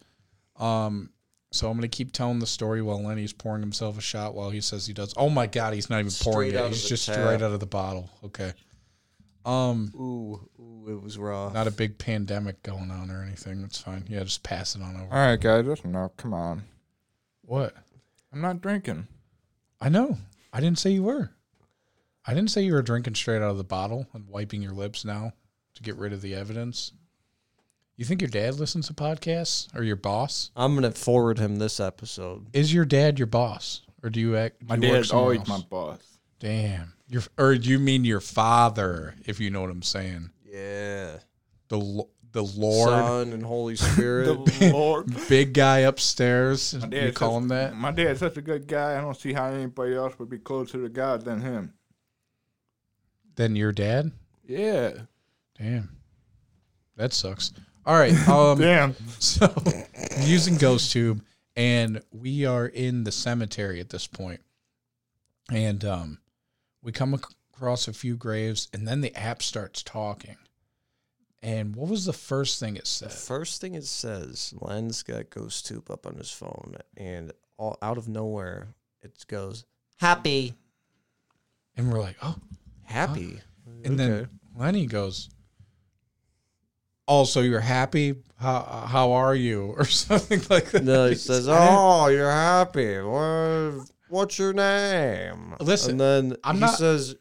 um, 0.57 1.09
so 1.51 1.69
I'm 1.69 1.77
gonna 1.77 1.87
keep 1.87 2.11
telling 2.11 2.39
the 2.39 2.45
story 2.47 2.81
while 2.81 3.01
Lenny's 3.03 3.33
pouring 3.33 3.61
himself 3.61 3.97
a 3.97 4.01
shot 4.01 4.33
while 4.35 4.49
he 4.49 4.61
says 4.61 4.85
he 4.87 4.93
does. 4.93 5.13
Oh 5.17 5.29
my 5.29 5.47
god, 5.47 5.73
he's 5.73 5.89
not 5.89 5.99
even 5.99 6.11
pouring 6.21 6.49
Straight 6.49 6.59
out 6.59 6.65
it. 6.67 6.73
He's 6.73 6.89
just 6.89 7.05
tap. 7.05 7.15
straight 7.15 7.41
out 7.41 7.51
of 7.53 7.59
the 7.59 7.65
bottle. 7.65 8.09
Okay. 8.23 8.53
Um, 9.45 9.91
Ooh, 9.95 10.49
ooh, 10.59 10.85
it 10.89 11.01
was 11.03 11.17
raw. 11.19 11.51
not 11.51 11.67
a 11.67 11.71
big 11.71 11.99
pandemic 11.99 12.63
going 12.63 12.89
on 12.89 13.11
or 13.11 13.21
anything. 13.23 13.61
That's 13.61 13.77
fine. 13.79 14.03
Yeah, 14.09 14.23
just 14.23 14.41
pass 14.41 14.75
it 14.75 14.81
on 14.81 14.95
over. 14.95 15.03
All 15.13 15.19
right, 15.27 15.39
guys, 15.39 15.65
that's 15.67 15.81
enough. 15.81 16.17
Come 16.17 16.33
on. 16.33 16.63
What? 17.43 17.75
I'm 18.33 18.41
not 18.41 18.61
drinking. 18.61 19.07
I 19.79 19.89
know. 19.89 20.17
I 20.51 20.61
didn't 20.61 20.79
say 20.79 20.89
you 20.91 21.03
were. 21.03 21.29
I 22.25 22.33
didn't 22.33 22.49
say 22.49 22.63
you 22.63 22.73
were 22.73 22.81
drinking 22.81 23.13
straight 23.13 23.43
out 23.43 23.51
of 23.51 23.57
the 23.57 23.63
bottle 23.63 24.07
and 24.13 24.27
wiping 24.27 24.63
your 24.63 24.71
lips 24.73 25.05
now 25.05 25.33
to 25.75 25.83
get 25.83 25.95
rid 25.97 26.11
of 26.11 26.21
the 26.23 26.33
evidence. 26.33 26.91
You 27.97 28.03
think 28.05 28.21
your 28.21 28.29
dad 28.29 28.59
listens 28.59 28.87
to 28.87 28.93
podcasts 28.93 29.73
or 29.75 29.83
your 29.83 29.95
boss? 29.95 30.51
I'm 30.55 30.75
gonna 30.75 30.91
forward 30.91 31.39
him 31.39 31.57
this 31.57 31.79
episode. 31.79 32.47
Is 32.53 32.73
your 32.73 32.85
dad 32.85 33.17
your 33.19 33.27
boss 33.27 33.81
or 34.03 34.09
do 34.09 34.19
you 34.19 34.35
act? 34.35 34.63
My 34.67 34.75
do 34.75 34.87
you 34.87 34.93
dad's 34.93 35.11
always 35.11 35.39
else? 35.39 35.47
my 35.47 35.59
boss. 35.69 35.99
Damn. 36.39 36.93
Your 37.07 37.23
or 37.37 37.55
do 37.55 37.69
you 37.69 37.79
mean 37.79 38.03
your 38.03 38.19
father? 38.19 39.15
If 39.25 39.39
you 39.39 39.49
know 39.49 39.61
what 39.61 39.69
I'm 39.69 39.81
saying, 39.83 40.29
Yeah. 40.43 41.19
the 41.69 42.03
the 42.33 42.43
Lord, 42.43 42.89
Son 42.89 43.31
and 43.31 43.45
Holy 43.45 43.75
Spirit. 43.77 44.25
The 44.45 44.71
Lord. 44.73 45.07
big 45.29 45.53
guy 45.53 45.79
upstairs. 45.79 46.73
My 46.75 46.87
You 47.05 47.11
call 47.13 47.31
such- 47.35 47.43
him 47.43 47.47
that? 47.47 47.75
My 47.77 47.91
dad's 47.91 48.19
such 48.19 48.35
a 48.35 48.41
good 48.41 48.67
guy. 48.67 48.97
I 48.97 49.01
don't 49.01 49.15
see 49.15 49.31
how 49.31 49.45
anybody 49.45 49.95
else 49.95 50.19
would 50.19 50.29
be 50.29 50.39
closer 50.39 50.81
to 50.81 50.89
God 50.89 51.23
than 51.23 51.39
him. 51.39 51.73
Than 53.35 53.55
your 53.55 53.71
dad? 53.71 54.11
Yeah. 54.45 54.91
Damn. 55.57 55.95
That 56.97 57.13
sucks. 57.13 57.53
All 57.85 57.95
right. 57.95 58.27
Um, 58.27 58.59
Damn. 58.59 58.95
So 59.19 59.53
using 60.21 60.57
Ghost 60.57 60.91
Tube, 60.91 61.21
and 61.55 62.01
we 62.11 62.45
are 62.45 62.65
in 62.67 63.03
the 63.03 63.11
cemetery 63.11 63.79
at 63.79 63.89
this 63.89 64.07
point, 64.07 64.41
and 65.51 65.83
um, 65.85 66.19
we 66.83 66.91
come 66.91 67.13
across 67.13 67.87
a 67.87 67.93
few 67.93 68.15
graves, 68.15 68.67
and 68.73 68.87
then 68.87 69.01
the 69.01 69.15
app 69.15 69.41
starts 69.41 69.81
talking. 69.83 70.37
And 71.41 71.75
what 71.75 71.89
was 71.89 72.05
the 72.05 72.13
first 72.13 72.59
thing 72.59 72.75
it 72.75 72.83
The 72.85 72.89
said? 72.89 73.11
first 73.11 73.61
thing 73.61 73.75
it 73.75 73.85
says, 73.85 74.53
Len's 74.59 75.03
got 75.03 75.29
Ghost 75.29 75.65
Tube 75.67 75.89
up 75.91 76.05
on 76.07 76.15
his 76.15 76.31
phone, 76.31 76.75
and 76.97 77.31
all, 77.57 77.77
out 77.81 77.97
of 77.97 78.07
nowhere, 78.07 78.67
it 79.01 79.23
goes, 79.27 79.65
Happy. 79.97 80.55
And 81.77 81.91
we're 81.91 82.01
like, 82.01 82.17
oh. 82.21 82.35
Happy. 82.83 83.39
And 83.83 83.99
then 83.99 84.27
Lenny 84.55 84.85
goes, 84.85 85.29
"Oh, 87.07 87.23
so 87.25 87.41
you're 87.41 87.59
happy? 87.59 88.15
How 88.37 88.61
how 88.87 89.11
are 89.13 89.35
you?" 89.35 89.73
Or 89.77 89.85
something 89.85 90.41
like 90.49 90.71
that. 90.71 90.83
No, 90.83 91.07
he 91.07 91.15
says, 91.15 91.47
"Oh, 91.49 92.07
you're 92.07 92.31
happy. 92.31 92.99
What, 92.99 93.89
what's 94.09 94.37
your 94.39 94.53
name?" 94.53 95.55
Listen, 95.59 95.91
and 95.91 95.99
then 95.99 96.37
I'm 96.43 96.55
he 96.55 96.61
not- 96.61 96.77
says, 96.77 97.15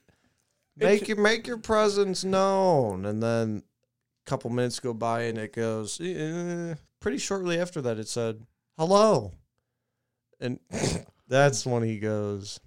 "Make 0.77 1.03
It's- 1.03 1.09
your 1.09 1.19
make 1.19 1.47
your 1.47 1.59
presence 1.59 2.25
known." 2.25 3.05
And 3.07 3.23
then 3.23 3.63
a 4.27 4.31
couple 4.31 4.51
minutes 4.51 4.81
go 4.81 4.93
by, 4.95 5.23
and 5.23 5.39
it 5.39 5.53
goes. 5.53 6.01
eh, 6.01 6.75
pretty 7.01 7.19
shortly 7.19 7.59
after 7.61 7.81
that, 7.83 7.99
it 7.99 8.09
said, 8.09 8.43
"Hello," 8.79 9.33
and 10.41 10.59
that's 11.29 11.65
when 11.67 11.83
he 11.83 11.99
goes, 11.99 12.59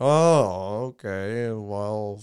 "Oh, 0.00 0.86
okay. 0.98 1.50
Well, 1.52 2.20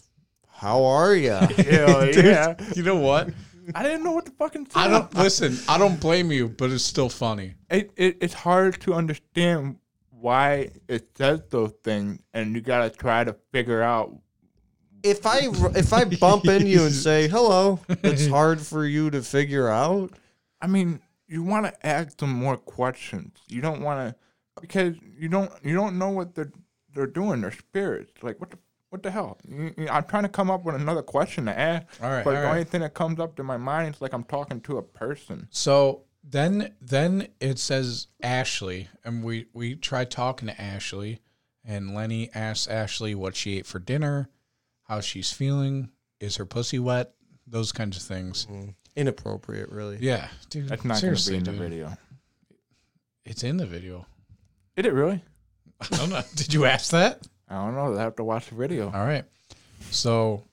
how 0.50 0.84
are 0.86 1.16
you?" 1.16 1.32
Hell 1.58 2.12
Dude, 2.12 2.26
yeah. 2.26 2.56
You 2.76 2.84
know 2.84 2.98
what? 2.98 3.30
I 3.76 3.84
didn't 3.84 4.04
know 4.04 4.12
what 4.12 4.26
the 4.26 4.32
fucking. 4.32 4.68
I 4.76 4.88
don't 4.88 5.14
listen. 5.16 5.58
I 5.68 5.78
don't 5.78 6.00
blame 6.00 6.32
you, 6.32 6.50
but 6.50 6.72
it's 6.72 6.84
still 6.84 7.10
funny. 7.10 7.56
It, 7.70 7.92
it 7.96 8.18
it's 8.22 8.34
hard 8.34 8.80
to 8.82 8.94
understand 8.94 9.78
why 10.10 10.72
it 10.88 11.10
says 11.18 11.42
those 11.50 11.74
things, 11.84 12.22
and 12.34 12.56
you 12.56 12.62
gotta 12.62 12.90
try 12.90 13.24
to 13.24 13.36
figure 13.52 13.82
out. 13.82 14.16
if 15.04 15.26
I 15.26 15.50
if 15.76 15.94
I 15.94 16.06
bump 16.06 16.46
into 16.46 16.68
you 16.68 16.84
and 16.86 16.94
say 17.08 17.28
hello, 17.28 17.80
it's 17.90 18.28
hard 18.28 18.62
for 18.62 18.86
you 18.86 19.10
to 19.12 19.22
figure 19.22 19.70
out. 19.70 20.14
I 20.62 20.68
mean, 20.68 21.02
you 21.28 21.44
want 21.44 21.66
to 21.66 21.86
ask 21.86 22.18
them 22.18 22.32
more 22.32 22.58
questions. 22.58 23.38
You 23.48 23.62
don't 23.62 23.82
want 23.82 24.00
to 24.00 24.16
because 24.62 24.96
you 25.18 25.30
don't 25.30 25.52
you 25.64 25.76
don't 25.76 25.98
know 25.98 26.10
what 26.10 26.36
they're 26.36 26.52
they're 26.94 27.08
doing. 27.08 27.42
They're 27.42 27.52
spirits. 27.52 28.12
Like 28.22 28.40
what 28.40 28.52
the 28.52 28.58
what 28.94 29.02
the 29.02 29.10
hell? 29.10 29.40
You- 29.48 29.74
you- 29.76 29.90
I'm 29.90 30.04
trying 30.04 30.22
to 30.22 30.30
come 30.30 30.52
up 30.52 30.64
with 30.64 30.76
another 30.76 31.02
question 31.02 31.46
to 31.46 31.60
ask. 31.60 32.00
All 32.00 32.12
right, 32.12 32.24
but 32.24 32.36
all 32.36 32.42
the 32.42 32.48
only 32.48 32.60
right. 32.60 32.70
thing 32.70 32.82
that 32.82 32.94
comes 32.94 33.20
up 33.20 33.36
to 33.38 33.44
my 33.44 33.58
mind 33.58 33.96
is 33.96 34.02
like 34.02 34.14
I'm 34.14 34.24
talking 34.24 34.62
to 34.62 34.78
a 34.78 34.84
person. 34.84 35.48
So 35.50 36.04
then 36.24 36.76
then 36.80 37.30
it 37.40 37.58
says 37.58 38.06
Ashley, 38.22 38.90
and 39.04 39.24
we 39.24 39.48
we 39.52 39.76
tried 39.76 40.12
talking 40.12 40.48
to 40.48 40.62
Ashley, 40.62 41.22
and 41.66 41.96
Lenny 41.96 42.30
asks 42.36 42.68
Ashley 42.68 43.16
what 43.16 43.36
she 43.36 43.58
ate 43.58 43.66
for 43.66 43.80
dinner, 43.80 44.30
how 44.84 45.02
she's 45.02 45.32
feeling, 45.32 45.90
is 46.20 46.36
her 46.36 46.46
pussy 46.46 46.78
wet, 46.78 47.16
those 47.48 47.72
kinds 47.72 47.98
of 47.98 48.04
things. 48.04 48.46
Mm. 48.46 48.76
Inappropriate, 48.96 49.70
really. 49.70 49.98
Yeah, 50.02 50.28
dude. 50.52 50.70
That's 50.70 50.86
not 50.86 51.02
going 51.02 51.16
to 51.16 51.30
be 51.32 51.38
in 51.38 51.44
the 51.44 51.52
dude. 51.52 51.60
video. 51.60 51.98
It's 53.26 53.44
in 53.44 53.58
the 53.58 53.66
video. 53.66 54.06
Did 54.76 54.86
it 54.86 54.94
really? 54.94 55.24
I 55.82 55.98
don't 55.98 56.12
know. 56.12 56.22
Did 56.36 56.54
you 56.54 56.66
ask 56.66 56.92
that? 56.92 57.28
I 57.50 57.56
don't 57.56 57.76
know. 57.76 57.98
I 57.98 58.02
have 58.02 58.16
to 58.18 58.24
watch 58.24 58.48
the 58.48 58.56
video. 58.56 58.86
All 58.86 59.06
right. 59.06 59.26
So, 59.92 60.44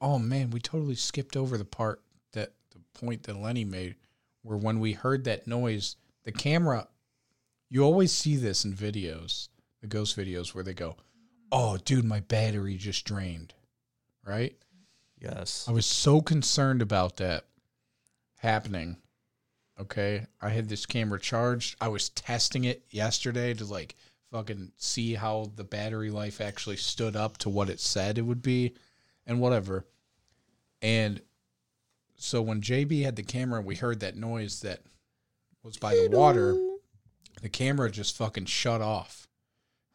oh 0.00 0.18
man, 0.18 0.50
we 0.50 0.60
totally 0.60 0.94
skipped 0.94 1.36
over 1.36 1.58
the 1.58 1.64
part 1.64 2.02
that 2.32 2.52
the 2.70 2.80
point 2.98 3.24
that 3.24 3.36
Lenny 3.36 3.64
made, 3.64 3.96
where 4.42 4.58
when 4.58 4.78
we 4.80 4.92
heard 4.92 5.24
that 5.24 5.46
noise, 5.46 5.96
the 6.24 6.32
camera. 6.32 6.88
You 7.68 7.82
always 7.82 8.12
see 8.12 8.36
this 8.36 8.64
in 8.64 8.74
videos, 8.74 9.48
the 9.80 9.88
ghost 9.88 10.16
videos, 10.16 10.54
where 10.54 10.62
they 10.62 10.74
go, 10.74 10.96
"Oh, 11.50 11.78
dude, 11.78 12.04
my 12.04 12.20
battery 12.20 12.76
just 12.76 13.04
drained," 13.04 13.54
right? 14.24 14.56
Yes. 15.20 15.66
I 15.68 15.72
was 15.72 15.86
so 15.86 16.20
concerned 16.20 16.80
about 16.80 17.16
that 17.16 17.46
happening. 18.36 18.98
Okay. 19.80 20.26
I 20.40 20.50
had 20.50 20.68
this 20.68 20.86
camera 20.86 21.18
charged. 21.18 21.76
I 21.80 21.88
was 21.88 22.10
testing 22.10 22.64
it 22.64 22.84
yesterday 22.90 23.52
to 23.54 23.64
like 23.64 23.96
fucking 24.30 24.72
see 24.76 25.14
how 25.14 25.50
the 25.54 25.64
battery 25.64 26.10
life 26.10 26.40
actually 26.40 26.76
stood 26.76 27.16
up 27.16 27.38
to 27.38 27.48
what 27.48 27.70
it 27.70 27.80
said 27.80 28.18
it 28.18 28.22
would 28.22 28.42
be 28.42 28.74
and 29.26 29.40
whatever. 29.40 29.86
And 30.82 31.20
so 32.16 32.42
when 32.42 32.60
JB 32.60 33.04
had 33.04 33.16
the 33.16 33.22
camera, 33.22 33.60
we 33.60 33.76
heard 33.76 34.00
that 34.00 34.16
noise 34.16 34.60
that 34.60 34.80
was 35.62 35.76
by 35.76 35.94
the 35.94 36.08
water. 36.10 36.56
The 37.42 37.48
camera 37.48 37.90
just 37.90 38.16
fucking 38.16 38.46
shut 38.46 38.80
off. 38.80 39.26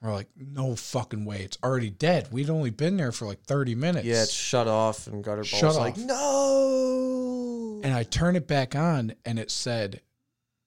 We're 0.01 0.13
like, 0.13 0.29
no 0.35 0.75
fucking 0.75 1.25
way. 1.25 1.41
It's 1.43 1.59
already 1.63 1.91
dead. 1.91 2.29
We'd 2.31 2.49
only 2.49 2.71
been 2.71 2.97
there 2.97 3.11
for 3.11 3.27
like 3.27 3.43
30 3.43 3.75
minutes. 3.75 4.05
Yeah, 4.05 4.23
it's 4.23 4.31
shut 4.33 4.67
off, 4.67 5.05
and 5.05 5.23
Gutterball's 5.23 5.47
Shut 5.47 5.75
like, 5.75 5.93
off. 5.93 5.99
no. 5.99 7.81
and 7.83 7.93
I 7.93 8.01
turn 8.03 8.35
it 8.35 8.47
back 8.47 8.75
on 8.75 9.13
and 9.25 9.37
it 9.37 9.51
said 9.51 10.01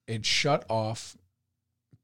it 0.07 0.25
shut 0.25 0.65
off 0.69 1.17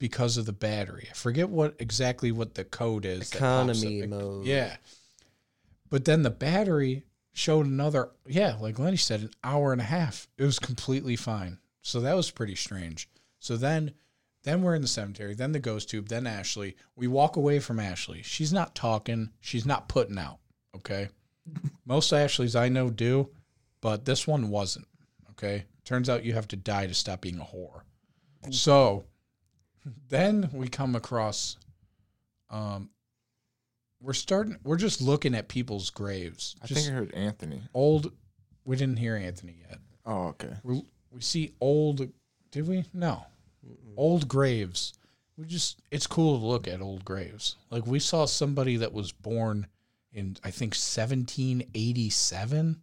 because 0.02 0.36
of 0.36 0.48
the 0.48 0.52
battery. 0.52 1.08
I 1.12 1.14
forget 1.14 1.48
what 1.48 1.76
exactly 1.78 2.32
what 2.32 2.56
the 2.56 2.64
code 2.64 3.06
is. 3.06 3.32
Economy 3.32 4.02
up. 4.02 4.10
mode. 4.10 4.46
Yeah. 4.48 4.78
But 5.92 6.06
then 6.06 6.24
the 6.24 6.32
battery 6.32 7.04
showed 7.34 7.68
another 7.68 8.10
yeah, 8.26 8.58
like 8.60 8.80
Lenny 8.80 8.98
said, 8.98 9.22
an 9.22 9.30
hour 9.44 9.72
and 9.72 9.80
a 9.80 9.86
half. 9.86 10.28
It 10.40 10.44
was 10.44 10.58
completely 10.58 11.16
fine. 11.16 11.60
So 11.84 12.02
that 12.02 12.16
was 12.16 12.32
pretty 12.32 12.56
strange. 12.56 13.08
So 13.38 13.58
then 13.58 13.94
then 14.42 14.64
we're 14.64 14.74
in 14.74 14.82
the 14.82 14.88
cemetery, 14.88 15.36
then 15.36 15.52
the 15.52 15.60
ghost 15.60 15.92
tube, 15.92 16.10
then 16.10 16.26
Ashley. 16.26 16.76
We 16.96 17.06
walk 17.06 17.36
away 17.36 17.60
from 17.60 17.80
Ashley. 17.80 18.24
She's 18.24 18.52
not 18.52 18.74
talking, 18.74 19.30
she's 19.40 19.68
not 19.68 19.88
putting 19.88 20.18
out. 20.18 20.40
Okay. 20.76 21.10
Most 21.86 22.12
Ashleys 22.12 22.56
I 22.56 22.70
know 22.70 22.90
do, 22.90 23.30
but 23.82 24.06
this 24.06 24.26
one 24.26 24.50
wasn't. 24.50 24.88
Okay. 25.30 25.66
Turns 25.86 26.10
out 26.10 26.26
you 26.26 26.34
have 26.34 26.48
to 26.48 26.56
die 26.56 26.88
to 26.88 26.96
stop 26.96 27.22
being 27.22 27.40
a 27.40 27.44
whore. 27.44 27.82
So 28.50 29.06
then 30.10 30.50
we 30.54 30.68
come 30.68 30.96
across 30.96 31.58
um 32.50 32.90
we're 34.02 34.14
starting 34.14 34.58
we're 34.64 34.78
just 34.78 35.02
looking 35.02 35.36
at 35.36 35.48
people's 35.48 35.90
graves. 35.90 36.56
I 36.62 36.68
Just 36.68 36.86
think 36.86 36.94
I 36.94 36.98
heard 37.00 37.14
Anthony. 37.14 37.62
old 37.74 38.12
we 38.66 38.76
didn't 38.76 38.98
hear 38.98 39.16
Anthony 39.16 39.58
yet. 39.70 39.80
Oh, 40.06 40.28
okay. 40.30 40.54
We 40.64 40.84
we 41.12 41.22
see 41.22 41.54
old 41.62 42.10
did 42.52 42.68
we? 42.68 42.84
No. 42.94 43.26
Old 43.96 44.28
graves. 44.28 44.94
We 45.38 45.46
just 45.46 45.82
it's 45.92 46.08
cool 46.08 46.40
to 46.40 46.46
look 46.46 46.68
at 46.68 46.82
old 46.82 47.06
graves. 47.06 47.56
Like 47.70 47.86
we 47.88 48.00
saw 48.00 48.26
somebody 48.26 48.78
that 48.78 48.92
was 48.94 49.12
born 49.12 49.68
in 50.12 50.38
I 50.44 50.52
think 50.52 50.74
1787 50.74 52.82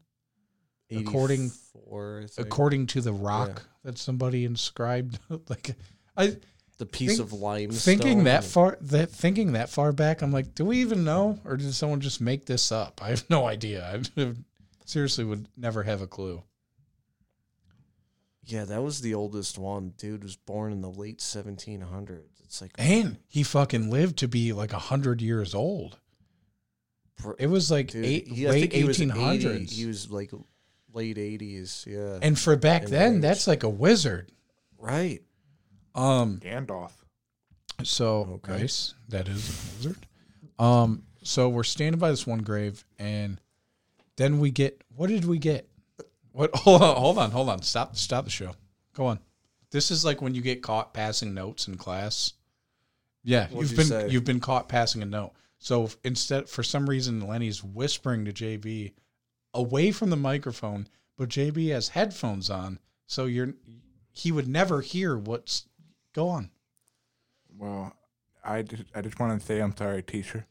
according- 0.91 1.51
84, 1.85 2.21
I 2.23 2.27
think. 2.27 2.47
according 2.47 2.87
to 2.89 3.01
the 3.01 3.13
rock 3.13 3.63
that 3.85 3.99
somebody 3.99 4.45
inscribed 4.45 5.19
like 5.49 5.75
I 6.17 6.37
the 6.79 6.87
piece 6.87 7.17
think- 7.19 7.21
of 7.21 7.33
limestone. 7.33 7.99
thinking 7.99 8.25
that 8.25 8.43
far 8.45 8.79
that 8.81 9.11
thinking 9.11 9.53
that 9.53 9.69
far 9.69 9.93
back 9.93 10.23
i'm 10.23 10.33
like 10.33 10.55
do 10.55 10.65
we 10.65 10.79
even 10.79 11.05
know 11.05 11.39
or 11.45 11.57
did 11.57 11.73
someone 11.75 12.01
just 12.01 12.21
make 12.21 12.47
this 12.47 12.71
up 12.73 13.01
i 13.03 13.09
have 13.11 13.29
no 13.29 13.47
idea 13.47 14.03
i 14.17 14.33
seriously 14.85 15.25
would 15.25 15.47
never 15.57 15.83
have 15.83 16.01
a 16.03 16.07
clue 16.07 16.43
Yeah, 18.45 18.65
that 18.65 18.83
was 18.83 19.03
the 19.03 19.13
oldest 19.15 19.59
one. 19.59 19.93
Dude 19.99 20.23
was 20.25 20.37
born 20.37 20.73
in 20.73 20.81
the 20.81 20.91
late 20.91 21.19
1700s. 21.19 22.23
It's 22.45 22.63
like 22.63 22.71
and 22.79 23.19
he 23.29 23.43
fucking 23.43 23.91
lived 23.91 24.17
to 24.21 24.29
be 24.29 24.55
like 24.55 24.73
100 24.73 25.21
years 25.21 25.55
old 25.55 25.99
it 27.39 27.49
was 27.49 27.71
like 27.71 27.89
dude, 27.91 28.05
eight, 28.07 28.29
he- 28.29 28.49
late 28.49 28.61
think 28.61 28.73
he 28.73 28.85
was 28.85 28.99
1800s 29.01 29.71
he 29.73 29.85
was 29.85 30.11
like 30.11 30.31
late 30.95 31.17
80s. 31.19 31.85
Yeah. 31.85 32.19
and 32.23 32.39
for 32.39 32.57
back 32.57 32.85
in 32.85 32.91
then 32.91 33.17
age. 33.17 33.23
that's 33.23 33.47
like 33.47 33.65
a 33.65 33.69
wizard 33.69 34.33
right. 34.79 35.21
Um 35.95 36.39
Gandalf. 36.39 36.93
So 37.85 38.41
Okay. 38.45 38.59
nice. 38.61 38.95
That 39.09 39.29
is 39.29 39.49
a 39.49 39.77
wizard. 39.77 40.07
Um, 40.59 41.05
so 41.23 41.49
we're 41.49 41.63
standing 41.65 41.99
by 41.99 42.11
this 42.11 42.27
one 42.27 42.41
grave, 42.41 42.85
and 42.99 43.41
then 44.17 44.41
we 44.41 44.51
get 44.51 44.83
what 44.95 45.09
did 45.09 45.25
we 45.25 45.39
get? 45.39 45.69
What? 46.33 46.51
Hold 46.55 46.83
on, 46.83 46.97
hold 46.97 47.19
on, 47.19 47.31
hold 47.31 47.49
on. 47.49 47.63
Stop, 47.63 47.97
stop 47.97 48.25
the 48.25 48.31
show. 48.31 48.53
Go 48.95 49.07
on. 49.07 49.19
This 49.71 49.91
is 49.91 50.05
like 50.05 50.23
when 50.23 50.35
you 50.35 50.41
get 50.41 50.63
caught 50.63 50.95
passing 50.95 51.35
notes 51.35 51.69
in 51.69 51.77
class. 51.77 52.33
Yeah, 53.25 53.49
What'd 53.49 53.63
you've 53.63 53.71
you 53.73 53.77
been 53.77 53.87
say? 53.87 54.09
you've 54.09 54.25
been 54.25 54.41
caught 54.41 54.69
passing 54.69 55.03
a 55.03 55.07
note. 55.07 55.33
So 55.59 55.91
instead, 56.05 56.49
for 56.49 56.63
some 56.63 56.89
reason, 56.89 57.27
Lenny's 57.27 57.63
whispering 57.65 58.25
to 58.25 58.33
JB 58.33 58.93
away 59.55 59.91
from 59.91 60.11
the 60.11 60.17
microphone, 60.17 60.87
but 61.17 61.29
JB 61.29 61.71
has 61.71 61.89
headphones 61.91 62.49
on, 62.51 62.79
so 63.07 63.27
you're 63.27 63.55
he 64.13 64.31
would 64.33 64.49
never 64.49 64.81
hear 64.81 65.17
what's 65.19 65.67
go 66.19 66.29
on. 66.29 66.51
Well, 67.57 67.93
I 68.45 68.63
just 68.63 68.85
I 68.95 69.01
just 69.03 69.21
want 69.21 69.39
to 69.39 69.47
say 69.47 69.61
I'm 69.61 69.77
sorry, 69.77 70.03
teacher. 70.03 70.47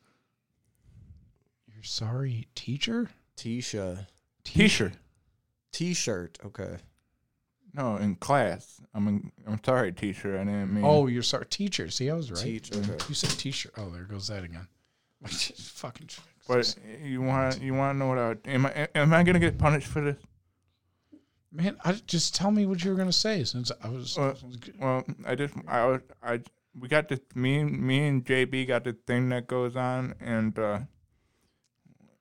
You're 1.73 1.83
sorry, 1.83 2.47
teacher. 2.55 3.09
Tisha. 3.35 4.07
Teacher. 4.43 4.91
T-shirt. 4.91 4.93
T 5.73 5.93
shirt, 5.93 6.39
okay. 6.43 6.77
No, 7.73 7.97
in 7.97 8.15
class. 8.15 8.81
I'm 8.95 9.07
in, 9.09 9.31
I'm 9.45 9.59
sorry, 9.63 9.91
teacher. 9.91 10.39
I 10.39 10.45
didn't 10.45 10.73
mean. 10.73 10.83
Oh, 10.85 11.07
you're 11.07 11.21
sorry, 11.21 11.45
teacher. 11.45 11.89
See, 11.89 12.09
I 12.09 12.13
was 12.13 12.31
right. 12.31 12.41
Teach. 12.41 12.73
Okay. 12.73 12.97
You 13.09 13.13
said 13.13 13.37
teacher. 13.37 13.71
Oh, 13.77 13.89
there 13.89 14.03
goes 14.03 14.27
that 14.29 14.43
again. 14.43 14.67
Fucking. 15.25 16.07
Shit. 16.07 16.23
But 16.47 16.75
you 17.03 17.21
want 17.21 17.61
you 17.61 17.73
want 17.73 17.95
to 17.95 17.99
know 17.99 18.07
what 18.07 18.17
I 18.17 18.35
am 18.49 18.65
I 18.65 18.87
am 18.95 19.13
I 19.13 19.21
gonna 19.23 19.39
get 19.39 19.57
punished 19.57 19.87
for 19.87 20.01
this? 20.01 20.15
Man, 21.51 21.77
I 21.83 21.93
just 22.05 22.35
tell 22.35 22.51
me 22.51 22.65
what 22.65 22.83
you 22.83 22.91
were 22.91 22.97
gonna 22.97 23.11
say 23.11 23.43
since 23.43 23.71
I 23.83 23.89
was. 23.89 24.17
Uh, 24.17 24.35
Well, 24.79 25.03
I 25.25 25.35
just 25.35 25.53
I 25.67 25.85
was 25.85 26.01
I 26.23 26.41
we 26.79 26.87
got 26.87 27.09
this 27.09 27.19
me 27.35 27.59
and 27.59 27.79
me 27.81 28.07
and 28.07 28.23
JB 28.25 28.67
got 28.67 28.83
this 28.83 28.95
thing 29.05 29.29
that 29.29 29.47
goes 29.47 29.75
on 29.75 30.13
and 30.19 30.57
uh 30.59 30.79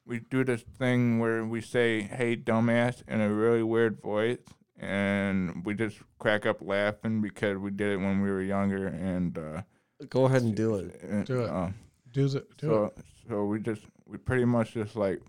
we 0.07 0.20
do 0.20 0.45
this 0.45 0.62
thing 0.79 1.18
where 1.18 1.45
we 1.45 1.61
say 1.61 2.03
hey 2.03 2.37
dumbass 2.37 3.03
in 3.09 3.20
a 3.20 3.29
really 3.33 3.62
weird 3.62 4.01
voice 4.01 4.39
and 4.79 5.64
we 5.64 5.74
just 5.74 5.99
crack 6.18 6.47
up 6.47 6.59
laughing 6.62 7.20
because 7.20 7.59
we 7.59 7.70
did 7.70 7.93
it 7.93 7.97
when 7.97 8.22
we 8.22 8.31
were 8.31 8.43
younger 8.43 8.87
and 8.87 9.37
uh 9.39 9.62
Go 10.11 10.27
ahead 10.27 10.43
and 10.43 10.55
do 10.55 10.74
it. 10.77 11.01
and, 11.03 11.24
Do 11.27 11.43
it. 11.43 11.51
um, 11.51 11.74
do 12.12 12.29
the 12.29 12.41
do 12.59 12.66
so 12.68 12.85
it. 12.85 12.99
so 13.29 13.45
we 13.47 13.59
just 13.61 13.83
we 14.07 14.16
pretty 14.18 14.45
much 14.45 14.72
just 14.74 14.95
like 14.97 15.20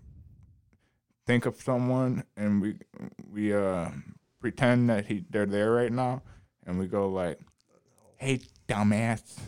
think 1.28 1.44
of 1.44 1.60
someone 1.60 2.24
and 2.38 2.60
we 2.62 2.74
we 3.30 3.52
uh 3.54 3.90
pretend 4.40 4.88
that 4.88 5.04
he 5.04 5.24
they're 5.28 5.44
there 5.46 5.70
right 5.72 5.92
now 5.92 6.22
and 6.66 6.78
we 6.78 6.86
go 6.86 7.08
like, 7.10 7.38
"Hey, 8.16 8.40
dumbass," 8.66 9.38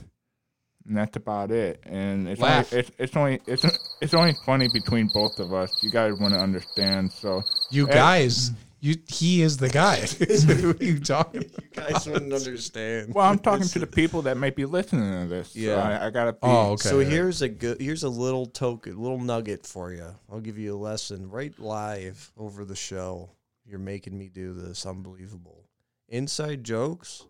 and 0.86 0.96
that's 0.96 1.16
about 1.16 1.50
it. 1.50 1.80
And 1.84 2.28
it's 2.28 2.40
Laugh. 2.40 2.70
only 2.72 2.80
it's, 2.80 2.90
it's 2.98 3.16
only 3.16 3.40
it's 3.46 3.64
it's 4.02 4.14
only 4.14 4.34
funny 4.44 4.68
between 4.72 5.08
both 5.14 5.38
of 5.40 5.52
us. 5.54 5.70
You 5.82 5.90
guys 5.90 6.12
want 6.20 6.34
to 6.34 6.40
understand, 6.40 7.12
so 7.12 7.42
You 7.70 7.88
Eh. 7.88 7.92
guys, 7.92 8.52
you 8.80 8.96
he 9.06 9.42
is 9.42 9.58
the 9.58 9.68
guy. 9.68 9.96
Who 10.00 10.70
are 10.70 10.84
you 10.84 10.98
talking? 10.98 11.44
About? 11.44 11.74
guys 11.90 12.06
wouldn't 12.06 12.32
understand. 12.32 13.14
well, 13.14 13.26
I'm 13.26 13.38
talking 13.38 13.66
to 13.68 13.78
the 13.78 13.86
people 13.86 14.22
that 14.22 14.36
might 14.36 14.56
be 14.56 14.64
listening 14.64 15.22
to 15.22 15.28
this. 15.28 15.52
so 15.52 15.58
Yeah. 15.58 15.76
I, 15.76 16.06
I 16.06 16.10
gotta. 16.10 16.32
Be, 16.32 16.38
Oh, 16.42 16.72
okay. 16.72 16.88
So 16.88 17.00
here's 17.00 17.42
a 17.42 17.48
good 17.48 17.80
here's 17.80 18.02
a 18.02 18.08
little 18.08 18.46
token, 18.46 18.98
little 18.98 19.18
nugget 19.18 19.66
for 19.66 19.92
you. 19.92 20.06
I'll 20.30 20.40
give 20.40 20.58
you 20.58 20.74
a 20.74 20.78
lesson 20.78 21.30
right 21.30 21.56
live 21.58 22.32
over 22.38 22.64
the 22.64 22.76
show. 22.76 23.30
You're 23.66 23.78
making 23.78 24.16
me 24.16 24.28
do 24.28 24.54
this. 24.54 24.86
Unbelievable. 24.86 25.64
Inside 26.08 26.64
jokes. 26.64 27.24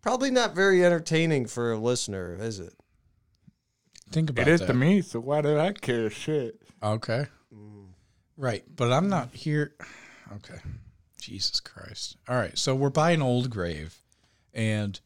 Probably 0.00 0.32
not 0.32 0.56
very 0.56 0.84
entertaining 0.84 1.46
for 1.46 1.72
a 1.72 1.78
listener, 1.78 2.36
is 2.40 2.58
it? 2.58 2.72
Think 4.10 4.30
about 4.30 4.48
it. 4.48 4.50
It 4.50 4.54
is 4.54 4.60
that. 4.60 4.66
to 4.66 4.74
me, 4.74 5.00
so 5.00 5.20
why 5.20 5.40
did 5.42 5.56
I 5.56 5.72
care? 5.72 6.10
Shit. 6.10 6.60
Okay. 6.82 7.26
Mm. 7.54 7.86
Right, 8.36 8.64
but 8.74 8.92
I'm 8.92 9.08
not 9.08 9.32
here. 9.32 9.74
Okay. 10.36 10.58
Jesus 11.20 11.60
Christ. 11.60 12.16
All 12.28 12.36
right, 12.36 12.56
so 12.58 12.74
we're 12.74 12.90
by 12.90 13.12
an 13.12 13.22
old 13.22 13.48
grave, 13.50 13.96
and 14.52 14.98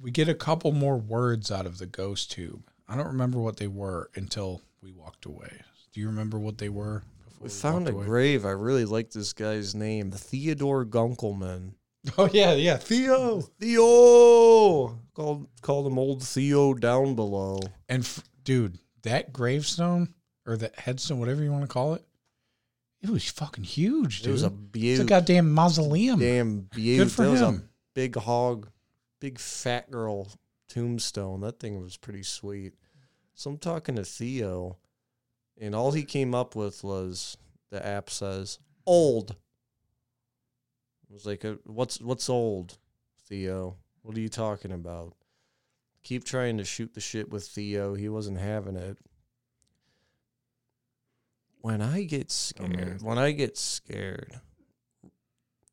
we 0.00 0.10
get 0.10 0.28
a 0.28 0.34
couple 0.34 0.72
more 0.72 0.96
words 0.96 1.50
out 1.52 1.66
of 1.66 1.78
the 1.78 1.86
ghost 1.86 2.32
tube. 2.32 2.62
I 2.88 2.96
don't 2.96 3.06
remember 3.06 3.38
what 3.38 3.56
they 3.58 3.68
were 3.68 4.10
until 4.14 4.62
we 4.82 4.92
walked 4.92 5.24
away. 5.26 5.60
Do 5.92 6.00
you 6.00 6.06
remember 6.08 6.38
what 6.38 6.58
they 6.58 6.68
were? 6.68 7.04
Before 7.40 7.44
We 7.44 7.48
found 7.50 7.88
a 7.88 7.92
away? 7.92 8.04
grave. 8.04 8.44
I 8.44 8.50
really 8.50 8.84
like 8.84 9.10
this 9.10 9.32
guy's 9.32 9.74
name, 9.74 10.10
Theodore 10.10 10.84
Gunkelman. 10.84 11.72
Oh 12.18 12.28
yeah, 12.32 12.52
yeah, 12.52 12.76
Theo. 12.76 13.40
Theo 13.40 14.98
called 15.14 15.46
called 15.62 15.86
him 15.86 15.98
old 15.98 16.22
Theo 16.22 16.74
down 16.74 17.14
below. 17.14 17.60
And 17.88 18.02
f- 18.02 18.22
dude, 18.44 18.78
that 19.04 19.32
gravestone 19.32 20.12
or 20.46 20.58
that 20.58 20.78
headstone, 20.78 21.18
whatever 21.18 21.42
you 21.42 21.50
want 21.50 21.62
to 21.64 21.68
call 21.68 21.94
it, 21.94 22.04
it 23.04 23.10
was 23.10 23.30
fucking 23.30 23.64
huge, 23.64 24.22
dude. 24.22 24.30
It 24.30 24.32
was 24.32 24.44
a 24.44 24.52
it's 24.74 25.00
a 25.00 25.04
goddamn 25.04 25.52
mausoleum. 25.52 26.18
damn 26.18 26.60
beaut. 26.62 27.00
Good 27.00 27.12
for 27.12 27.24
that 27.24 27.30
was 27.30 27.40
a 27.42 27.48
him. 27.48 27.68
big 27.92 28.16
hog, 28.16 28.70
big 29.20 29.38
fat 29.38 29.90
girl 29.90 30.32
tombstone. 30.68 31.42
That 31.42 31.60
thing 31.60 31.82
was 31.82 31.98
pretty 31.98 32.22
sweet. 32.22 32.72
So 33.34 33.50
I'm 33.50 33.58
talking 33.58 33.96
to 33.96 34.04
Theo, 34.04 34.78
and 35.60 35.74
all 35.74 35.92
he 35.92 36.04
came 36.04 36.34
up 36.34 36.56
with 36.56 36.82
was 36.82 37.36
the 37.70 37.84
app 37.84 38.08
says 38.08 38.58
old. 38.86 39.32
I 41.10 41.12
was 41.12 41.26
like, 41.26 41.44
uh, 41.44 41.56
"What's 41.64 42.00
what's 42.00 42.30
old, 42.30 42.78
Theo? 43.28 43.76
What 44.00 44.16
are 44.16 44.20
you 44.20 44.30
talking 44.30 44.72
about?" 44.72 45.14
Keep 46.04 46.24
trying 46.24 46.56
to 46.56 46.64
shoot 46.64 46.94
the 46.94 47.00
shit 47.00 47.30
with 47.30 47.46
Theo. 47.46 47.94
He 47.94 48.08
wasn't 48.08 48.38
having 48.38 48.76
it. 48.76 48.96
When 51.64 51.80
I 51.80 52.02
get 52.02 52.30
scared, 52.30 53.00
when 53.00 53.16
I 53.16 53.30
get 53.30 53.56
scared, 53.56 54.38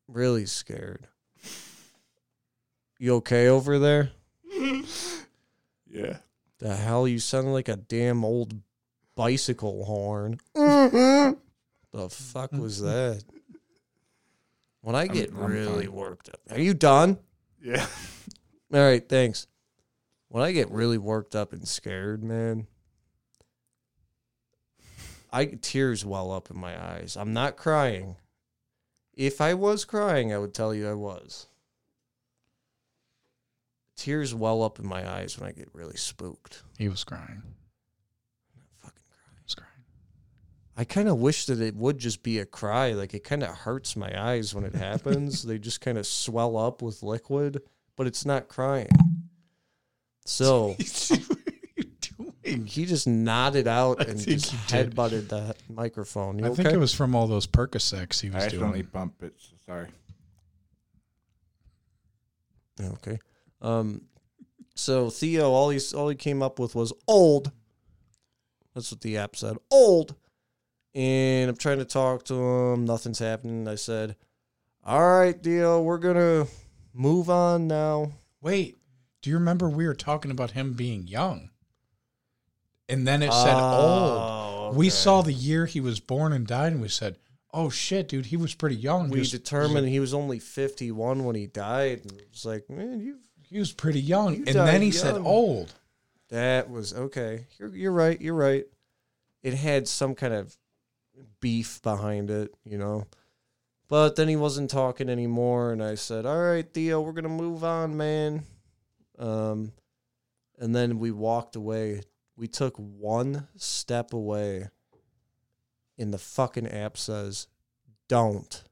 really 0.08 0.46
scared. 0.46 1.06
You 2.98 3.16
okay 3.16 3.48
over 3.48 3.78
there? 3.78 4.12
Yeah. 5.86 6.16
The 6.60 6.74
hell, 6.74 7.06
you 7.06 7.18
sound 7.18 7.52
like 7.52 7.68
a 7.68 7.76
damn 7.76 8.24
old 8.24 8.54
bicycle 9.14 9.84
horn. 9.84 10.40
Mm-hmm. 10.56 11.34
the 11.92 12.08
fuck 12.08 12.52
was 12.52 12.80
that? 12.80 13.22
When 14.80 14.96
I 14.96 15.08
get 15.08 15.28
I'm 15.28 15.44
really 15.44 15.84
fine. 15.84 15.94
worked 15.94 16.30
up. 16.30 16.40
Are 16.50 16.58
you 16.58 16.72
done? 16.72 17.18
Yeah. 17.62 17.86
All 18.72 18.80
right, 18.80 19.06
thanks. 19.06 19.46
When 20.28 20.42
I 20.42 20.52
get 20.52 20.70
really 20.70 20.96
worked 20.96 21.36
up 21.36 21.52
and 21.52 21.68
scared, 21.68 22.24
man, 22.24 22.66
I 25.32 25.46
tears 25.46 26.04
well 26.04 26.30
up 26.30 26.50
in 26.50 26.58
my 26.58 26.80
eyes. 26.80 27.16
I'm 27.16 27.32
not 27.32 27.56
crying. 27.56 28.16
If 29.14 29.40
I 29.40 29.54
was 29.54 29.84
crying, 29.84 30.32
I 30.32 30.38
would 30.38 30.54
tell 30.54 30.74
you 30.74 30.88
I 30.88 30.94
was. 30.94 31.46
Tears 33.96 34.34
well 34.34 34.62
up 34.62 34.78
in 34.78 34.86
my 34.86 35.08
eyes 35.08 35.38
when 35.38 35.48
I 35.48 35.52
get 35.52 35.68
really 35.72 35.96
spooked. 35.96 36.62
He 36.78 36.88
was 36.88 37.04
crying. 37.04 37.42
Fucking 38.78 39.02
cry. 39.08 39.32
He 39.36 39.44
was 39.44 39.54
crying. 39.54 39.70
I 40.76 40.84
kind 40.84 41.08
of 41.08 41.18
wish 41.18 41.46
that 41.46 41.60
it 41.60 41.76
would 41.76 41.98
just 41.98 42.22
be 42.22 42.38
a 42.38 42.46
cry. 42.46 42.92
Like 42.92 43.14
it 43.14 43.24
kind 43.24 43.42
of 43.42 43.50
hurts 43.50 43.96
my 43.96 44.12
eyes 44.18 44.54
when 44.54 44.64
it 44.64 44.74
happens. 44.74 45.42
they 45.46 45.58
just 45.58 45.80
kind 45.80 45.98
of 45.98 46.06
swell 46.06 46.56
up 46.56 46.82
with 46.82 47.02
liquid, 47.02 47.62
but 47.96 48.06
it's 48.06 48.24
not 48.24 48.48
crying. 48.48 48.88
So 50.24 50.68
what 50.78 51.20
are 51.20 51.42
you 51.76 51.84
doing? 52.00 52.31
He 52.44 52.84
just 52.86 53.06
nodded 53.06 53.68
out 53.68 54.00
I 54.00 54.04
and 54.10 54.20
think 54.20 54.40
just 54.40 54.50
he 54.52 54.58
did. 54.66 54.90
headbutted 54.94 55.28
the 55.28 55.54
microphone. 55.68 56.38
You 56.38 56.46
I 56.46 56.48
okay? 56.48 56.62
think 56.64 56.74
it 56.74 56.78
was 56.78 56.92
from 56.94 57.14
all 57.14 57.26
those 57.26 57.46
Percocets 57.46 58.20
he 58.20 58.28
I 58.30 58.34
was 58.34 58.44
accidentally 58.44 58.80
doing. 58.80 58.90
bumped 58.92 59.22
it. 59.22 59.34
So 59.38 59.52
sorry. 59.66 59.88
okay. 62.80 63.18
Um, 63.60 64.02
so 64.74 65.10
Theo, 65.10 65.50
all 65.50 65.70
he's 65.70 65.92
all 65.94 66.08
he 66.08 66.16
came 66.16 66.42
up 66.42 66.58
with 66.58 66.74
was 66.74 66.92
old. 67.06 67.52
That's 68.74 68.90
what 68.90 69.02
the 69.02 69.18
app 69.18 69.36
said. 69.36 69.56
Old. 69.70 70.14
And 70.94 71.48
I'm 71.50 71.56
trying 71.56 71.78
to 71.78 71.84
talk 71.84 72.24
to 72.26 72.34
him. 72.34 72.84
Nothing's 72.84 73.18
happening. 73.18 73.66
I 73.68 73.76
said, 73.76 74.16
"All 74.84 75.00
right, 75.18 75.40
Theo, 75.42 75.80
we're 75.82 75.98
gonna 75.98 76.46
move 76.92 77.30
on 77.30 77.66
now." 77.68 78.12
Wait, 78.40 78.78
do 79.22 79.30
you 79.30 79.36
remember 79.36 79.68
we 79.68 79.86
were 79.86 79.94
talking 79.94 80.30
about 80.30 80.50
him 80.50 80.72
being 80.72 81.06
young? 81.06 81.50
And 82.92 83.06
then 83.06 83.22
it 83.22 83.32
said 83.32 83.54
old. 83.54 84.72
Oh, 84.72 84.72
We 84.74 84.86
okay. 84.86 84.90
saw 84.90 85.22
the 85.22 85.32
year 85.32 85.66
he 85.66 85.80
was 85.80 86.00
born 86.00 86.32
and 86.32 86.46
died, 86.46 86.72
and 86.72 86.80
we 86.82 86.88
said, 86.88 87.16
"Oh 87.52 87.68
shit, 87.70 88.08
dude, 88.08 88.26
he 88.26 88.36
was 88.36 88.54
pretty 88.54 88.76
young." 88.76 89.10
We 89.10 89.20
Just- 89.20 89.32
determined 89.32 89.88
he 89.88 90.00
was 90.00 90.14
only 90.14 90.38
51 90.38 91.24
when 91.24 91.34
he 91.36 91.46
died. 91.46 92.02
And 92.04 92.20
it's 92.30 92.44
like, 92.44 92.68
man, 92.70 93.00
you 93.00 93.18
he 93.48 93.58
was 93.58 93.72
pretty 93.72 94.00
young, 94.00 94.34
You 94.36 94.44
and 94.46 94.54
then 94.56 94.80
he 94.82 94.90
said 94.90 95.14
young. 95.16 95.26
old. 95.26 95.74
That 96.30 96.70
was 96.70 96.94
okay. 96.94 97.46
You're 97.58 97.74
you're 97.74 97.92
right. 97.92 98.18
You're 98.20 98.34
right. 98.34 98.64
It 99.42 99.54
had 99.54 99.86
some 99.88 100.14
kind 100.14 100.32
of 100.32 100.56
beef 101.40 101.82
behind 101.82 102.30
it, 102.30 102.54
you 102.64 102.78
know. 102.78 103.06
But 103.88 104.16
then 104.16 104.28
he 104.28 104.36
wasn't 104.36 104.70
talking 104.70 105.10
anymore, 105.10 105.72
and 105.72 105.82
I 105.82 105.96
said, 105.96 106.24
"All 106.24 106.40
right, 106.40 106.66
Theo, 106.72 107.02
we're 107.02 107.12
gonna 107.12 107.28
move 107.28 107.62
on, 107.64 107.94
man." 107.96 108.44
Um, 109.18 109.72
and 110.58 110.74
then 110.74 110.98
we 110.98 111.10
walked 111.10 111.56
away. 111.56 112.02
We 112.36 112.48
took 112.48 112.76
one 112.76 113.48
step 113.56 114.12
away, 114.12 114.68
and 115.98 116.12
the 116.12 116.18
fucking 116.18 116.68
app 116.68 116.96
says, 116.96 117.46
"Don't." 118.08 118.62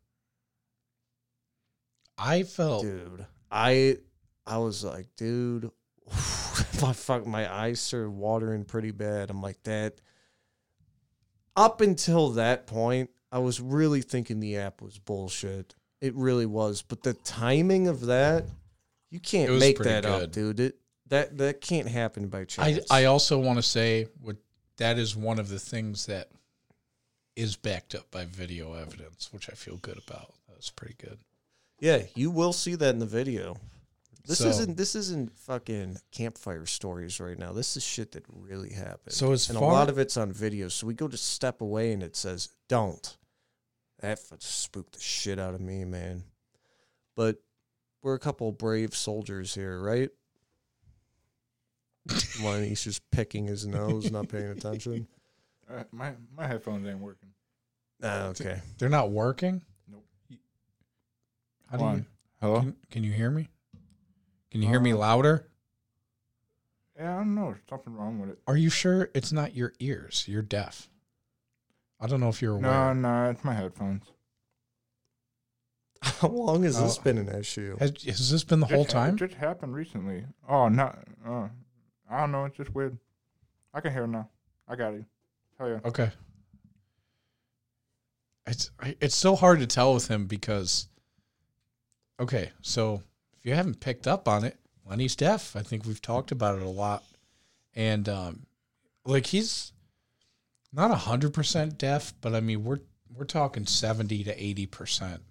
I 2.23 2.43
felt 2.43 2.83
dude 2.83 3.25
i 3.51 3.97
i 4.47 4.59
was 4.59 4.85
like 4.85 5.07
dude 5.17 5.71
my 6.83 6.93
fuck, 6.93 7.27
my 7.27 7.53
eyes 7.53 7.81
started 7.81 8.11
watering 8.11 8.65
pretty 8.65 8.91
bad. 8.91 9.31
I'm 9.31 9.43
like 9.43 9.63
that. 9.65 10.01
Up 11.57 11.81
until 11.81 12.31
that 12.31 12.67
point, 12.67 13.11
I 13.31 13.39
was 13.39 13.61
really 13.61 14.03
thinking 14.03 14.41
the 14.41 14.57
app 14.57 14.83
was 14.83 14.99
bullshit. 14.99 15.75
It 16.01 16.15
really 16.15 16.47
was, 16.47 16.83
but 16.83 17.03
the 17.03 17.13
timing 17.13 17.87
of 17.89 18.07
that, 18.07 18.47
you 19.11 19.21
can't 19.21 19.59
make 19.59 19.79
that 19.79 20.05
good. 20.05 20.23
up, 20.25 20.33
dude. 20.33 20.61
It 20.61 20.80
that 21.11 21.37
that 21.39 21.61
can't 21.61 21.89
happen 21.89 22.29
by 22.29 22.45
chance. 22.45 22.91
I 22.91 23.05
also 23.05 23.39
want 23.39 23.59
to 23.59 23.63
say 23.63 24.07
what 24.21 24.37
that 24.79 24.99
is 24.99 25.15
one 25.15 25.39
of 25.39 25.49
the 25.49 25.59
things 25.59 26.07
that 26.07 26.31
is 27.37 27.57
backed 27.57 27.95
up 27.95 28.11
by 28.11 28.25
video 28.25 28.75
evidence, 28.75 29.33
which 29.33 29.49
I 29.51 29.53
feel 29.55 29.77
good 29.77 29.99
about. 29.99 30.35
That 30.49 30.57
was 30.57 30.71
pretty 30.71 30.95
good. 30.99 31.19
yeah, 31.79 32.03
you 32.15 32.31
will 32.31 32.53
see 32.53 32.75
that 32.75 32.91
in 32.91 32.99
the 32.99 33.07
video. 33.07 33.57
This 34.27 34.39
So- 34.39 34.49
isn't 34.49 34.77
this 34.77 34.95
isn't 34.95 35.33
fucking 35.39 35.99
campfire 36.13 36.67
stories 36.67 37.21
right 37.21 37.39
now. 37.39 37.53
This 37.53 37.77
is 37.77 37.83
shit 37.83 38.13
that 38.13 38.25
really 38.29 38.73
happened. 38.73 39.13
So 39.15 39.33
as 39.33 39.49
and 39.51 39.59
far 39.59 39.71
a 39.71 39.73
lot 39.73 39.89
of 39.89 39.99
it's 39.99 40.17
on 40.17 40.33
video. 40.33 40.69
So 40.69 40.87
we 40.87 40.95
go 40.95 41.09
to 41.09 41.17
step 41.17 41.61
away 41.61 41.93
and 41.93 42.03
it 42.03 42.17
says 42.17 42.51
don't. 42.69 43.17
That 44.01 44.19
spooked 44.43 44.95
the 44.95 45.01
shit 45.01 45.39
out 45.39 45.55
of 45.55 45.61
me, 45.61 45.85
man. 45.85 46.25
But 47.17 47.43
we're 48.03 48.15
a 48.15 48.19
couple 48.19 48.51
brave 48.53 48.95
soldiers 48.95 49.55
here, 49.55 49.81
right? 49.81 50.11
One 52.41 52.65
he's 52.65 52.83
just 52.83 53.09
picking 53.11 53.47
his 53.47 53.67
nose, 53.67 54.11
not 54.11 54.29
paying 54.29 54.49
attention. 54.49 55.07
Uh, 55.73 55.85
my 55.93 56.13
my 56.37 56.49
headphones 56.49 56.85
ain't 56.89 56.99
working. 56.99 57.29
Ah, 58.03 58.25
okay. 58.31 58.61
they're 58.79 58.89
not 58.89 59.13
working. 59.13 59.63
Nope. 59.89 60.05
How 61.71 61.77
do 61.77 61.85
you 61.85 61.89
on. 61.91 62.07
Hello? 62.41 62.61
can, 62.63 62.77
can 62.91 63.05
you 63.05 63.13
hear 63.13 63.31
me? 63.31 63.47
Can 64.51 64.63
you 64.63 64.69
hear 64.69 64.81
me 64.81 64.93
Uh, 64.93 64.97
louder? 64.97 65.47
Yeah, 66.99 67.15
I 67.15 67.19
don't 67.19 67.37
know. 67.37 67.51
There's 67.53 67.61
something 67.69 67.95
wrong 67.95 68.19
with 68.19 68.31
it. 68.31 68.41
Are 68.49 68.57
you 68.57 68.69
sure 68.69 69.11
it's 69.15 69.31
not 69.31 69.55
your 69.55 69.73
ears? 69.79 70.25
You're 70.27 70.43
deaf. 70.43 70.89
I 72.01 72.09
don't 72.09 72.19
know 72.19 72.31
if 72.31 72.43
you're 72.43 72.59
No, 72.59 72.69
aware. 72.69 72.95
no, 72.97 73.25
no, 73.27 73.31
it's 73.31 73.45
my 73.45 73.55
headphones. 73.55 74.03
How 76.03 76.27
long 76.29 76.65
has 76.65 76.81
this 76.83 76.99
Oh. 76.99 77.03
been 77.03 77.19
an 77.19 77.29
issue? 77.29 77.77
Has, 77.79 77.93
has 78.03 78.33
this 78.33 78.43
been 78.43 78.59
the 78.59 78.67
whole 78.67 78.83
Just 78.83 78.95
ha- 78.97 79.05
time? 79.05 79.15
It 79.15 79.19
just 79.19 79.35
happened 79.35 79.73
recently. 79.75 80.25
Oh, 80.49 80.69
no. 80.69 80.93
Uh, 81.25 81.49
I 82.11 82.21
don't 82.21 82.33
know. 82.33 82.45
It's 82.45 82.57
just 82.57 82.75
weird. 82.75 82.99
I 83.73 83.81
can 83.81 83.93
hear 83.93 84.07
now. 84.07 84.29
I 84.67 84.75
got 84.75 84.93
you. 84.93 85.05
Hell 85.59 85.69
yeah. 85.69 85.79
Okay. 85.85 86.11
It's 88.47 88.71
it's 88.81 89.15
so 89.15 89.37
hard 89.37 89.61
to 89.61 89.67
tell 89.67 89.95
with 89.95 90.09
him 90.09 90.27
because 90.27 90.89
okay, 92.19 92.51
so 92.63 93.03
if 93.39 93.47
you 93.47 93.55
haven't 93.55 93.81
picked 93.81 94.09
up 94.09 94.27
on 94.27 94.45
it, 94.45 94.57
Lenny's 94.85 95.15
deaf. 95.15 95.55
I 95.55 95.63
think 95.63 95.85
we've 95.87 96.03
talked 96.03 96.33
about 96.33 96.57
it 96.59 96.63
a 96.63 96.69
lot. 96.69 97.05
And 97.77 98.09
um 98.09 98.47
like 99.05 99.27
he's 99.27 99.73
not 100.73 100.91
hundred 100.91 101.33
percent 101.33 101.79
deaf, 101.79 102.13
but 102.21 102.35
I 102.35 102.41
mean 102.41 102.65
we're 102.65 102.81
we're 103.15 103.25
talking 103.25 103.67
seventy 103.67 104.25
to 104.25 104.43
eighty 104.43 104.67
percent. 104.67 105.23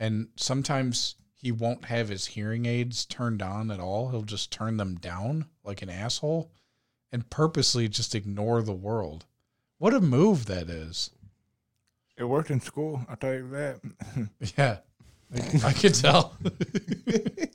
And 0.00 0.28
sometimes 0.36 1.14
he 1.44 1.52
won't 1.52 1.84
have 1.84 2.08
his 2.08 2.28
hearing 2.28 2.64
aids 2.64 3.04
turned 3.04 3.42
on 3.42 3.70
at 3.70 3.78
all. 3.78 4.08
He'll 4.08 4.22
just 4.22 4.50
turn 4.50 4.78
them 4.78 4.94
down 4.94 5.44
like 5.62 5.82
an 5.82 5.90
asshole 5.90 6.50
and 7.12 7.28
purposely 7.28 7.86
just 7.86 8.14
ignore 8.14 8.62
the 8.62 8.72
world. 8.72 9.26
What 9.76 9.92
a 9.92 10.00
move 10.00 10.46
that 10.46 10.70
is. 10.70 11.10
It 12.16 12.24
worked 12.24 12.50
in 12.50 12.60
school. 12.60 13.04
I'll 13.10 13.16
tell 13.16 13.34
you 13.34 13.46
that. 13.50 13.80
Yeah. 14.56 14.78
I, 15.34 15.68
I 15.68 15.72
could 15.74 15.94
tell. 15.94 16.34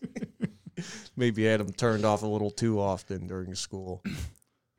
Maybe 1.18 1.48
I 1.48 1.52
had 1.52 1.62
him 1.62 1.74
turned 1.74 2.06
off 2.06 2.22
a 2.22 2.28
little 2.28 2.52
too 2.52 2.80
often 2.80 3.26
during 3.26 3.56
school. 3.56 4.04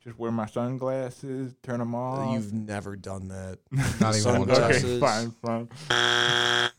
just 0.04 0.20
wear 0.20 0.30
my 0.30 0.46
sunglasses, 0.46 1.56
turn 1.64 1.80
them 1.80 1.96
off. 1.96 2.32
You've 2.32 2.52
never 2.52 2.94
done 2.94 3.26
that. 3.28 3.58
Not 4.00 4.16
even 4.16 4.38
one 4.38 4.48
Sunglasses. 4.48 4.84
okay, 4.84 5.00
fine, 5.00 5.68
fine. 5.88 6.70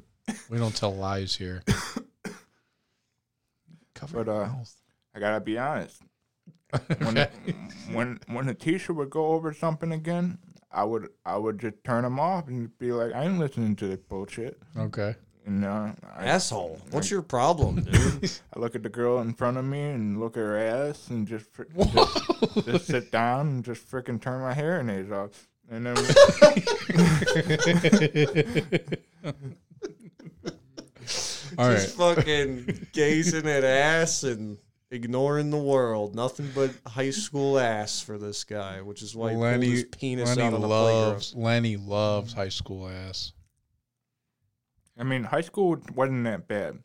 We 0.52 0.58
don't 0.58 0.76
tell 0.76 0.94
lies 0.94 1.34
here. 1.36 1.62
Cover 3.94 4.22
But, 4.24 4.26
your 4.26 4.44
uh, 4.44 4.48
mouth. 4.48 4.74
I 5.14 5.18
gotta 5.18 5.40
be 5.40 5.56
honest. 5.56 6.02
When 6.98 7.16
Okay. 7.18 7.30
when 7.92 8.18
when 8.28 8.46
the 8.46 8.54
teacher 8.54 8.92
would 8.92 9.08
go 9.10 9.28
over 9.28 9.52
something 9.54 9.92
again, 9.92 10.36
I 10.70 10.84
would 10.84 11.08
I 11.24 11.38
would 11.38 11.58
just 11.58 11.82
turn 11.84 12.02
them 12.04 12.20
off 12.20 12.48
and 12.48 12.76
be 12.78 12.92
like, 12.92 13.14
I 13.14 13.24
ain't 13.24 13.38
listening 13.38 13.76
to 13.76 13.86
this 13.88 14.00
bullshit. 14.00 14.58
Okay. 14.76 15.14
And 15.46 15.64
uh, 15.64 15.92
I, 16.16 16.26
Asshole. 16.26 16.80
What's 16.90 17.10
your 17.10 17.22
problem, 17.22 17.82
dude? 17.82 18.30
I 18.54 18.58
look 18.58 18.74
at 18.74 18.82
the 18.82 18.88
girl 18.90 19.20
in 19.20 19.32
front 19.34 19.56
of 19.56 19.64
me 19.64 19.80
and 19.90 20.20
look 20.20 20.36
at 20.36 20.40
her 20.40 20.58
ass 20.58 21.08
and 21.08 21.26
just 21.26 21.46
fr- 21.50 21.64
just, 21.92 22.64
just 22.66 22.86
sit 22.86 23.10
down 23.10 23.48
and 23.48 23.64
just 23.64 23.90
freaking 23.90 24.20
turn 24.20 24.40
my 24.42 24.52
hearing 24.54 24.88
aids 24.90 25.10
off. 25.10 25.48
And 25.70 25.86
then 25.86 25.96
All 31.58 31.68
right. 31.68 31.74
Just 31.74 31.96
fucking 31.96 32.88
gazing 32.92 33.48
at 33.48 33.64
ass 33.64 34.22
and 34.22 34.58
ignoring 34.90 35.50
the 35.50 35.58
world. 35.58 36.14
Nothing 36.14 36.50
but 36.54 36.70
high 36.86 37.10
school 37.10 37.58
ass 37.58 38.00
for 38.00 38.18
this 38.18 38.44
guy, 38.44 38.80
which 38.82 39.02
is 39.02 39.16
why 39.16 39.30
he 39.30 39.36
pulled 39.36 39.62
his 39.62 39.84
penis 39.84 40.28
Lenny 40.28 40.42
out 40.42 40.54
on 40.54 40.60
the 40.60 40.66
playground. 40.66 41.08
loves 41.10 41.34
Lenny 41.34 41.76
loves 41.76 42.32
high 42.32 42.48
school 42.50 42.88
ass. 42.88 43.32
I 44.98 45.04
mean, 45.04 45.24
high 45.24 45.40
school 45.40 45.80
wasn't 45.94 46.24
that 46.24 46.46
bad. 46.46 46.78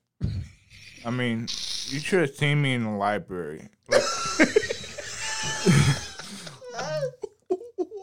I 1.06 1.10
mean, 1.10 1.42
you 1.42 2.00
should 2.00 2.22
have 2.22 2.36
seen 2.36 2.62
me 2.62 2.74
in 2.74 2.84
the 2.84 2.90
library. 2.90 3.70
Like, 3.88 4.02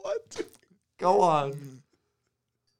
what? 0.02 0.42
Go 0.98 1.20
on. 1.20 1.82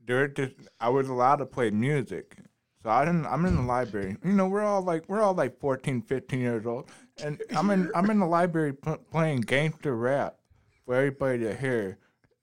there 0.05 0.29
just 0.29 0.55
I 0.81 0.89
was 0.91 1.09
allowed 1.09 1.37
to 1.37 1.47
play 1.47 1.71
music. 1.71 2.37
So 2.85 2.91
I 2.91 3.07
didn't 3.07 3.25
I'm 3.27 3.47
in 3.47 3.57
the 3.57 3.63
library. 3.63 4.19
You 4.23 4.33
know, 4.33 4.47
we're 4.47 4.63
all 4.63 4.83
like 4.83 5.05
we're 5.09 5.23
all 5.23 5.33
like 5.35 5.59
14, 5.59 6.03
15 6.03 6.39
years 6.39 6.67
old 6.67 6.91
and 7.23 7.41
I'm 7.57 7.71
in 7.71 7.91
I'm 7.95 8.11
in 8.11 8.19
the 8.21 8.27
library 8.27 8.75
p- 8.75 8.97
playing 9.11 9.41
gangster 9.41 9.97
rap 9.97 10.37
for 10.85 10.95
everybody 10.95 11.39
to 11.41 11.57
hear. 11.57 11.97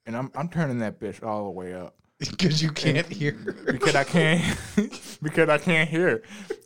And 0.07 0.17
I'm 0.17 0.31
I'm 0.33 0.49
turning 0.49 0.79
that 0.79 0.99
bitch 0.99 1.23
all 1.23 1.43
the 1.45 1.51
way 1.51 1.75
up 1.75 1.95
Because 2.19 2.61
you 2.63 2.71
can't 2.71 3.05
hear. 3.07 3.33
because 3.71 3.93
I 3.95 4.03
can't 4.03 4.57
because 5.21 5.47
I 5.47 5.59
can't 5.59 5.87
hear. 5.87 6.23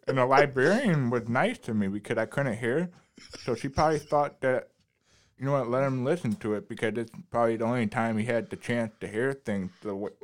And 0.07 0.17
the 0.19 0.25
librarian 0.25 1.09
was 1.09 1.27
nice 1.27 1.57
to 1.59 1.73
me 1.73 1.89
because 1.89 2.17
I 2.17 2.25
couldn't 2.27 2.57
hear. 2.57 2.91
So 3.43 3.55
she 3.55 3.67
probably 3.67 3.99
thought 3.99 4.39
that 4.39 4.69
you 5.37 5.43
know 5.43 5.51
what, 5.51 5.69
let 5.69 5.83
him 5.83 6.05
listen 6.05 6.33
to 6.35 6.53
it 6.53 6.69
because 6.69 6.93
it's 6.95 7.11
probably 7.29 7.57
the 7.57 7.65
only 7.65 7.87
time 7.87 8.17
he 8.17 8.23
had 8.23 8.49
the 8.49 8.55
chance 8.55 8.93
to 9.01 9.07
hear 9.09 9.33
things 9.33 9.69
the 9.81 9.93
way 9.93 10.11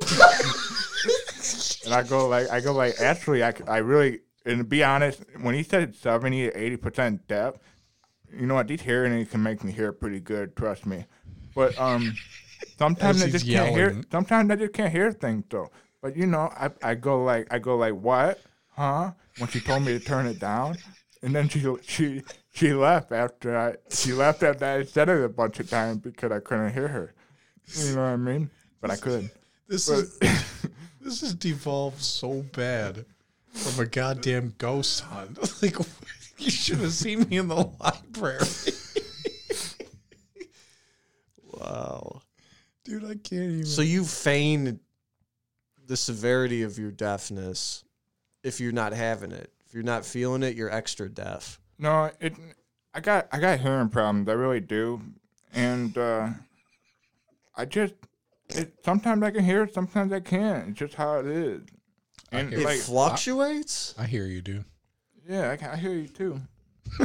And 1.84 1.94
I 1.94 2.02
go 2.02 2.28
like, 2.28 2.50
I 2.50 2.60
go 2.60 2.72
like, 2.72 3.00
actually, 3.00 3.42
I, 3.42 3.52
I 3.66 3.78
really, 3.78 4.20
and 4.44 4.58
to 4.58 4.64
be 4.64 4.82
honest, 4.82 5.22
when 5.40 5.54
he 5.54 5.62
said 5.62 5.94
seventy 5.94 6.48
to 6.48 6.56
eighty 6.58 6.76
percent 6.76 7.26
depth, 7.28 7.60
you 8.32 8.46
know 8.46 8.54
what? 8.54 8.68
These 8.68 8.82
hearing 8.82 9.12
aids 9.12 9.30
can 9.30 9.42
make 9.42 9.62
me 9.64 9.72
hear 9.72 9.92
pretty 9.92 10.20
good. 10.20 10.56
Trust 10.56 10.86
me. 10.86 11.04
But 11.54 11.78
um, 11.78 12.14
sometimes 12.78 13.22
I 13.22 13.26
he's 13.26 13.34
just 13.34 13.46
can't 13.46 13.74
hear. 13.74 14.02
Sometimes 14.10 14.50
I 14.50 14.56
just 14.56 14.72
can't 14.72 14.92
hear 14.92 15.12
things 15.12 15.44
though. 15.48 15.70
But 16.00 16.16
you 16.16 16.26
know, 16.26 16.50
I 16.56 16.70
I 16.82 16.94
go 16.94 17.22
like, 17.22 17.52
I 17.52 17.58
go 17.58 17.76
like, 17.76 17.94
what? 17.94 18.40
Huh? 18.70 19.12
When 19.38 19.48
she 19.48 19.60
told 19.60 19.82
me 19.84 19.98
to 19.98 20.04
turn 20.04 20.26
it 20.26 20.38
down, 20.38 20.76
and 21.22 21.34
then 21.34 21.48
she 21.48 21.64
she 21.82 22.22
she 22.52 22.72
left 22.72 23.12
after 23.12 23.56
I 23.56 23.76
she 23.90 24.12
left 24.12 24.42
after 24.42 24.64
I 24.64 24.82
said 24.84 25.08
it 25.08 25.22
a 25.24 25.28
bunch 25.28 25.60
of 25.60 25.70
times 25.70 25.98
because 25.98 26.32
I 26.32 26.40
couldn't 26.40 26.72
hear 26.72 26.88
her. 26.88 27.14
You 27.74 27.94
know 27.94 28.02
what 28.02 28.08
I 28.08 28.16
mean? 28.16 28.50
But 28.80 28.90
I 28.90 28.96
could. 28.96 29.30
This 29.68 29.88
But 29.88 30.28
is 30.28 30.68
this 31.02 31.20
has 31.20 31.34
devolved 31.34 32.00
so 32.00 32.42
bad 32.52 33.04
from 33.52 33.84
a 33.84 33.86
goddamn 33.86 34.54
ghost 34.58 35.00
hunt. 35.00 35.38
Like 35.62 35.76
you 36.38 36.50
should 36.50 36.78
have 36.78 36.92
seen 36.92 37.28
me 37.28 37.36
in 37.36 37.46
the 37.46 37.70
library. 37.80 38.44
Wow. 41.52 42.22
Dude, 42.84 43.04
I 43.04 43.14
can't 43.14 43.52
even. 43.52 43.66
So 43.66 43.82
you 43.82 44.04
feign 44.04 44.80
the 45.86 45.96
severity 45.96 46.62
of 46.62 46.78
your 46.78 46.90
deafness 46.90 47.84
if 48.42 48.60
you're 48.60 48.72
not 48.72 48.92
having 48.92 49.30
it. 49.30 49.52
If 49.66 49.74
you're 49.74 49.84
not 49.84 50.04
feeling 50.04 50.42
it, 50.42 50.56
you're 50.56 50.70
extra 50.70 51.08
deaf. 51.08 51.60
No, 51.78 52.10
it. 52.20 52.34
I 52.94 53.00
got 53.00 53.28
I 53.30 53.38
got 53.38 53.60
hearing 53.60 53.88
problems. 53.88 54.28
I 54.28 54.32
really 54.32 54.60
do, 54.60 55.00
and 55.54 55.96
uh, 55.96 56.30
I 57.56 57.64
just 57.64 57.94
it. 58.56 58.74
Sometimes 58.84 59.22
I 59.22 59.30
can 59.30 59.44
hear 59.44 59.62
it. 59.64 59.74
Sometimes 59.74 60.12
I 60.12 60.20
can't. 60.20 60.70
It's 60.70 60.78
just 60.78 60.94
how 60.94 61.18
it 61.18 61.26
is. 61.26 61.62
And 62.30 62.52
It 62.52 62.64
like, 62.64 62.78
fluctuates? 62.78 63.94
I 63.98 64.06
hear 64.06 64.24
you, 64.26 64.40
dude. 64.40 64.64
yeah, 65.28 65.50
I, 65.50 65.56
can, 65.56 65.70
I 65.70 65.76
hear 65.76 65.92
you 65.92 66.08
too. 66.08 66.40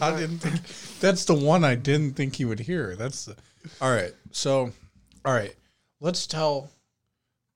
I 0.00 0.16
didn't 0.16 0.38
think 0.38 1.00
that's 1.00 1.24
the 1.24 1.34
one 1.34 1.62
I 1.64 1.74
didn't 1.74 2.14
think 2.14 2.36
he 2.36 2.44
would 2.44 2.58
hear. 2.60 2.96
That's 2.96 3.26
the 3.26 3.36
all 3.80 3.92
right. 3.92 4.12
So, 4.32 4.72
all 5.24 5.32
right, 5.32 5.54
let's 6.00 6.26
tell 6.26 6.70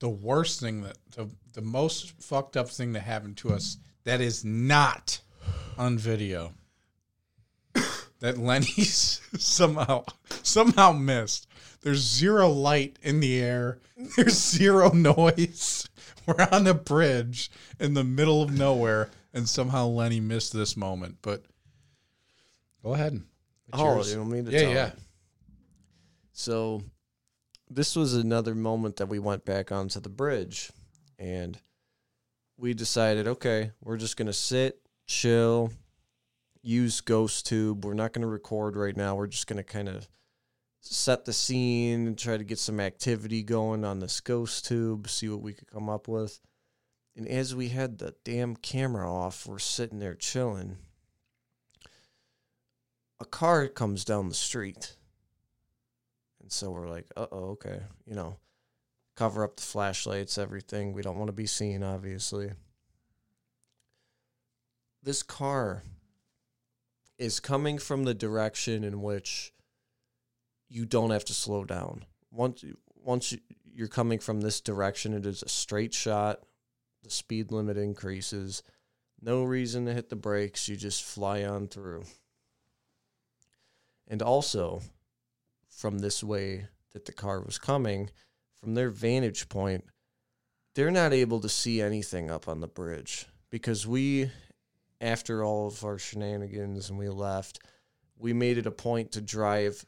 the 0.00 0.08
worst 0.08 0.60
thing 0.60 0.82
that 0.82 0.96
the 1.16 1.28
the 1.54 1.62
most 1.62 2.12
fucked 2.22 2.56
up 2.56 2.68
thing 2.68 2.92
that 2.92 3.00
happened 3.00 3.36
to 3.38 3.52
us 3.52 3.78
that 4.04 4.20
is 4.20 4.44
not 4.44 5.20
on 5.78 5.98
video. 5.98 6.52
that 8.20 8.38
Lenny's 8.38 9.20
somehow 9.38 10.04
somehow 10.42 10.92
missed. 10.92 11.48
There's 11.84 12.00
zero 12.00 12.48
light 12.48 12.98
in 13.02 13.20
the 13.20 13.40
air. 13.40 13.78
There's 14.16 14.40
zero 14.40 14.90
noise. 14.90 15.86
We're 16.26 16.48
on 16.50 16.66
a 16.66 16.72
bridge 16.74 17.50
in 17.78 17.92
the 17.94 18.02
middle 18.02 18.42
of 18.42 18.50
nowhere, 18.50 19.10
and 19.34 19.46
somehow 19.46 19.86
Lenny 19.86 20.18
missed 20.18 20.54
this 20.54 20.76
moment. 20.78 21.18
But 21.20 21.44
go 22.82 22.94
ahead. 22.94 23.22
It's 23.68 23.78
Oh, 23.78 23.96
yours. 23.96 24.12
you 24.12 24.18
want 24.18 24.30
me 24.30 24.42
to 24.44 24.50
Yeah, 24.50 24.60
tell 24.60 24.70
yeah. 24.72 24.86
it? 24.88 24.98
So 26.32 26.82
this 27.70 27.94
was 27.94 28.14
another 28.14 28.54
moment 28.54 28.96
that 28.96 29.06
we 29.08 29.18
went 29.18 29.44
back 29.44 29.70
onto 29.70 30.00
the 30.00 30.08
bridge 30.08 30.70
and 31.18 31.58
we 32.56 32.72
decided, 32.74 33.26
okay, 33.28 33.72
we're 33.82 33.96
just 33.98 34.16
gonna 34.16 34.32
sit, 34.32 34.80
chill, 35.06 35.70
use 36.62 37.00
Ghost 37.02 37.46
Tube. 37.46 37.84
We're 37.84 37.94
not 37.94 38.12
gonna 38.14 38.26
record 38.26 38.74
right 38.76 38.96
now. 38.96 39.14
We're 39.16 39.26
just 39.26 39.46
gonna 39.46 39.62
kind 39.62 39.88
of 39.88 40.08
set 40.92 41.24
the 41.24 41.32
scene 41.32 42.06
and 42.06 42.18
try 42.18 42.36
to 42.36 42.44
get 42.44 42.58
some 42.58 42.78
activity 42.78 43.42
going 43.42 43.84
on 43.84 44.00
this 44.00 44.20
Ghost 44.20 44.66
Tube, 44.66 45.08
see 45.08 45.28
what 45.28 45.40
we 45.40 45.54
could 45.54 45.70
come 45.70 45.88
up 45.88 46.08
with. 46.08 46.40
And 47.16 47.26
as 47.26 47.54
we 47.54 47.68
had 47.68 47.98
the 47.98 48.14
damn 48.24 48.56
camera 48.56 49.10
off, 49.10 49.46
we're 49.46 49.58
sitting 49.58 49.98
there 49.98 50.14
chilling. 50.14 50.76
A 53.20 53.24
car 53.24 53.68
comes 53.68 54.04
down 54.04 54.28
the 54.28 54.34
street. 54.34 54.96
And 56.42 56.52
so 56.52 56.70
we're 56.70 56.88
like, 56.88 57.06
uh 57.16 57.26
oh, 57.32 57.50
okay. 57.50 57.80
You 58.04 58.14
know, 58.14 58.36
cover 59.16 59.44
up 59.44 59.56
the 59.56 59.62
flashlights, 59.62 60.36
everything. 60.36 60.92
We 60.92 61.02
don't 61.02 61.16
want 61.16 61.28
to 61.28 61.32
be 61.32 61.46
seen, 61.46 61.82
obviously. 61.82 62.50
This 65.02 65.22
car 65.22 65.82
is 67.16 67.40
coming 67.40 67.78
from 67.78 68.04
the 68.04 68.14
direction 68.14 68.84
in 68.84 69.00
which 69.00 69.53
you 70.68 70.84
don't 70.86 71.10
have 71.10 71.24
to 71.26 71.34
slow 71.34 71.64
down. 71.64 72.04
Once 72.30 72.64
once 72.96 73.32
you- 73.32 73.40
you're 73.64 73.88
coming 73.88 74.18
from 74.18 74.40
this 74.40 74.60
direction, 74.60 75.12
it 75.12 75.26
is 75.26 75.42
a 75.42 75.48
straight 75.48 75.92
shot. 75.92 76.42
The 77.02 77.10
speed 77.10 77.52
limit 77.52 77.76
increases. 77.76 78.62
No 79.20 79.44
reason 79.44 79.86
to 79.86 79.94
hit 79.94 80.08
the 80.08 80.16
brakes. 80.16 80.68
You 80.68 80.76
just 80.76 81.02
fly 81.02 81.44
on 81.44 81.68
through. 81.68 82.04
And 84.06 84.22
also, 84.22 84.82
from 85.68 85.98
this 85.98 86.22
way 86.22 86.68
that 86.92 87.04
the 87.04 87.12
car 87.12 87.40
was 87.40 87.58
coming, 87.58 88.10
from 88.54 88.74
their 88.74 88.90
vantage 88.90 89.48
point, 89.48 89.84
they're 90.74 90.90
not 90.90 91.12
able 91.12 91.40
to 91.40 91.48
see 91.48 91.80
anything 91.80 92.30
up 92.30 92.48
on 92.48 92.60
the 92.60 92.68
bridge 92.68 93.26
because 93.50 93.86
we, 93.86 94.30
after 95.00 95.44
all 95.44 95.66
of 95.66 95.84
our 95.84 95.98
shenanigans 95.98 96.90
and 96.90 96.98
we 96.98 97.08
left, 97.08 97.60
we 98.16 98.32
made 98.32 98.58
it 98.58 98.66
a 98.66 98.70
point 98.70 99.12
to 99.12 99.20
drive 99.20 99.84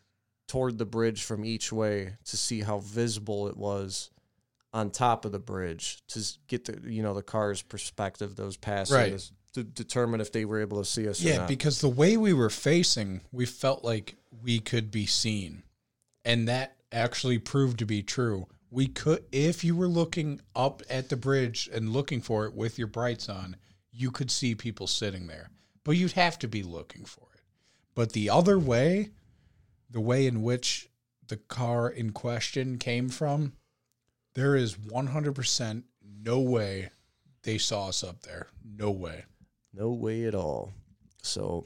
toward 0.46 0.78
the 0.78 0.84
bridge 0.86 1.22
from 1.24 1.44
each 1.44 1.72
way 1.72 2.14
to 2.24 2.36
see 2.36 2.60
how 2.60 2.78
visible 2.78 3.48
it 3.48 3.56
was 3.56 4.10
on 4.72 4.90
top 4.90 5.24
of 5.24 5.32
the 5.32 5.38
bridge 5.38 6.02
to 6.08 6.22
get 6.48 6.64
the 6.66 6.90
you 6.90 7.02
know 7.02 7.14
the 7.14 7.22
car's 7.22 7.62
perspective 7.62 8.36
those 8.36 8.56
passing 8.56 8.96
Right. 8.96 9.30
to 9.54 9.62
determine 9.64 10.20
if 10.20 10.32
they 10.32 10.44
were 10.44 10.60
able 10.60 10.78
to 10.78 10.84
see 10.84 11.08
us 11.08 11.24
or 11.24 11.28
Yeah, 11.28 11.46
because 11.46 11.80
the 11.80 11.88
way 11.88 12.16
we 12.16 12.32
were 12.34 12.50
facing, 12.50 13.22
we 13.32 13.46
felt 13.46 13.84
like 13.84 14.16
we 14.42 14.58
could 14.60 14.90
be 14.90 15.06
seen. 15.06 15.62
And 16.26 16.46
that 16.48 16.76
actually 16.92 17.38
proved 17.38 17.78
to 17.78 17.86
be 17.86 18.02
true. 18.02 18.48
We 18.70 18.86
could 18.88 19.24
if 19.32 19.64
you 19.64 19.74
were 19.74 19.88
looking 19.88 20.40
up 20.54 20.82
at 20.90 21.08
the 21.08 21.16
bridge 21.16 21.70
and 21.72 21.92
looking 21.92 22.20
for 22.20 22.44
it 22.46 22.54
with 22.54 22.78
your 22.78 22.88
brights 22.88 23.28
on, 23.28 23.56
you 23.90 24.10
could 24.10 24.30
see 24.30 24.54
people 24.54 24.86
sitting 24.86 25.26
there. 25.26 25.48
But 25.84 25.92
you'd 25.92 26.12
have 26.12 26.38
to 26.40 26.48
be 26.48 26.62
looking 26.62 27.04
for 27.04 27.26
it. 27.34 27.40
But 27.94 28.12
the 28.12 28.28
other 28.28 28.58
way, 28.58 29.10
the 29.90 30.00
way 30.00 30.26
in 30.26 30.42
which 30.42 30.88
the 31.28 31.36
car 31.36 31.88
in 31.88 32.10
question 32.12 32.78
came 32.78 33.08
from, 33.08 33.52
there 34.34 34.54
is 34.56 34.76
100% 34.76 35.82
no 36.22 36.40
way 36.40 36.90
they 37.42 37.58
saw 37.58 37.88
us 37.88 38.02
up 38.04 38.22
there. 38.22 38.48
No 38.64 38.90
way. 38.90 39.24
No 39.72 39.90
way 39.90 40.24
at 40.24 40.34
all. 40.34 40.72
So 41.22 41.64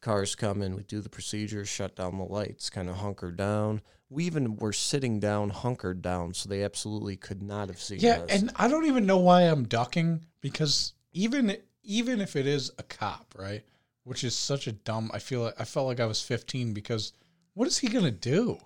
cars 0.00 0.34
come 0.34 0.62
in, 0.62 0.74
we 0.76 0.82
do 0.82 1.00
the 1.00 1.08
procedure, 1.08 1.64
shut 1.64 1.96
down 1.96 2.18
the 2.18 2.24
lights, 2.24 2.70
kind 2.70 2.88
of 2.88 2.96
hunker 2.96 3.30
down. 3.30 3.82
We 4.10 4.24
even 4.24 4.56
were 4.56 4.72
sitting 4.72 5.20
down, 5.20 5.50
hunkered 5.50 6.02
down, 6.02 6.34
so 6.34 6.48
they 6.48 6.62
absolutely 6.62 7.16
could 7.16 7.42
not 7.42 7.68
have 7.68 7.80
seen 7.80 8.00
Yeah, 8.00 8.18
us. 8.20 8.30
and 8.30 8.50
I 8.56 8.68
don't 8.68 8.84
even 8.86 9.06
know 9.06 9.18
why 9.18 9.42
I'm 9.42 9.64
ducking 9.64 10.26
because 10.40 10.92
even 11.12 11.56
even 11.84 12.20
if 12.20 12.36
it 12.36 12.46
is 12.46 12.70
a 12.78 12.82
cop, 12.82 13.34
right? 13.36 13.64
Which 14.04 14.22
is 14.22 14.36
such 14.36 14.66
a 14.66 14.72
dumb. 14.72 15.10
I 15.14 15.18
feel 15.18 15.42
like 15.42 15.54
I 15.58 15.64
felt 15.64 15.86
like 15.86 15.98
I 16.00 16.06
was 16.06 16.20
15 16.22 16.74
because 16.74 17.12
what 17.54 17.68
is 17.68 17.78
he 17.78 17.88
gonna 17.88 18.10
do? 18.10 18.58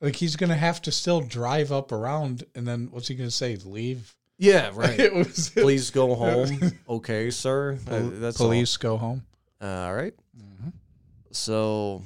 Like 0.00 0.16
he's 0.16 0.36
gonna 0.36 0.56
have 0.56 0.82
to 0.82 0.92
still 0.92 1.20
drive 1.20 1.70
up 1.70 1.92
around, 1.92 2.44
and 2.54 2.66
then 2.66 2.88
what's 2.90 3.08
he 3.08 3.14
gonna 3.14 3.30
say? 3.30 3.56
Leave? 3.56 4.14
yeah, 4.38 4.70
right. 4.74 5.12
was 5.14 5.50
Please 5.50 5.90
go 5.90 6.14
home. 6.16 6.72
okay, 6.88 7.30
sir. 7.30 7.78
Uh, 7.88 8.10
that's 8.14 8.40
all. 8.40 8.48
police 8.48 8.76
go 8.76 8.96
home. 8.96 9.22
All 9.60 9.94
right. 9.94 10.14
Mm-hmm. 10.36 10.70
So 11.30 12.02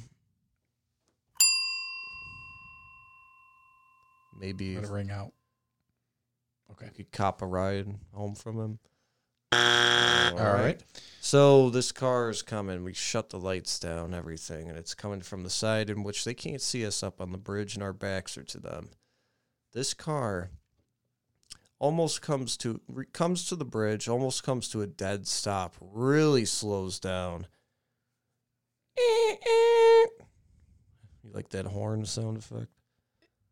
maybe 4.38 4.74
Let 4.74 4.84
it 4.84 4.90
ring 4.90 5.10
out. 5.10 5.32
Okay. 6.72 6.86
we 6.86 7.04
could 7.04 7.12
cop 7.12 7.40
a 7.40 7.46
ride 7.46 7.86
home 8.12 8.34
from 8.34 8.58
him. 8.58 8.78
All 9.52 10.52
right. 10.52 10.82
So 11.20 11.70
this 11.70 11.90
car 11.90 12.30
is 12.30 12.42
coming. 12.42 12.84
We 12.84 12.92
shut 12.92 13.30
the 13.30 13.38
lights 13.38 13.78
down, 13.78 14.14
everything, 14.14 14.68
and 14.68 14.78
it's 14.78 14.94
coming 14.94 15.20
from 15.20 15.42
the 15.42 15.50
side 15.50 15.90
in 15.90 16.04
which 16.04 16.24
they 16.24 16.34
can't 16.34 16.60
see 16.60 16.86
us 16.86 17.02
up 17.02 17.20
on 17.20 17.32
the 17.32 17.38
bridge, 17.38 17.74
and 17.74 17.82
our 17.82 17.92
backs 17.92 18.38
are 18.38 18.44
to 18.44 18.60
them. 18.60 18.90
This 19.72 19.92
car 19.92 20.50
almost 21.78 22.22
comes 22.22 22.56
to 22.58 22.80
re- 22.88 23.06
comes 23.12 23.48
to 23.48 23.56
the 23.56 23.64
bridge, 23.64 24.08
almost 24.08 24.44
comes 24.44 24.68
to 24.68 24.82
a 24.82 24.86
dead 24.86 25.26
stop, 25.26 25.74
really 25.80 26.44
slows 26.44 26.98
down. 26.98 27.46
You 31.22 31.30
like 31.32 31.50
that 31.50 31.66
horn 31.66 32.06
sound 32.06 32.38
effect? 32.38 32.68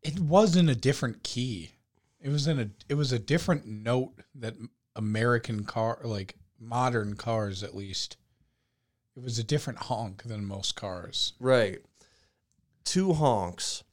It 0.01 0.19
was 0.19 0.55
in 0.55 0.69
a 0.69 0.75
different 0.75 1.23
key. 1.23 1.71
It 2.19 2.29
was 2.29 2.47
in 2.47 2.59
a 2.59 2.69
it 2.89 2.95
was 2.95 3.11
a 3.11 3.19
different 3.19 3.65
note 3.67 4.13
that 4.35 4.55
American 4.95 5.63
car 5.63 5.99
like 6.03 6.35
modern 6.59 7.15
cars 7.15 7.63
at 7.63 7.75
least. 7.75 8.17
It 9.15 9.23
was 9.23 9.39
a 9.39 9.43
different 9.43 9.79
honk 9.79 10.23
than 10.23 10.45
most 10.45 10.75
cars. 10.75 11.33
Right. 11.39 11.79
Two 12.83 13.13
honks 13.13 13.83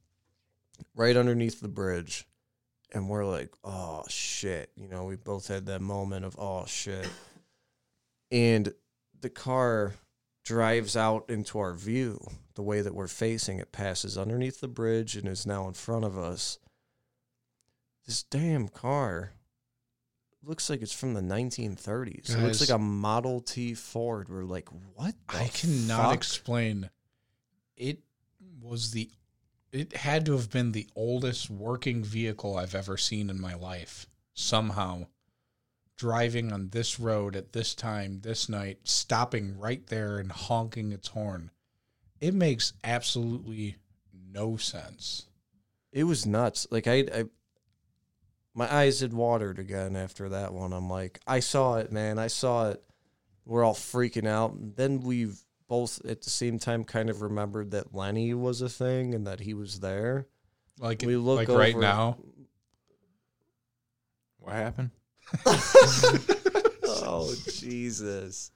right 0.95 1.17
underneath 1.17 1.61
the 1.61 1.69
bridge. 1.69 2.27
And 2.93 3.09
we're 3.09 3.25
like, 3.25 3.53
oh 3.65 4.03
shit. 4.09 4.71
You 4.77 4.89
know, 4.89 5.05
we 5.05 5.17
both 5.17 5.49
had 5.49 5.67
that 5.67 5.81
moment 5.81 6.25
of, 6.25 6.37
oh 6.39 6.67
shit. 6.67 7.09
And 8.31 8.73
the 9.21 9.31
car 9.31 9.95
drives 10.45 10.97
out 10.97 11.31
into 11.31 11.59
our 11.59 11.75
view 11.75 12.21
the 12.55 12.63
way 12.63 12.81
that 12.81 12.95
we're 12.95 13.07
facing. 13.07 13.59
It 13.59 13.73
passes 13.73 14.19
underneath 14.19 14.61
the 14.61 14.69
bridge 14.69 15.17
and 15.17 15.29
is 15.29 15.47
now 15.47 15.69
in 15.69 15.75
front 15.75 16.05
of 16.05 16.19
us. 16.19 16.59
This 18.07 18.25
damn 18.25 18.69
car 18.69 19.33
looks 20.45 20.69
like 20.71 20.83
it's 20.83 20.93
from 20.93 21.15
the 21.15 21.21
1930s. 21.21 22.31
It 22.31 22.39
looks 22.43 22.61
like 22.61 22.71
a 22.71 22.79
Model 22.79 23.41
T 23.41 23.75
Ford. 23.75 24.29
We're 24.29 24.45
like, 24.45 24.69
what? 24.95 25.15
the 25.29 25.37
I 25.37 25.49
cannot 25.49 26.05
fuck? 26.11 26.15
explain. 26.15 26.91
It 27.77 28.01
was 28.61 28.91
the 28.93 29.11
it 29.73 29.97
had 29.97 30.27
to 30.27 30.33
have 30.33 30.51
been 30.51 30.73
the 30.73 30.87
oldest 30.95 31.49
working 31.49 32.05
vehicle 32.05 32.57
I've 32.57 32.75
ever 32.75 32.97
seen 32.97 33.31
in 33.31 33.41
my 33.41 33.55
life. 33.55 34.07
Somehow 34.35 35.07
driving 35.97 36.53
on 36.53 36.69
this 36.71 36.99
road 36.99 37.37
at 37.37 37.53
this 37.53 37.75
time, 37.75 38.21
this 38.23 38.49
night, 38.49 38.79
stopping 38.85 39.59
right 39.59 39.87
there 39.87 40.19
and 40.19 40.33
honking 40.33 40.93
its 40.93 41.09
horn. 41.09 41.51
It 42.21 42.35
makes 42.35 42.73
absolutely 42.85 43.77
no 44.31 44.57
sense. 44.57 45.27
it 45.93 46.05
was 46.05 46.27
nuts. 46.27 46.67
Like 46.71 46.87
I, 46.87 47.05
I, 47.15 47.25
my 48.55 48.73
eyes 48.73 49.01
had 49.01 49.13
watered 49.13 49.59
again 49.59 49.97
after 49.97 50.29
that 50.31 50.53
one. 50.53 50.73
I'm 50.73 50.89
like, 50.91 51.21
I 51.27 51.41
saw 51.41 51.77
it, 51.79 51.91
man. 51.93 52.19
I 52.19 52.27
saw 52.27 52.71
it. 52.71 52.83
We're 53.45 53.65
all 53.65 53.75
freaking 53.75 54.27
out. 54.29 54.53
And 54.55 54.77
then 54.77 55.01
we've 55.01 55.39
both 55.69 56.05
at 56.05 56.23
the 56.23 56.31
same 56.31 56.59
time 56.59 56.85
kind 56.85 57.09
of 57.11 57.23
remembered 57.23 57.71
that 57.71 57.95
Lenny 57.95 58.35
was 58.35 58.61
a 58.61 58.69
thing 58.69 59.15
and 59.15 59.27
that 59.27 59.41
he 59.41 59.55
was 59.55 59.81
there. 59.81 60.27
Like 60.79 61.03
We 61.03 61.17
look 61.17 61.49
like 61.49 61.49
right 61.49 61.77
now. 61.79 62.19
What 64.39 64.55
happened? 64.55 64.91
Oh 67.05 67.33
Jesus! 67.51 68.51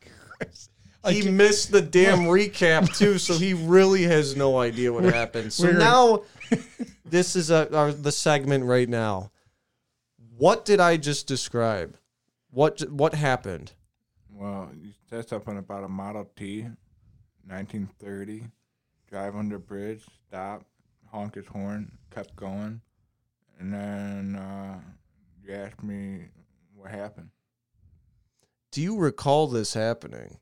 I 1.04 1.12
he 1.12 1.30
missed 1.30 1.72
the 1.72 1.80
damn 1.82 2.20
recap 2.24 2.96
too, 2.96 3.18
so 3.18 3.34
he 3.34 3.54
really 3.54 4.02
has 4.04 4.36
no 4.36 4.58
idea 4.58 4.92
what 4.92 5.04
happened. 5.04 5.52
So 5.52 5.64
we're- 5.68 5.78
now, 5.78 6.22
this 7.04 7.36
is 7.36 7.50
a, 7.50 7.74
our, 7.76 7.92
the 7.92 8.12
segment 8.12 8.64
right 8.64 8.88
now. 8.88 9.30
What 10.38 10.66
did 10.66 10.80
I 10.80 10.98
just 10.98 11.26
describe? 11.26 11.96
What 12.50 12.80
what 12.90 13.14
happened? 13.14 13.72
Well, 14.30 14.70
you 14.78 14.90
said 15.08 15.26
something 15.28 15.56
about 15.56 15.84
a 15.84 15.88
Model 15.88 16.30
T 16.36 16.62
1930. 17.46 18.44
Drive 19.08 19.34
under 19.36 19.58
bridge, 19.58 20.04
stop, 20.28 20.64
honk 21.10 21.36
his 21.36 21.46
horn, 21.46 21.90
kept 22.10 22.34
going, 22.36 22.80
and 23.58 23.72
then 23.72 24.36
uh, 24.36 24.80
you 25.42 25.54
asked 25.54 25.82
me 25.82 26.24
what 26.74 26.90
happened. 26.90 27.30
Do 28.72 28.82
you 28.82 28.98
recall 28.98 29.46
this 29.46 29.72
happening? 29.72 30.38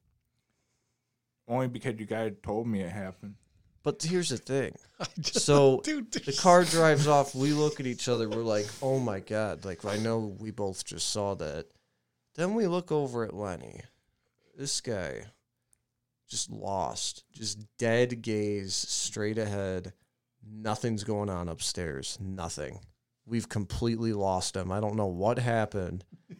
Only 1.46 1.68
because 1.68 2.00
you 2.00 2.06
guys 2.06 2.32
told 2.42 2.66
me 2.66 2.80
it 2.80 2.90
happened. 2.90 3.34
But 3.84 4.02
here's 4.02 4.30
the 4.30 4.38
thing. 4.38 4.74
I 5.00 5.06
just- 5.20 5.44
So 5.46 5.80
dude, 5.84 6.10
the 6.10 6.32
car 6.32 6.64
drives 6.64 7.06
off. 7.06 7.34
We 7.34 7.52
look 7.52 7.78
at 7.78 7.86
each 7.86 8.08
other. 8.08 8.28
We're 8.28 8.42
like, 8.42 8.66
"Oh 8.82 8.98
my 8.98 9.20
god!" 9.20 9.64
Like 9.64 9.84
I 9.84 9.98
know 9.98 10.34
we 10.40 10.50
both 10.50 10.84
just 10.84 11.10
saw 11.10 11.34
that. 11.34 11.66
Then 12.34 12.54
we 12.54 12.66
look 12.66 12.90
over 12.90 13.24
at 13.24 13.32
Lenny. 13.34 13.80
This 14.56 14.80
guy, 14.80 15.26
just 16.28 16.50
lost, 16.50 17.24
just 17.32 17.58
dead 17.78 18.22
gaze 18.22 18.74
straight 18.74 19.38
ahead. 19.38 19.92
Nothing's 20.46 21.04
going 21.04 21.28
on 21.30 21.48
upstairs. 21.48 22.18
Nothing. 22.20 22.80
We've 23.26 23.48
completely 23.48 24.12
lost 24.12 24.54
him. 24.56 24.70
I 24.72 24.80
don't 24.80 24.96
know 24.96 25.06
what 25.06 25.38
happened. 25.38 26.04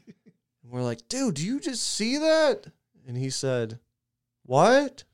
We're 0.64 0.82
like, 0.82 1.08
dude, 1.08 1.34
do 1.36 1.46
you 1.46 1.60
just 1.60 1.82
see 1.82 2.18
that? 2.18 2.66
And 3.06 3.16
he 3.16 3.30
said, 3.30 3.78
"What? 4.44 5.04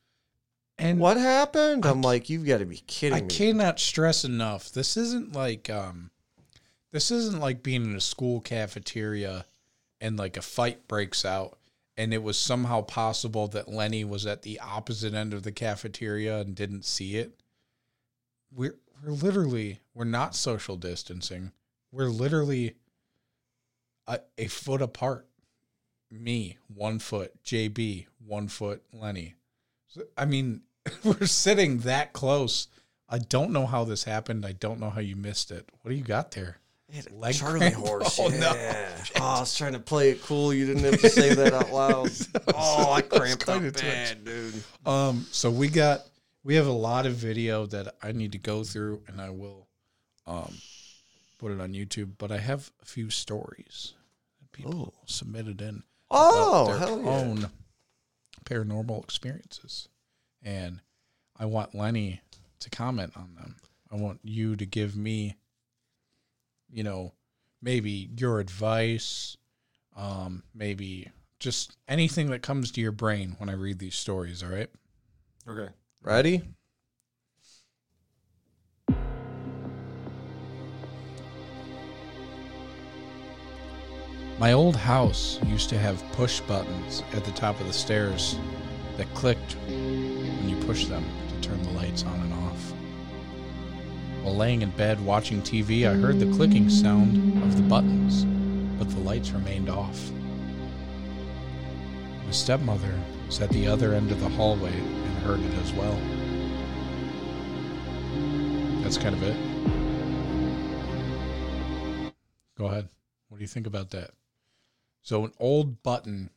And 0.81 0.99
What 0.99 1.16
happened?" 1.16 1.85
I 1.87 1.91
I'm 1.91 2.03
ca- 2.03 2.09
like, 2.09 2.28
"You've 2.31 2.47
got 2.47 2.59
to 2.59 2.66
be 2.66 2.83
kidding 2.87 3.16
I 3.16 3.20
me!" 3.20 3.26
I 3.26 3.28
cannot 3.28 3.81
stress 3.81 4.24
enough. 4.24 4.72
This 4.72 4.97
isn't 4.97 5.33
like 5.33 5.70
um 5.70 6.11
this 6.93 7.11
isn't 7.11 7.41
like 7.41 7.62
being 7.62 7.85
in 7.85 7.95
a 7.95 8.01
school 8.01 8.41
cafeteria 8.41 9.47
and 10.01 10.18
like 10.18 10.37
a 10.37 10.43
fight 10.43 10.89
breaks 10.89 11.24
out 11.24 11.59
and 11.97 12.14
it 12.14 12.22
was 12.22 12.39
somehow 12.39 12.81
possible 12.81 13.47
that 13.49 13.68
Lenny 13.68 14.05
was 14.05 14.24
at 14.24 14.41
the 14.41 14.59
opposite 14.61 15.12
end 15.12 15.35
of 15.35 15.43
the 15.43 15.53
cafeteria 15.53 16.41
and 16.41 16.55
didn't 16.55 16.87
see 16.87 17.16
it. 17.16 17.43
We're 18.51 18.76
we're 19.03 19.12
literally 19.12 19.81
we're 19.95 20.05
not 20.05 20.35
social 20.35 20.76
distancing. 20.76 21.53
We're 21.93 22.09
literally 22.09 22.76
a, 24.07 24.20
a 24.39 24.47
foot 24.47 24.81
apart. 24.81 25.26
Me, 26.11 26.57
one 26.74 26.99
foot, 26.99 27.33
JB, 27.45 28.07
one 28.26 28.49
foot, 28.49 28.83
Lenny. 28.93 29.35
So, 29.87 30.03
I 30.16 30.24
mean, 30.24 30.62
we're 31.05 31.26
sitting 31.26 31.78
that 31.78 32.12
close. 32.12 32.68
I 33.09 33.18
don't 33.18 33.51
know 33.51 33.66
how 33.66 33.85
this 33.85 34.05
happened. 34.05 34.47
I 34.47 34.53
don't 34.53 34.81
know 34.81 34.91
how 34.91 35.01
you 35.01 35.16
missed 35.16 35.51
it. 35.51 35.68
What 35.83 35.91
do 35.91 35.97
you 35.97 36.05
got 36.05 36.31
there? 36.33 36.59
Leg 37.12 37.35
Charlie 37.35 37.59
cramp? 37.59 37.74
horse. 37.87 38.18
Oh, 38.20 38.31
yeah. 38.31 38.39
no. 38.39 38.53
Oh, 39.20 39.37
I 39.37 39.41
was 39.41 39.57
trying 39.57 39.74
to 39.74 39.78
play 39.78 40.11
it 40.11 40.22
cool. 40.22 40.53
You 40.53 40.66
didn't 40.66 40.85
have 40.85 41.01
to 41.01 41.09
say 41.09 41.35
that 41.35 41.53
out 41.53 41.72
loud. 41.72 42.11
oh, 42.55 42.93
I 42.93 43.03
cramped 43.03 43.49
up 43.49 43.62
bad, 43.74 44.24
dude. 44.24 44.62
Um, 44.85 45.26
so 45.31 45.51
we 45.51 45.68
got 45.68 46.03
we 46.43 46.57
have 46.57 46.66
a 46.66 46.72
lot 46.72 47.07
of 47.07 47.14
video 47.14 47.66
that 47.66 47.95
I 48.03 48.12
need 48.12 48.33
to 48.33 48.39
go 48.39 48.64
through, 48.64 49.03
and 49.07 49.20
I 49.20 49.31
will 49.31 49.68
um 50.26 50.53
put 51.39 51.53
it 51.53 51.61
on 51.61 51.72
YouTube. 51.72 52.12
But 52.18 52.33
I 52.33 52.39
have 52.39 52.70
a 52.83 52.87
few 52.87 53.09
stories 53.11 53.95
that 54.41 54.51
people 54.53 54.95
submitted 55.07 55.61
in 55.61 55.85
Oh, 56.11 56.64
about 56.64 56.66
their 56.66 56.78
hell 56.89 57.03
yeah. 57.03 57.09
own 57.09 57.51
paranormal 58.45 59.05
experiences, 59.05 59.89
and 60.43 60.80
I 61.38 61.47
want 61.47 61.74
Lenny 61.74 62.20
to 62.61 62.70
comment 62.70 63.12
on 63.16 63.34
them. 63.34 63.57
I 63.91 63.97
want 63.97 64.20
you 64.22 64.57
to 64.57 64.66
give 64.66 64.97
me, 64.97 65.36
you 66.70 66.82
know, 66.82 67.12
maybe 67.62 68.11
your 68.16 68.41
advice, 68.41 69.36
um, 69.97 70.43
maybe 70.55 71.11
just 71.38 71.76
anything 71.88 72.30
that 72.30 72.43
comes 72.43 72.70
to 72.72 72.80
your 72.80 72.93
brain 72.93 73.34
when 73.38 73.49
I 73.49 73.55
read 73.55 73.78
these 73.78 73.97
stories. 73.97 74.43
All 74.43 74.51
right. 74.51 74.70
Okay. 75.49 75.72
Ready? 76.03 76.43
My 84.38 84.53
old 84.55 84.74
house 84.74 85.38
used 85.45 85.68
to 85.68 85.78
have 85.78 86.03
push 86.12 86.41
buttons 86.41 87.03
at 87.12 87.24
the 87.26 87.32
top 87.32 87.61
of 87.61 87.66
the 87.66 87.74
stairs 87.74 88.38
that 88.97 89.12
clicked 89.12 89.53
when 89.66 89.78
you 89.78 90.10
push 90.71 90.87
them 90.87 91.05
to 91.29 91.49
turn 91.49 91.61
the 91.64 91.71
lights 91.71 92.05
on 92.05 92.21
and 92.21 92.33
off. 92.33 92.73
While 94.23 94.37
laying 94.37 94.62
in 94.62 94.71
bed 94.71 95.05
watching 95.05 95.43
TV, 95.43 95.85
I 95.85 95.95
heard 95.95 96.21
the 96.21 96.33
clicking 96.37 96.71
sound 96.71 97.43
of 97.43 97.57
the 97.57 97.62
buttons, 97.64 98.25
but 98.79 98.89
the 98.89 99.01
lights 99.01 99.33
remained 99.33 99.68
off. 99.68 99.99
My 102.25 102.31
stepmother 102.31 102.95
was 103.27 103.41
at 103.41 103.51
the 103.51 103.66
other 103.66 103.95
end 103.95 104.12
of 104.12 104.21
the 104.21 104.29
hallway 104.29 104.73
and 104.73 105.18
heard 105.25 105.41
it 105.41 105.55
as 105.55 105.73
well. 105.73 105.99
That's 108.85 108.97
kind 108.97 109.16
of 109.16 109.25
it. 109.25 109.37
Go 112.57 112.66
ahead. 112.66 112.89
What 113.29 113.39
do 113.39 113.43
you 113.43 113.49
think 113.49 113.66
about 113.66 113.91
that? 113.91 114.12
So 115.03 115.25
an 115.25 115.33
old 115.41 115.83
button, 115.83 116.31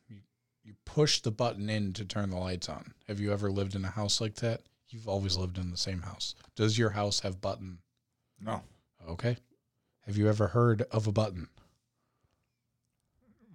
you, 0.64 0.74
push 0.86 1.22
the 1.22 1.32
button 1.32 1.70
in 1.70 1.94
to 1.94 2.06
turn 2.06 2.30
the 2.30 2.38
lights 2.38 2.70
on. 2.70 2.94
Have 3.08 3.20
you 3.20 3.32
ever 3.34 3.52
lived 3.52 3.76
in 3.76 3.84
a 3.86 3.90
house 3.90 4.22
like 4.22 4.36
that? 4.36 4.62
You've 4.90 5.08
always 5.08 5.36
lived 5.38 5.58
in 5.58 5.72
the 5.72 5.78
same 5.78 6.02
house. 6.02 6.36
Does 6.56 6.78
your 6.78 6.92
house 6.92 7.22
have 7.22 7.42
button? 7.42 7.80
No. 8.40 8.62
Okay. 9.08 9.38
Have 10.06 10.18
you 10.18 10.30
ever 10.30 10.48
heard 10.48 10.84
of 10.92 11.08
a 11.08 11.12
button? 11.12 11.48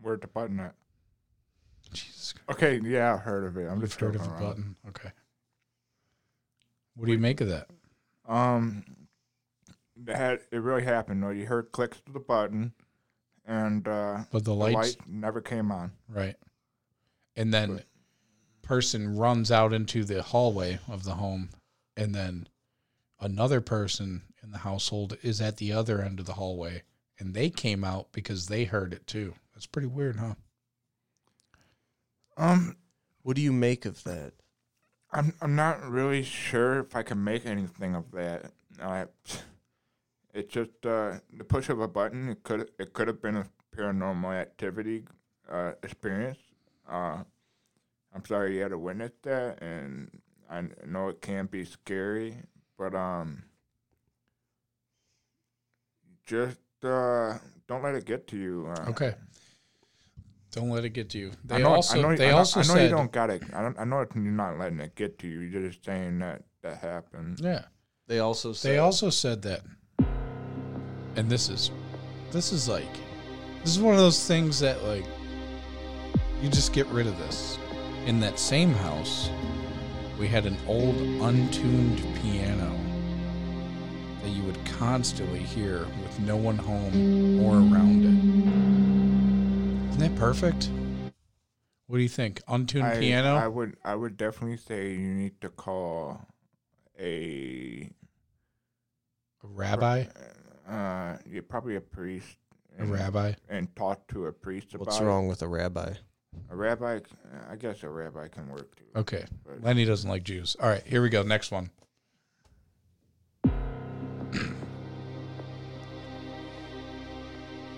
Where 0.02 0.16
the 0.16 0.26
button 0.26 0.60
at? 0.60 0.74
Jesus 1.92 2.32
Christ. 2.32 2.50
Okay, 2.62 2.80
yeah, 2.84 3.14
I've 3.14 3.20
heard 3.20 3.44
of 3.44 3.56
it. 3.56 3.66
I'm 3.66 3.80
You've 3.80 3.88
just 3.90 4.00
heard 4.00 4.14
of 4.14 4.26
a 4.26 4.28
button? 4.40 4.76
Okay. 4.88 5.10
What 6.94 7.06
do 7.06 7.12
you 7.12 7.18
make 7.18 7.40
of 7.40 7.48
that? 7.48 7.68
Um, 8.26 8.84
that 10.04 10.16
had, 10.16 10.40
it 10.50 10.58
really 10.58 10.84
happened. 10.84 11.22
though. 11.22 11.30
You 11.30 11.46
heard 11.46 11.72
clicks 11.72 12.00
to 12.06 12.12
the 12.12 12.20
button, 12.20 12.72
and 13.46 13.86
uh, 13.86 14.18
But 14.32 14.44
the 14.44 14.50
the 14.50 14.54
lights, 14.54 14.74
light 14.76 14.96
never 15.08 15.40
came 15.40 15.70
on. 15.72 15.92
right? 16.08 16.36
And 17.38 17.54
then 17.54 17.76
But- 17.76 17.86
person 18.62 19.16
runs 19.16 19.50
out 19.50 19.72
into 19.72 20.04
the 20.04 20.22
hallway 20.22 20.80
of 20.88 21.04
the 21.04 21.14
home, 21.14 21.50
and 21.96 22.14
then 22.14 22.48
another 23.20 23.60
person 23.60 24.34
in 24.42 24.50
the 24.50 24.58
household 24.58 25.16
is 25.22 25.40
at 25.40 25.56
the 25.56 25.72
other 25.72 26.02
end 26.02 26.18
of 26.20 26.26
the 26.26 26.34
hallway, 26.34 26.82
and 27.18 27.34
they 27.34 27.48
came 27.48 27.84
out 27.84 28.12
because 28.12 28.46
they 28.48 28.64
heard 28.64 28.92
it 28.92 29.06
too. 29.06 29.34
That's 29.54 29.66
pretty 29.66 29.88
weird, 29.88 30.16
huh? 30.16 30.34
Um, 32.36 32.76
What 33.22 33.36
do 33.36 33.42
you 33.42 33.52
make 33.52 33.84
of 33.84 34.02
that? 34.04 34.34
I'm 35.10 35.34
I'm 35.40 35.54
not 35.54 35.82
really 35.88 36.22
sure 36.22 36.80
if 36.80 36.94
I 36.94 37.02
can 37.02 37.22
make 37.22 37.46
anything 37.46 37.94
of 37.94 38.10
that. 38.12 38.52
I, 38.80 39.06
it's 40.34 40.52
just 40.52 40.84
uh, 40.84 41.20
the 41.32 41.44
push 41.44 41.68
of 41.68 41.80
a 41.80 41.88
button. 41.88 42.28
It 42.30 42.42
could 42.42 42.70
it 42.78 42.92
could 42.92 43.08
have 43.08 43.22
been 43.22 43.36
a 43.36 43.48
paranormal 43.74 44.34
activity 44.34 45.04
uh, 45.48 45.72
experience. 45.82 46.38
Uh, 46.88 47.22
I'm 48.14 48.24
sorry 48.26 48.56
you 48.56 48.62
had 48.62 48.70
to 48.70 48.78
witness 48.78 49.12
that, 49.22 49.62
and 49.62 50.10
I 50.50 50.64
know 50.86 51.08
it 51.08 51.20
can 51.20 51.46
be 51.46 51.64
scary, 51.64 52.36
but 52.78 52.94
um, 52.94 53.42
just 56.24 56.58
uh, 56.82 57.34
don't 57.66 57.82
let 57.82 57.94
it 57.94 58.04
get 58.04 58.26
to 58.28 58.36
you. 58.36 58.68
Uh, 58.70 58.90
Okay. 58.90 59.14
Don't 60.50 60.70
let 60.70 60.82
it 60.84 60.90
get 60.90 61.10
to 61.10 61.18
you. 61.18 61.32
I 61.50 61.56
They 61.58 61.62
know, 61.62 61.74
also 61.74 61.98
I 61.98 62.02
know, 62.02 62.16
they 62.16 62.28
I 62.28 62.30
know, 62.30 62.38
also 62.38 62.60
I 62.60 62.62
know 62.62 62.74
said 62.74 62.82
you 62.84 62.88
don't 62.96 63.12
got 63.12 63.28
it. 63.28 63.42
I 63.52 63.62
don't. 63.62 63.78
I 63.78 63.84
know 63.84 64.06
you're 64.14 64.24
not 64.24 64.58
letting 64.58 64.80
it 64.80 64.94
get 64.94 65.18
to 65.18 65.28
you. 65.28 65.40
You're 65.40 65.68
just 65.68 65.84
saying 65.84 66.20
that 66.20 66.42
that 66.62 66.78
happened. 66.78 67.38
yeah. 67.40 67.64
They 68.06 68.20
also 68.20 68.54
said 68.54 68.72
They 68.72 68.78
also 68.78 69.10
said 69.10 69.42
that, 69.42 69.60
and 71.16 71.28
this 71.28 71.50
is, 71.50 71.70
this 72.32 72.50
is 72.54 72.66
like, 72.66 72.88
this 73.62 73.76
is 73.76 73.78
one 73.80 73.92
of 73.92 74.00
those 74.00 74.26
things 74.26 74.58
that 74.60 74.82
like, 74.84 75.04
you 76.40 76.48
just 76.48 76.72
get 76.72 76.86
rid 76.86 77.06
of 77.06 77.18
this. 77.18 77.58
In 78.06 78.20
that 78.20 78.38
same 78.38 78.72
house, 78.72 79.30
we 80.18 80.28
had 80.28 80.46
an 80.46 80.56
old 80.66 80.96
untuned 80.96 82.02
piano 82.22 82.74
that 84.22 84.30
you 84.30 84.42
would 84.44 84.64
constantly 84.64 85.40
hear 85.40 85.80
with 86.02 86.20
no 86.20 86.36
one 86.36 86.56
home 86.56 87.44
or 87.44 87.56
around 87.56 88.04
it. 88.04 89.90
Isn't 89.90 90.00
that 90.00 90.16
perfect? 90.16 90.70
What 91.86 91.96
do 91.96 92.02
you 92.02 92.08
think? 92.08 92.42
Untuned 92.48 92.84
I, 92.84 92.98
piano? 92.98 93.36
I 93.36 93.48
would. 93.48 93.76
I 93.84 93.94
would 93.94 94.16
definitely 94.16 94.58
say 94.58 94.92
you 94.92 95.14
need 95.14 95.40
to 95.40 95.48
call 95.48 96.20
a 97.00 97.90
a 99.42 99.46
rabbi? 99.46 100.04
Uh, 100.68 101.16
yeah, 101.30 101.40
probably 101.48 101.76
a 101.76 101.80
priest. 101.80 102.36
A 102.78 102.84
rabbi? 102.84 103.32
And 103.48 103.74
talk 103.74 104.06
to 104.08 104.26
a 104.26 104.32
priest 104.32 104.74
about 104.74 104.86
What's 104.86 105.00
it. 105.00 105.04
wrong 105.04 105.26
with 105.26 105.42
a 105.42 105.48
rabbi? 105.48 105.94
A 106.50 106.56
rabbi. 106.56 107.00
I 107.50 107.56
guess 107.56 107.82
a 107.82 107.88
rabbi 107.88 108.28
can 108.28 108.48
work 108.48 108.74
too. 108.76 108.84
Okay. 108.96 109.24
But 109.46 109.62
Lenny 109.62 109.84
doesn't 109.84 110.08
like 110.08 110.24
Jews. 110.24 110.56
All 110.60 110.68
right, 110.68 110.82
here 110.86 111.02
we 111.02 111.08
go. 111.10 111.22
Next 111.22 111.50
one. 111.50 111.70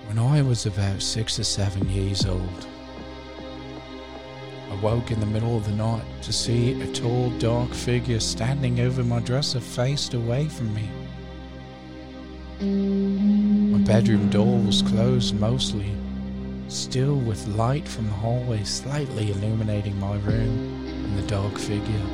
When 0.06 0.18
I 0.18 0.42
was 0.42 0.66
about 0.66 1.02
six 1.02 1.38
or 1.38 1.44
seven 1.44 1.88
years 1.88 2.26
old, 2.26 2.66
I 4.70 4.74
woke 4.82 5.10
in 5.12 5.20
the 5.20 5.26
middle 5.26 5.56
of 5.56 5.64
the 5.64 5.72
night 5.72 6.04
to 6.22 6.32
see 6.32 6.80
a 6.80 6.92
tall, 6.92 7.30
dark 7.38 7.72
figure 7.72 8.18
standing 8.18 8.80
over 8.80 9.04
my 9.04 9.20
dresser 9.20 9.60
faced 9.60 10.14
away 10.14 10.48
from 10.48 10.74
me. 10.74 10.88
My 12.60 13.78
bedroom 13.84 14.30
door 14.30 14.58
was 14.58 14.82
closed 14.82 15.38
mostly, 15.38 15.94
still 16.70 17.16
with 17.16 17.48
light 17.48 17.86
from 17.86 18.06
the 18.06 18.12
hallway 18.12 18.62
slightly 18.62 19.32
illuminating 19.32 19.98
my 19.98 20.14
room 20.18 20.86
and 20.86 21.18
the 21.18 21.26
dark 21.26 21.58
figure. 21.58 22.06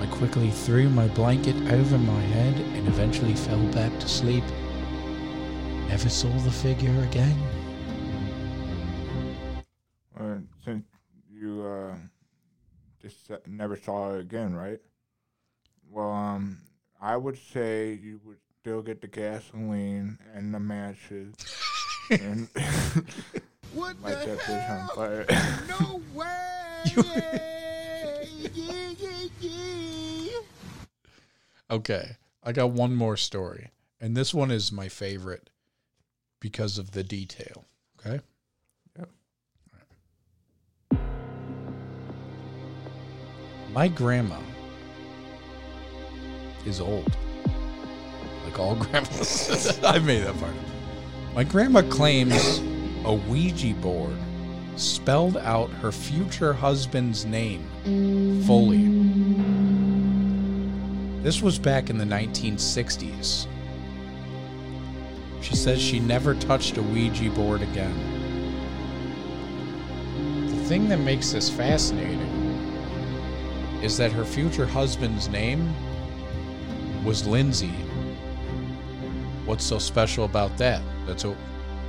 I 0.00 0.06
quickly 0.06 0.50
threw 0.50 0.90
my 0.90 1.06
blanket 1.08 1.54
over 1.72 1.96
my 1.96 2.20
head 2.20 2.56
and 2.56 2.88
eventually 2.88 3.34
fell 3.34 3.64
back 3.66 3.96
to 4.00 4.08
sleep. 4.08 4.42
Never 5.88 6.08
saw 6.08 6.28
the 6.38 6.50
figure 6.50 7.02
again. 7.04 7.38
Since 10.64 10.86
you 11.30 11.62
uh, 11.62 11.94
just 13.00 13.30
never 13.46 13.76
saw 13.76 14.14
it 14.14 14.20
again, 14.20 14.54
right? 14.54 14.80
Well, 15.90 16.10
um, 16.10 16.58
I 17.00 17.16
would 17.16 17.38
say 17.38 17.92
you 18.02 18.18
would 18.24 18.38
still 18.60 18.80
get 18.80 19.02
the 19.02 19.08
gasoline 19.08 20.18
and 20.34 20.54
the 20.54 20.58
matches 20.58 21.34
and 22.10 22.48
What 23.74 24.00
light 24.02 24.20
the 24.20 24.26
that 24.26 24.38
bitch 24.38 24.70
on 24.70 24.88
fire. 24.94 25.26
No 25.68 26.00
way! 26.14 26.26
yeah, 28.54 28.94
yeah, 29.00 29.28
yeah. 29.40 30.38
Okay, 31.70 32.16
I 32.44 32.52
got 32.52 32.70
one 32.70 32.94
more 32.94 33.16
story, 33.16 33.70
and 34.00 34.16
this 34.16 34.32
one 34.32 34.52
is 34.52 34.70
my 34.70 34.88
favorite 34.88 35.50
because 36.38 36.78
of 36.78 36.92
the 36.92 37.02
detail. 37.02 37.64
Okay. 37.98 38.20
Yep. 38.96 39.08
Right. 40.92 41.00
My 43.72 43.88
grandma 43.88 44.38
is 46.64 46.80
old, 46.80 47.16
like 48.44 48.60
all 48.60 48.76
grandmas. 48.76 49.80
I 49.84 49.98
made 49.98 50.22
that 50.22 50.38
part. 50.38 50.54
My 51.34 51.42
grandma 51.42 51.82
claims 51.82 52.58
a 53.04 53.12
Ouija 53.12 53.74
board 53.74 54.16
spelled 54.76 55.36
out 55.38 55.68
her 55.70 55.90
future 55.90 56.52
husband's 56.52 57.24
name 57.24 57.66
fully. 58.46 58.84
This 61.24 61.42
was 61.42 61.58
back 61.58 61.90
in 61.90 61.98
the 61.98 62.04
1960s. 62.04 63.48
She 65.40 65.56
says 65.56 65.82
she 65.82 65.98
never 65.98 66.36
touched 66.36 66.76
a 66.76 66.82
Ouija 66.82 67.30
board 67.30 67.62
again. 67.62 67.96
The 70.46 70.64
thing 70.66 70.88
that 70.88 71.00
makes 71.00 71.32
this 71.32 71.50
fascinating 71.50 72.20
is 73.82 73.96
that 73.96 74.12
her 74.12 74.24
future 74.24 74.66
husband's 74.66 75.28
name 75.28 75.74
was 77.04 77.26
Lindsay. 77.26 77.74
What's 79.44 79.64
so 79.64 79.78
special 79.78 80.24
about 80.24 80.56
that? 80.58 80.80
That's 81.06 81.24
a 81.24 81.36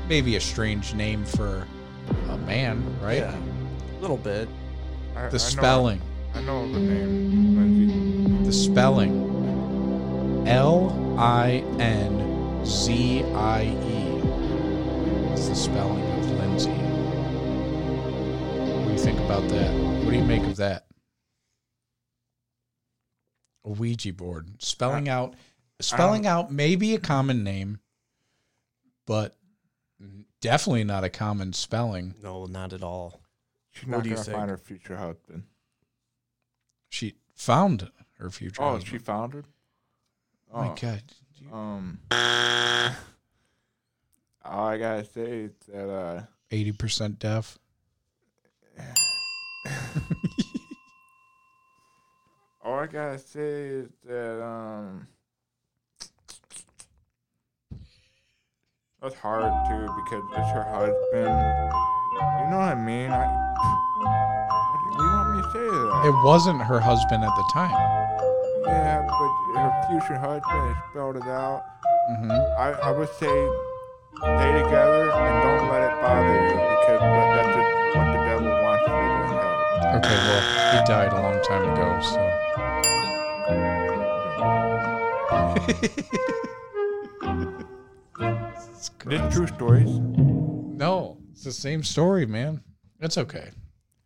maybe 0.09 0.35
a 0.35 0.41
strange 0.41 0.93
name 0.93 1.23
for 1.25 1.65
a 2.29 2.37
man, 2.39 2.83
right? 3.01 3.19
Yeah, 3.19 3.35
a 3.35 3.99
little 4.01 4.17
bit. 4.17 4.49
I- 5.15 5.19
I 5.19 5.23
know- 5.23 5.29
The 5.29 5.39
spelling. 5.39 6.01
I 6.33 6.41
know 6.41 6.69
the 6.71 6.79
name, 6.79 7.55
Lindsay. 7.57 8.45
The 8.45 8.51
spelling. 8.53 9.23
L 10.47 11.15
I 11.17 11.63
N 11.79 12.65
Z 12.65 13.23
I 13.33 13.63
E. 13.63 14.21
It's 15.31 15.47
the 15.47 15.55
spelling 15.55 16.03
of 16.19 16.29
Lindsay. 16.31 16.69
What 16.71 18.85
do 18.87 18.91
you 18.91 18.99
think 18.99 19.19
about 19.21 19.47
that? 19.49 19.71
What 20.03 20.11
do 20.11 20.17
you 20.17 20.23
make 20.25 20.43
of 20.43 20.57
that? 20.57 20.85
A 23.63 23.69
Ouija 23.69 24.13
board. 24.13 24.61
Spelling 24.61 25.09
out 25.09 25.35
spelling 25.79 26.25
out 26.27 26.51
maybe 26.51 26.93
a 26.95 26.99
common 26.99 27.43
name, 27.43 27.79
but 29.05 29.35
definitely 30.41 30.83
not 30.83 31.03
a 31.03 31.09
common 31.09 31.53
spelling. 31.53 32.13
No, 32.21 32.45
not 32.45 32.73
at 32.73 32.83
all. 32.83 33.21
She's 33.71 33.87
What 33.87 33.97
not 33.97 34.03
do 34.03 34.09
you 34.09 34.15
gonna 34.15 34.25
think? 34.25 34.37
find 34.37 34.49
her 34.49 34.57
future 34.57 34.95
husband. 34.97 35.43
She 36.89 37.15
found 37.33 37.89
her 38.19 38.29
future 38.29 38.61
Oh, 38.61 38.71
husband. 38.73 38.87
she 38.91 38.97
found 38.97 39.33
her. 39.33 39.43
Oh 40.53 40.61
my 40.63 40.75
god. 40.79 41.01
Um. 41.51 41.99
All 44.45 44.67
I 44.67 44.77
gotta 44.77 45.03
say 45.03 45.21
is 45.41 45.51
that 45.67 45.89
uh, 45.89 46.21
80% 46.51 47.17
deaf. 47.19 47.57
all 52.63 52.79
I 52.79 52.87
gotta 52.87 53.17
say 53.19 53.41
is 53.65 53.89
that 54.07 54.43
um, 54.43 55.07
that's 59.01 59.15
hard 59.15 59.51
too 59.67 59.85
because 60.03 60.23
it's 60.31 60.51
her 60.51 60.63
husband. 60.63 61.35
You 62.41 62.45
know 62.49 62.57
what 62.57 62.73
I 62.73 62.75
mean? 62.75 63.11
I. 63.11 63.25
What 64.01 64.97
do 64.97 65.03
you 65.03 65.11
want 65.11 65.29
me 65.35 65.41
to 65.41 65.47
say 65.51 65.59
to 65.59 65.77
that? 65.91 66.05
It 66.09 66.15
wasn't 66.25 66.61
her 66.61 66.79
husband 66.79 67.23
at 67.23 67.35
the 67.35 67.43
time. 67.53 67.71
yeah, 68.65 69.01
but 69.05 69.31
her 69.59 69.71
future 69.89 70.17
husband 70.17 70.73
has 70.73 70.77
spelled 70.89 71.17
it 71.17 71.27
out. 71.27 71.63
hmm 72.17 72.31
I, 72.31 72.71
I 72.81 72.91
would 72.91 73.09
say 73.19 73.35
stay 74.17 74.51
together 74.63 75.11
and 75.11 75.33
don't 75.43 75.69
let 75.69 75.83
it 75.85 75.95
bother 76.01 76.39
you 76.41 76.55
because 76.55 76.99
that, 77.03 77.27
that's 77.35 77.51
just 77.53 77.71
what 77.99 78.07
the 78.09 78.21
devil 78.25 78.49
wants 78.63 78.83
you 78.87 78.95
to 78.95 78.99
have. 79.35 80.01
Okay, 80.01 80.17
well, 80.25 80.43
he 80.71 80.79
died 80.87 81.11
a 81.11 81.19
long 81.21 81.37
time 81.43 81.63
ago, 81.69 81.87
so. 82.01 82.21
This 89.05 89.33
true 89.33 89.47
stories. 89.47 89.89
No, 89.89 91.17
it's 91.31 91.43
the 91.43 91.51
same 91.51 91.83
story, 91.83 92.25
man. 92.25 92.63
That's 92.99 93.17
okay. 93.19 93.49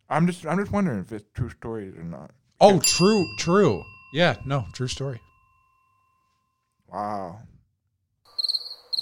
I'm 0.08 0.26
just 0.26 0.46
I'm 0.46 0.58
just 0.58 0.72
wondering 0.72 1.00
if 1.00 1.10
it's 1.12 1.24
true 1.34 1.48
stories 1.50 1.96
or 1.96 2.04
not. 2.04 2.32
Oh, 2.60 2.80
true, 2.80 3.26
true. 3.38 3.82
Yeah, 4.12 4.36
no, 4.44 4.66
true 4.74 4.88
story. 4.88 5.20
Wow. 6.92 7.38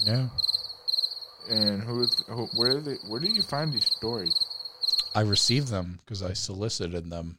Yeah. 0.06 0.28
And 1.50 1.82
who 1.82 2.02
is 2.02 2.24
who, 2.28 2.46
where 2.56 2.80
they, 2.80 2.94
where 3.08 3.18
did 3.20 3.34
you 3.34 3.42
find 3.42 3.72
these 3.72 3.86
stories? 3.86 4.34
I 5.14 5.22
received 5.22 5.68
them 5.68 5.98
because 6.04 6.22
I 6.22 6.34
solicited 6.34 7.10
them. 7.10 7.38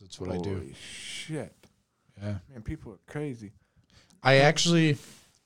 That's 0.00 0.18
what 0.18 0.30
I 0.30 0.38
do. 0.38 0.54
Holy 0.54 0.74
shit. 0.74 1.52
Yeah. 2.22 2.36
Man, 2.50 2.62
people 2.62 2.92
are 2.92 3.12
crazy. 3.12 3.52
I 4.22 4.36
actually, 4.36 4.96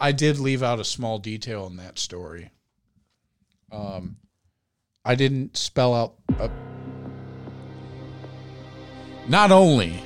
I 0.00 0.12
did 0.12 0.38
leave 0.38 0.62
out 0.62 0.80
a 0.80 0.84
small 0.84 1.18
detail 1.18 1.66
in 1.66 1.76
that 1.76 1.98
story. 1.98 2.50
Um, 3.70 4.16
I 5.04 5.14
didn't 5.14 5.56
spell 5.58 5.94
out. 5.94 6.14
A, 6.38 6.50
not 9.28 9.52
only 9.52 10.02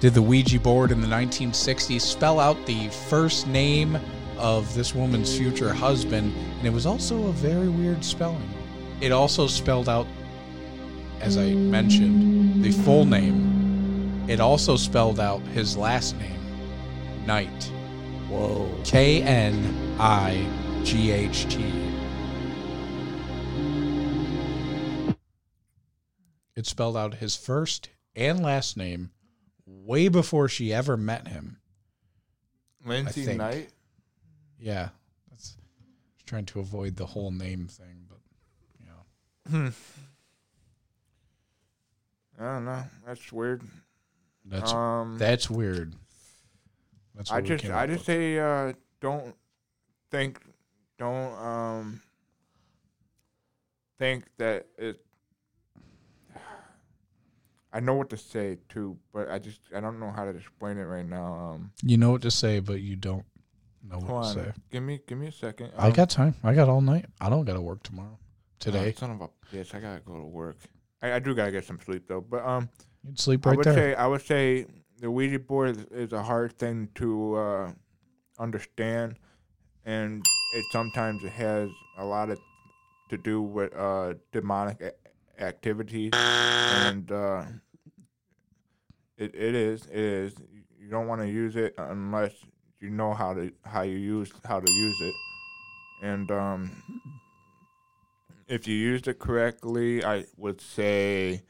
did 0.00 0.14
the 0.14 0.22
Ouija 0.22 0.58
board 0.58 0.90
in 0.90 1.00
the 1.00 1.06
1960s 1.06 2.00
spell 2.00 2.40
out 2.40 2.66
the 2.66 2.88
first 3.08 3.46
name 3.46 3.96
of 4.36 4.74
this 4.74 4.96
woman's 4.96 5.38
future 5.38 5.72
husband, 5.72 6.34
and 6.58 6.66
it 6.66 6.72
was 6.72 6.86
also 6.86 7.28
a 7.28 7.32
very 7.32 7.68
weird 7.68 8.04
spelling. 8.04 8.50
It 9.00 9.12
also 9.12 9.46
spelled 9.46 9.88
out, 9.88 10.08
as 11.20 11.38
I 11.38 11.52
mentioned, 11.52 12.64
the 12.64 12.72
full 12.72 13.04
name. 13.04 14.24
It 14.28 14.40
also 14.40 14.76
spelled 14.76 15.20
out 15.20 15.40
his 15.42 15.76
last 15.76 16.16
name. 16.18 16.40
Knight. 17.26 17.70
Whoa. 18.32 18.66
K 18.82 19.22
N 19.22 19.96
I 20.00 20.46
G 20.84 21.10
H 21.10 21.46
T. 21.54 21.62
It 26.56 26.66
spelled 26.66 26.96
out 26.96 27.14
his 27.16 27.36
first 27.36 27.90
and 28.16 28.42
last 28.42 28.76
name 28.76 29.10
way 29.66 30.08
before 30.08 30.48
she 30.48 30.72
ever 30.72 30.96
met 30.96 31.28
him. 31.28 31.58
Lindsay. 32.86 33.34
Knight. 33.34 33.68
Yeah. 34.58 34.88
That's 35.30 35.56
I 35.58 36.14
was 36.14 36.22
trying 36.24 36.46
to 36.46 36.60
avoid 36.60 36.96
the 36.96 37.06
whole 37.06 37.30
name 37.30 37.68
thing, 37.68 38.06
but 38.08 38.20
you 38.80 38.86
know. 38.86 39.02
Hmm. 39.50 39.68
I 42.42 42.54
don't 42.54 42.64
know. 42.64 42.84
That's 43.06 43.30
weird. 43.30 43.62
That's 44.46 44.72
um 44.72 45.18
that's 45.18 45.50
weird. 45.50 45.94
That's 47.14 47.30
I 47.30 47.40
just 47.40 47.64
I 47.66 47.86
just 47.86 48.00
with. 48.00 48.06
say 48.06 48.38
uh 48.38 48.72
don't 49.00 49.34
think 50.10 50.40
don't 50.98 51.32
um 51.34 52.00
think 53.98 54.24
that 54.38 54.66
it 54.78 55.04
I 57.74 57.80
know 57.80 57.94
what 57.94 58.10
to 58.10 58.16
say 58.18 58.58
too, 58.68 58.98
but 59.14 59.30
I 59.30 59.38
just 59.38 59.60
I 59.74 59.80
don't 59.80 59.98
know 59.98 60.10
how 60.10 60.24
to 60.24 60.30
explain 60.30 60.76
it 60.78 60.82
right 60.84 61.06
now. 61.06 61.32
Um 61.34 61.72
you 61.82 61.96
know 61.96 62.10
what 62.10 62.22
to 62.22 62.30
say, 62.30 62.60
but 62.60 62.80
you 62.80 62.96
don't 62.96 63.24
know 63.82 63.98
what 63.98 64.10
on. 64.10 64.34
to 64.36 64.44
say. 64.44 64.52
Give 64.70 64.82
me 64.82 65.00
give 65.06 65.18
me 65.18 65.28
a 65.28 65.32
second. 65.32 65.72
I 65.78 65.86
Um, 65.88 65.92
got 65.92 66.10
time. 66.10 66.34
I 66.44 66.54
got 66.54 66.68
all 66.68 66.80
night. 66.80 67.06
I 67.20 67.28
don't 67.30 67.44
got 67.44 67.54
to 67.54 67.60
work 67.62 67.82
tomorrow. 67.82 68.18
today. 68.58 68.92
Oh, 68.96 68.98
son 69.00 69.10
of 69.12 69.20
a 69.22 69.28
bitch! 69.54 69.74
I 69.74 69.80
gotta 69.80 70.00
go 70.00 70.16
to 70.18 70.24
work. 70.24 70.56
I, 71.02 71.14
I 71.14 71.18
do 71.18 71.34
gotta 71.34 71.50
get 71.50 71.64
some 71.64 71.80
sleep 71.80 72.04
though. 72.06 72.20
But 72.20 72.44
um, 72.44 72.68
You'd 73.04 73.18
sleep 73.18 73.46
I 73.46 73.50
right 73.50 73.56
would 73.58 73.66
there. 73.66 73.74
say 73.74 73.94
I 73.94 74.06
would 74.06 74.22
say 74.22 74.66
the 75.02 75.10
Ouija 75.10 75.40
board 75.40 75.84
is, 75.90 76.12
a 76.12 76.22
hard 76.22 76.56
thing 76.56 76.88
to 76.94 77.34
uh, 77.34 77.72
understand, 78.38 79.16
and 79.84 80.24
it 80.54 80.64
sometimes 80.70 81.20
has 81.24 81.68
a 81.98 82.04
lot 82.04 82.30
of 82.30 82.38
to 83.10 83.18
do 83.18 83.42
with 83.42 83.74
uh, 83.76 84.14
demonic 84.30 84.80
a- 84.80 85.42
activity, 85.42 86.10
and 86.12 87.10
uh, 87.10 87.44
it 89.18 89.34
it 89.34 89.56
is 89.56 89.86
it 89.86 89.98
is. 89.98 90.34
You 90.80 90.88
don't 90.88 91.08
want 91.08 91.20
to 91.20 91.28
use 91.28 91.56
it 91.56 91.74
unless 91.78 92.32
you 92.80 92.90
know 92.90 93.12
how 93.12 93.34
to 93.34 93.52
how 93.64 93.82
you 93.82 93.96
use 93.96 94.30
how 94.44 94.60
to 94.60 94.72
use 94.72 95.00
it, 95.00 95.14
and 96.02 96.30
um, 96.30 96.82
if 98.46 98.68
you 98.68 98.76
used 98.76 99.08
it 99.08 99.18
correctly, 99.18 100.04
I 100.04 100.26
would 100.36 100.60
say 100.60 101.42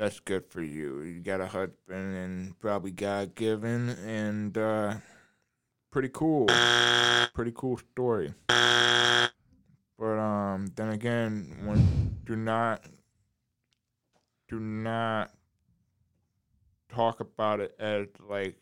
that's 0.00 0.18
good 0.18 0.46
for 0.46 0.62
you. 0.62 1.02
You 1.02 1.20
got 1.20 1.42
a 1.42 1.46
husband 1.46 2.16
and 2.16 2.58
probably 2.58 2.90
God 2.90 3.34
given 3.34 3.90
and 3.90 4.56
uh 4.56 4.94
pretty 5.90 6.08
cool. 6.08 6.46
Pretty 7.34 7.52
cool 7.54 7.78
story. 7.92 8.32
But 8.48 10.18
um 10.18 10.72
then 10.74 10.88
again 10.88 11.54
when 11.64 12.16
do 12.24 12.34
not 12.34 12.82
do 14.48 14.58
not 14.58 15.32
talk 16.88 17.20
about 17.20 17.60
it 17.60 17.76
as 17.78 18.06
like 18.26 18.56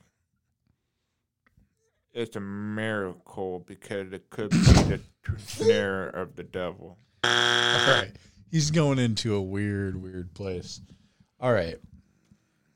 it's 2.12 2.34
a 2.34 2.40
miracle 2.40 3.60
because 3.60 4.12
it 4.12 4.28
could 4.28 4.50
be 4.50 4.56
the 4.56 5.00
snare 5.36 6.08
of 6.08 6.34
the 6.34 6.42
devil. 6.42 6.98
All 7.22 7.30
right. 7.30 8.10
He's 8.50 8.72
going 8.72 8.98
into 8.98 9.36
a 9.36 9.42
weird, 9.42 10.02
weird 10.02 10.34
place. 10.34 10.80
All 11.40 11.52
right. 11.52 11.76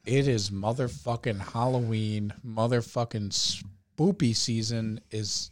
It 0.05 0.29
is 0.29 0.51
motherfucking 0.51 1.53
Halloween. 1.53 2.33
Motherfucking 2.47 3.63
spoopy 3.97 4.35
season 4.35 5.01
is 5.11 5.51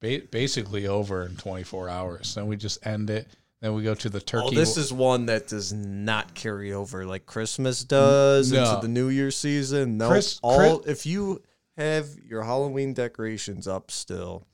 ba- 0.00 0.22
basically 0.30 0.86
over 0.86 1.24
in 1.24 1.36
24 1.36 1.88
hours. 1.88 2.34
Then 2.34 2.46
we 2.46 2.56
just 2.56 2.84
end 2.86 3.10
it. 3.10 3.28
Then 3.60 3.74
we 3.74 3.84
go 3.84 3.94
to 3.94 4.08
the 4.08 4.18
oh, 4.18 4.20
turkey. 4.20 4.48
Oh, 4.48 4.54
this 4.54 4.76
is 4.76 4.92
one 4.92 5.26
that 5.26 5.46
does 5.46 5.72
not 5.72 6.34
carry 6.34 6.72
over 6.72 7.06
like 7.06 7.26
Christmas 7.26 7.84
does 7.84 8.50
No. 8.50 8.64
into 8.64 8.82
the 8.82 8.92
New 8.92 9.08
Year 9.08 9.30
season. 9.30 9.98
No, 9.98 10.08
Chris- 10.08 10.40
all 10.42 10.80
Chris- 10.80 10.90
if 10.90 11.06
you 11.06 11.42
have 11.76 12.08
your 12.28 12.42
Halloween 12.42 12.92
decorations 12.92 13.68
up 13.68 13.92
still, 13.92 14.46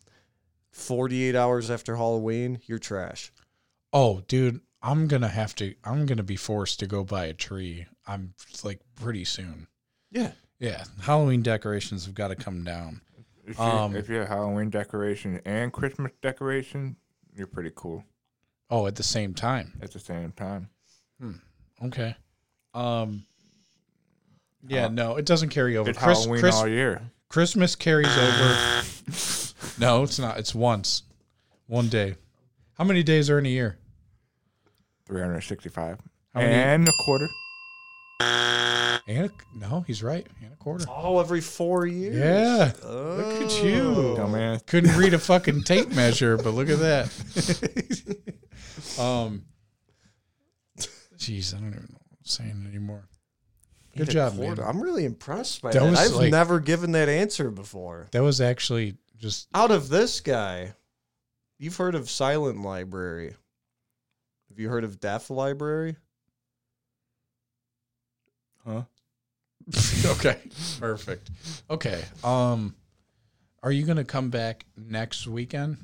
forty-eight 0.72 1.34
hours 1.34 1.70
after 1.70 1.96
Halloween, 1.96 2.60
you're 2.66 2.78
trash. 2.78 3.32
Oh, 3.94 4.20
dude, 4.28 4.60
I'm 4.82 5.08
gonna 5.08 5.28
have 5.28 5.54
to. 5.56 5.74
I'm 5.84 6.06
gonna 6.06 6.22
be 6.22 6.36
forced 6.36 6.78
to 6.80 6.86
go 6.86 7.04
buy 7.04 7.26
a 7.26 7.32
tree. 7.32 7.86
I'm 8.06 8.34
like 8.62 8.80
pretty 8.96 9.24
soon. 9.24 9.66
Yeah, 10.10 10.32
Yeah, 10.58 10.84
Halloween 11.02 11.42
decorations 11.42 12.06
have 12.06 12.14
got 12.14 12.28
to 12.28 12.36
come 12.36 12.64
down. 12.64 13.00
If 13.46 13.58
you, 13.58 13.64
Um, 13.64 13.94
if 13.96 14.08
you 14.08 14.16
have 14.16 14.28
Halloween 14.28 14.70
decoration 14.70 15.40
and 15.44 15.72
Christmas 15.72 16.12
decoration, 16.22 16.96
you're 17.34 17.46
pretty 17.46 17.72
cool 17.74 18.04
Oh, 18.70 18.86
at 18.86 18.94
the 18.96 19.02
same 19.02 19.34
time. 19.34 19.78
at 19.82 19.90
the 19.92 19.98
same 20.00 20.32
time. 20.32 20.70
Okay. 21.82 22.16
Um. 22.74 23.24
Yeah, 24.66 24.86
Uh, 24.86 24.88
no, 24.88 25.16
it 25.16 25.24
doesn't 25.24 25.50
carry 25.50 25.76
over. 25.76 25.90
It's 25.90 25.98
Chris, 25.98 26.18
Halloween 26.20 26.40
Chris, 26.40 26.54
all 26.56 26.68
year. 26.68 27.02
Christmas 27.28 27.74
carries 27.76 28.16
over. 28.16 28.82
No, 29.80 30.02
it's 30.02 30.18
not. 30.18 30.38
It's 30.38 30.54
once, 30.54 31.04
one 31.66 31.88
day. 31.88 32.16
How 32.74 32.84
many 32.84 33.02
days 33.04 33.30
are 33.30 33.38
in 33.38 33.46
a 33.46 33.48
year? 33.48 33.76
365. 35.08 35.98
How 36.34 36.40
many? 36.40 36.52
And 36.52 36.88
a 36.88 36.92
quarter. 37.04 37.26
And 38.20 39.26
a, 39.26 39.30
no, 39.56 39.80
he's 39.86 40.02
right. 40.02 40.26
And 40.42 40.52
a 40.52 40.56
quarter. 40.56 40.86
all 40.88 41.18
every 41.20 41.40
four 41.40 41.86
years. 41.86 42.16
Yeah. 42.16 42.72
Look 42.86 43.42
at 43.42 43.64
you. 43.64 43.80
Oh. 43.96 44.16
Dumbass. 44.18 44.66
Couldn't 44.66 44.96
read 44.96 45.14
a 45.14 45.18
fucking 45.18 45.62
tape 45.62 45.88
measure, 45.90 46.36
but 46.36 46.50
look 46.52 46.68
at 46.68 46.78
that. 46.80 47.06
um. 49.00 49.44
Jeez, 51.16 51.54
I 51.54 51.58
don't 51.58 51.68
even 51.70 51.80
know 51.90 51.98
what 51.98 52.18
I'm 52.18 52.24
saying 52.24 52.66
anymore. 52.68 53.08
Good 53.96 54.02
Eight 54.02 54.08
a 54.10 54.12
job, 54.12 54.36
man. 54.36 54.60
I'm 54.60 54.80
really 54.80 55.04
impressed 55.04 55.62
by 55.62 55.72
That 55.72 55.80
that. 55.82 55.90
was 55.90 55.98
I've 55.98 56.12
like- 56.12 56.30
never 56.30 56.60
given 56.60 56.92
that 56.92 57.08
answer 57.08 57.50
before. 57.50 58.06
That 58.12 58.22
was 58.22 58.40
actually 58.40 58.96
just 59.16 59.48
Out 59.54 59.70
of 59.72 59.88
this 59.88 60.20
guy, 60.20 60.74
you've 61.58 61.76
heard 61.76 61.94
of 61.96 62.08
Silent 62.08 62.62
Library. 62.62 63.34
Have 64.48 64.58
you 64.58 64.68
heard 64.68 64.84
of 64.84 65.00
Death 65.00 65.30
Library? 65.30 65.96
Huh? 68.64 68.82
okay. 70.06 70.38
Perfect. 70.80 71.30
Okay. 71.70 72.02
Um 72.24 72.74
are 73.62 73.72
you 73.72 73.84
gonna 73.84 74.04
come 74.04 74.30
back 74.30 74.64
next 74.76 75.26
weekend? 75.26 75.78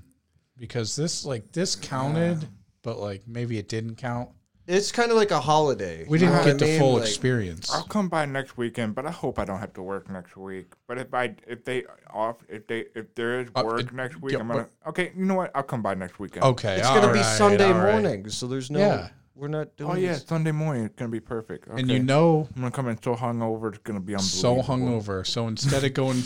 Because 0.57 0.95
this 0.97 1.25
like 1.25 1.53
this 1.53 1.75
counted, 1.77 2.47
but 2.83 2.99
like 2.99 3.27
maybe 3.27 3.59
it 3.59 3.69
didn't 3.69 3.97
count. 3.97 4.31
It's 4.67 4.91
kind 4.93 5.11
of 5.11 5.17
like 5.17 5.31
a 5.31 5.41
holiday. 5.41 6.07
We 6.09 6.19
didn't 6.19 6.43
get 6.45 6.59
the 6.59 6.65
mean? 6.65 6.79
full 6.79 6.95
Like, 6.95 7.03
experience. 7.03 7.71
I'll 7.73 7.83
come 7.85 8.09
by 8.09 8.25
next 8.25 8.57
weekend, 8.57 8.95
but 8.95 9.05
I 9.07 9.11
hope 9.11 9.39
I 9.39 9.45
don't 9.45 9.59
have 9.59 9.75
to 9.75 9.83
work 9.83 10.09
next 10.11 10.37
week. 10.37 10.73
But 10.87 10.99
if 10.99 11.13
I 11.13 11.35
if 11.47 11.65
they 11.65 11.85
off 12.11 12.37
if 12.49 12.67
they 12.67 12.87
if 12.95 13.15
there 13.15 13.41
is 13.41 13.49
Uh, 13.55 13.63
work 13.65 13.81
it- 13.81 13.93
next 13.93 14.21
week, 14.23 14.33
yeah, 14.33 14.39
I'm 14.41 14.49
gonna 14.49 14.69
okay. 14.87 15.13
You 15.15 15.27
know 15.27 15.35
what? 15.35 15.51
I'll 15.55 15.63
come 15.63 15.83
by 15.83 15.95
next 15.95 16.19
weekend. 16.19 16.45
Okay. 16.45 16.77
It's 16.79 16.89
gonna 16.89 17.13
be 17.13 17.23
Sunday 17.23 17.71
all 17.73 17.79
right. 17.81 17.93
morning, 18.03 18.29
so 18.31 18.47
there's 18.47 18.71
no. 18.71 18.79
Yeah. 18.79 19.09
We're 19.37 19.49
not 19.49 19.77
doing. 19.77 19.91
Oh 19.91 19.95
yeah, 19.97 20.13
this- 20.13 20.25
Sunday 20.25 20.53
morning. 20.53 20.85
It's 20.85 20.95
gonna 20.95 21.11
be 21.11 21.21
perfect. 21.21 21.69
Okay. 21.69 21.81
And 21.81 21.91
you 21.91 21.99
know 21.99 22.49
I'm 22.55 22.63
gonna 22.63 22.71
come 22.71 22.89
in 22.89 23.03
so 23.03 23.17
hungover. 23.17 23.69
It's 23.69 23.79
gonna 23.79 24.01
be 24.01 24.15
unbelievable. 24.15 24.63
so 24.63 24.73
unbelievable. 24.73 25.01
hungover. 25.23 25.27
So 25.27 25.47
instead 25.49 25.85
of 25.85 25.93
going 25.93 26.23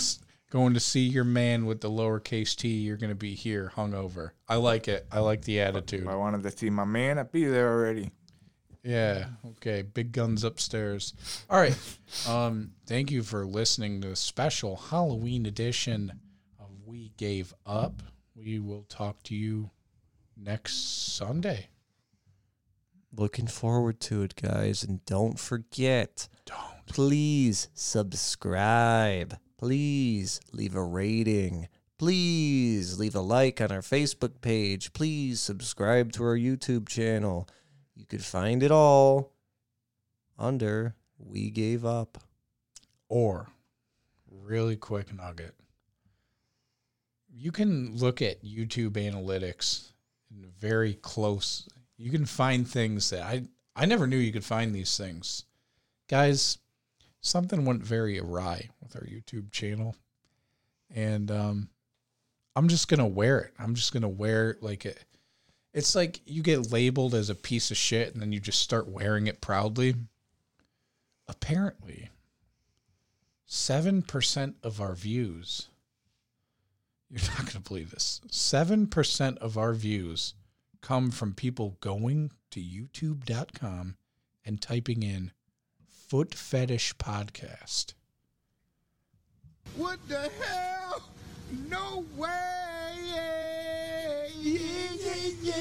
going 0.51 0.75
to 0.75 0.81
see 0.81 1.01
your 1.07 1.25
man 1.25 1.67
with 1.67 1.81
the 1.81 1.91
lowercase 1.91 2.55
t, 2.55 2.69
you're 2.69 2.97
gonna 2.97 3.15
be 3.15 3.35
here 3.35 3.73
hungover. 3.77 4.31
I 4.49 4.57
like 4.57 4.87
it. 4.89 5.07
I 5.11 5.19
like 5.21 5.43
the 5.43 5.61
attitude. 5.61 6.03
If 6.03 6.09
I 6.09 6.15
wanted 6.15 6.43
to 6.45 6.57
see 6.57 6.71
my 6.71 6.85
man, 6.85 7.19
I'd 7.19 7.33
be 7.33 7.45
there 7.45 7.69
already. 7.73 8.11
Yeah. 8.83 9.27
Okay. 9.47 9.83
Big 9.83 10.13
guns 10.13 10.45
upstairs. 10.45 11.15
All 11.51 11.61
right. 11.61 11.77
Um, 12.29 12.73
thank 12.87 13.11
you 13.11 13.23
for 13.23 13.45
listening 13.45 14.01
to 14.01 14.09
the 14.09 14.17
special 14.17 14.77
Halloween 14.77 15.47
edition 15.47 16.21
of 16.59 16.69
We 16.87 17.13
Gave 17.17 17.53
Up. 17.67 18.03
We 18.35 18.59
will 18.61 18.85
talk 18.89 19.23
to 19.25 19.35
you 19.35 19.71
next 20.37 21.15
Sunday. 21.17 21.69
Looking 23.17 23.47
forward 23.47 24.01
to 24.03 24.23
it, 24.23 24.37
guys, 24.41 24.85
and 24.85 25.05
don't 25.05 25.39
forget. 25.41 26.29
Don't. 26.45 26.87
Please 26.87 27.69
subscribe. 27.75 29.39
Please 29.59 30.41
leave 30.53 30.75
a 30.77 30.83
rating. 30.83 31.69
Please 31.99 32.99
leave 32.99 33.17
a 33.17 33.21
like 33.21 33.61
on 33.61 33.73
our 33.73 33.81
Facebook 33.81 34.41
page. 34.41 34.93
Please 34.93 35.41
subscribe 35.41 36.13
to 36.13 36.23
our 36.23 36.37
YouTube 36.37 36.89
channel. 36.89 37.49
You 37.99 38.07
could 38.07 38.25
find 38.25 38.63
it 38.63 38.71
all 38.71 39.33
under 40.39 40.95
We 41.19 41.51
Gave 41.51 41.85
Up. 41.85 42.19
Or, 43.09 43.49
really 44.31 44.77
quick 44.77 45.13
nugget. 45.13 45.57
You 47.29 47.51
can 47.51 47.97
look 47.97 48.23
at 48.23 48.45
YouTube 48.45 48.93
analytics 48.93 49.89
very 50.31 50.95
close. 50.95 51.69
You 51.97 52.13
can 52.13 52.25
find 52.25 52.69
things 52.69 53.11
that 53.11 53.23
I 53.23 53.43
I 53.75 53.87
never 53.87 54.07
knew 54.07 54.17
you 54.17 54.33
could 54.33 54.45
find 54.45 54.75
these 54.75 54.97
things. 54.97 55.45
Guys, 56.09 56.59
something 57.21 57.65
went 57.65 57.83
very 57.83 58.19
awry 58.19 58.69
with 58.81 58.95
our 58.95 59.03
YouTube 59.03 59.51
channel. 59.51 59.97
And 60.95 61.31
um 61.31 61.69
I'm 62.55 62.69
just 62.69 62.89
to 62.99 63.07
wear 63.07 63.41
it. 63.41 63.55
I'm 63.59 63.75
just 63.75 63.93
to 64.03 64.09
wear 64.09 64.57
like 64.61 64.85
it 64.85 65.05
it's 65.79 65.95
like 65.95 66.21
you 66.27 66.43
get 66.43 66.73
labeled 66.73 67.15
as 67.15 67.31
a 67.31 67.37
piece 67.37 67.71
of 67.71 67.77
shit 67.77 68.13
and 68.13 68.21
then 68.21 68.33
you 68.33 68.41
just 68.41 68.59
start 68.59 68.89
wearing 68.89 69.29
it 69.29 69.41
proudly. 69.41 69.95
Apparently, 71.29 72.09
7% 73.49 74.55
of 74.65 74.81
our 74.81 74.97
views, 74.97 75.69
you're 77.11 77.21
not 77.21 77.39
going 77.39 77.47
to 77.49 77.61
believe 77.61 77.93
this, 77.93 78.21
7% 78.27 79.39
of 79.39 79.57
our 79.57 79.73
views 79.73 80.35
come 80.81 81.13
from 81.13 81.33
people 81.33 81.77
going 81.81 82.33
to 82.51 82.61
youtube.com 82.61 83.97
and 84.45 84.61
typing 84.61 85.05
in 85.05 85.31
foot 85.87 86.35
fetish 86.35 86.97
podcast. 86.97 87.95
What 89.77 90.01
the 90.09 90.29
hell? 90.41 91.05
No 91.69 92.05
way! 92.17 93.58
Yeah, 94.41 94.61
yeah, 95.43 95.55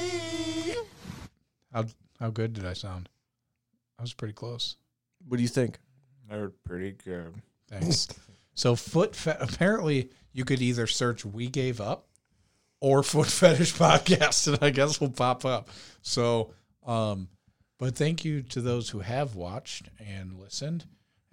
yeah. 0.65 0.73
How, 1.73 1.85
how 2.19 2.29
good 2.29 2.53
did 2.53 2.65
I 2.65 2.73
sound? 2.73 3.09
I 3.99 4.03
was 4.03 4.13
pretty 4.13 4.33
close. 4.33 4.77
What 5.27 5.37
do 5.37 5.43
you 5.43 5.49
think? 5.49 5.79
I 6.29 6.35
heard 6.35 6.53
pretty 6.63 6.91
good. 7.03 7.33
Thanks. 7.69 8.07
so 8.53 8.75
foot 8.75 9.15
fe- 9.15 9.37
apparently 9.39 10.09
you 10.33 10.45
could 10.45 10.61
either 10.61 10.87
search 10.87 11.25
we 11.25 11.47
gave 11.47 11.81
up 11.81 12.07
or 12.79 13.03
Foot 13.03 13.27
Fetish 13.27 13.73
Podcast, 13.73 14.47
and 14.47 14.59
I 14.61 14.69
guess 14.69 15.01
we'll 15.01 15.09
pop 15.09 15.45
up. 15.45 15.69
So, 16.01 16.53
um, 16.85 17.27
but 17.79 17.95
thank 17.95 18.23
you 18.23 18.41
to 18.43 18.61
those 18.61 18.89
who 18.89 18.99
have 18.99 19.35
watched 19.35 19.89
and 19.99 20.39
listened, 20.39 20.85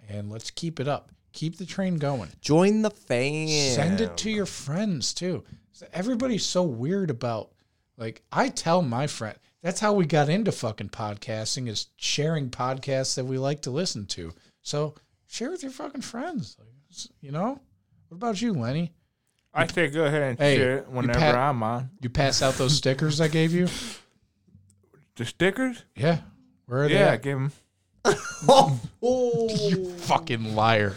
and 0.09 0.31
let's 0.31 0.51
keep 0.51 0.79
it 0.79 0.87
up. 0.87 1.11
Keep 1.35 1.57
the 1.57 1.65
train 1.65 1.97
going. 1.97 2.29
Join 2.39 2.81
the 2.81 2.89
fam. 2.89 3.49
Send 3.49 3.99
it 3.99 4.15
to 4.17 4.31
your 4.31 4.45
friends 4.45 5.13
too. 5.13 5.43
Everybody's 5.91 6.45
so 6.45 6.63
weird 6.63 7.09
about 7.09 7.51
like 7.97 8.23
I 8.31 8.47
tell 8.47 8.81
my 8.81 9.05
friend 9.05 9.37
that's 9.61 9.81
how 9.81 9.93
we 9.93 10.05
got 10.05 10.29
into 10.29 10.53
fucking 10.53 10.89
podcasting 10.89 11.67
is 11.67 11.87
sharing 11.97 12.49
podcasts 12.49 13.15
that 13.15 13.25
we 13.25 13.37
like 13.37 13.61
to 13.63 13.69
listen 13.69 14.05
to. 14.07 14.31
So 14.61 14.95
share 15.27 15.51
with 15.51 15.61
your 15.61 15.73
fucking 15.73 16.01
friends. 16.01 16.55
You 17.19 17.31
know? 17.31 17.59
What 18.07 18.15
about 18.15 18.41
you, 18.41 18.53
Lenny? 18.53 18.93
I 19.53 19.67
say 19.67 19.89
go 19.89 20.05
ahead 20.05 20.21
and 20.21 20.39
Hey, 20.39 20.55
share 20.55 20.77
it 20.77 20.87
whenever 20.87 21.19
pat- 21.19 21.35
I'm 21.35 21.61
on. 21.63 21.89
You 21.99 22.09
pass 22.09 22.41
out 22.41 22.53
those 22.53 22.77
stickers 22.77 23.19
I 23.19 23.27
gave 23.27 23.53
you? 23.53 23.67
The 25.17 25.23
stickers? 25.23 25.81
Yeah. 25.95 26.19
Where 26.65 26.83
are 26.83 26.87
they? 26.89 26.95
Yeah, 26.95 27.15
give 27.15 27.37
them. 27.37 27.53
You 29.01 29.91
fucking 29.99 30.55
liar. 30.55 30.95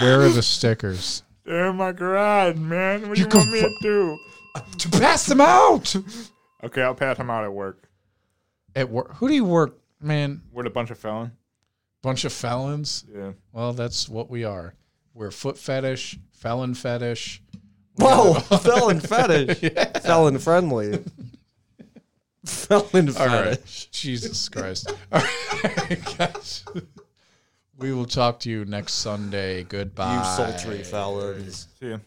Where 0.00 0.22
are 0.22 0.28
the 0.28 0.42
stickers? 0.42 1.22
They're 1.44 1.70
in 1.70 1.76
my 1.76 1.92
garage, 1.92 2.56
man. 2.56 3.08
What 3.08 3.16
do 3.16 3.22
You 3.22 3.28
you, 3.30 3.38
want 3.38 3.52
me 3.52 3.60
go 3.60 3.68
to 3.68 3.76
do? 3.82 4.18
To 4.78 4.88
pass 4.90 5.26
them 5.26 5.40
out. 5.40 5.94
Okay, 6.62 6.82
I'll 6.82 6.94
pass 6.94 7.16
them 7.18 7.30
out 7.30 7.44
at 7.44 7.52
work. 7.52 7.88
At 8.74 8.88
work. 8.88 9.16
Who 9.16 9.28
do 9.28 9.34
you 9.34 9.44
work, 9.44 9.78
man? 10.00 10.42
We're 10.52 10.66
a 10.66 10.70
bunch 10.70 10.90
of 10.90 10.98
felons. 10.98 11.32
Bunch 12.02 12.24
of 12.24 12.32
felons. 12.32 13.04
Yeah. 13.14 13.32
Well, 13.52 13.72
that's 13.72 14.08
what 14.08 14.30
we 14.30 14.44
are. 14.44 14.74
We're 15.12 15.30
foot 15.30 15.58
fetish, 15.58 16.18
felon 16.32 16.74
fetish. 16.74 17.42
Whoa, 17.96 18.34
felon 18.58 19.00
fetish. 19.00 19.72
Felon 20.02 20.38
friendly. 20.38 21.04
Felon 22.46 23.08
All 23.16 23.26
right. 23.26 23.58
fetish. 23.58 23.88
Jesus 23.90 24.48
Christ. 24.48 24.92
All 25.12 25.22
right, 25.64 26.16
guys. 26.18 26.64
We 27.78 27.92
will 27.92 28.06
talk 28.06 28.40
to 28.40 28.50
you 28.50 28.64
next 28.64 28.94
Sunday. 28.94 29.64
Goodbye. 29.64 30.18
You 30.18 30.24
sultry 30.24 30.82
felons. 30.84 31.68
See 31.80 31.90
ya. 31.90 31.98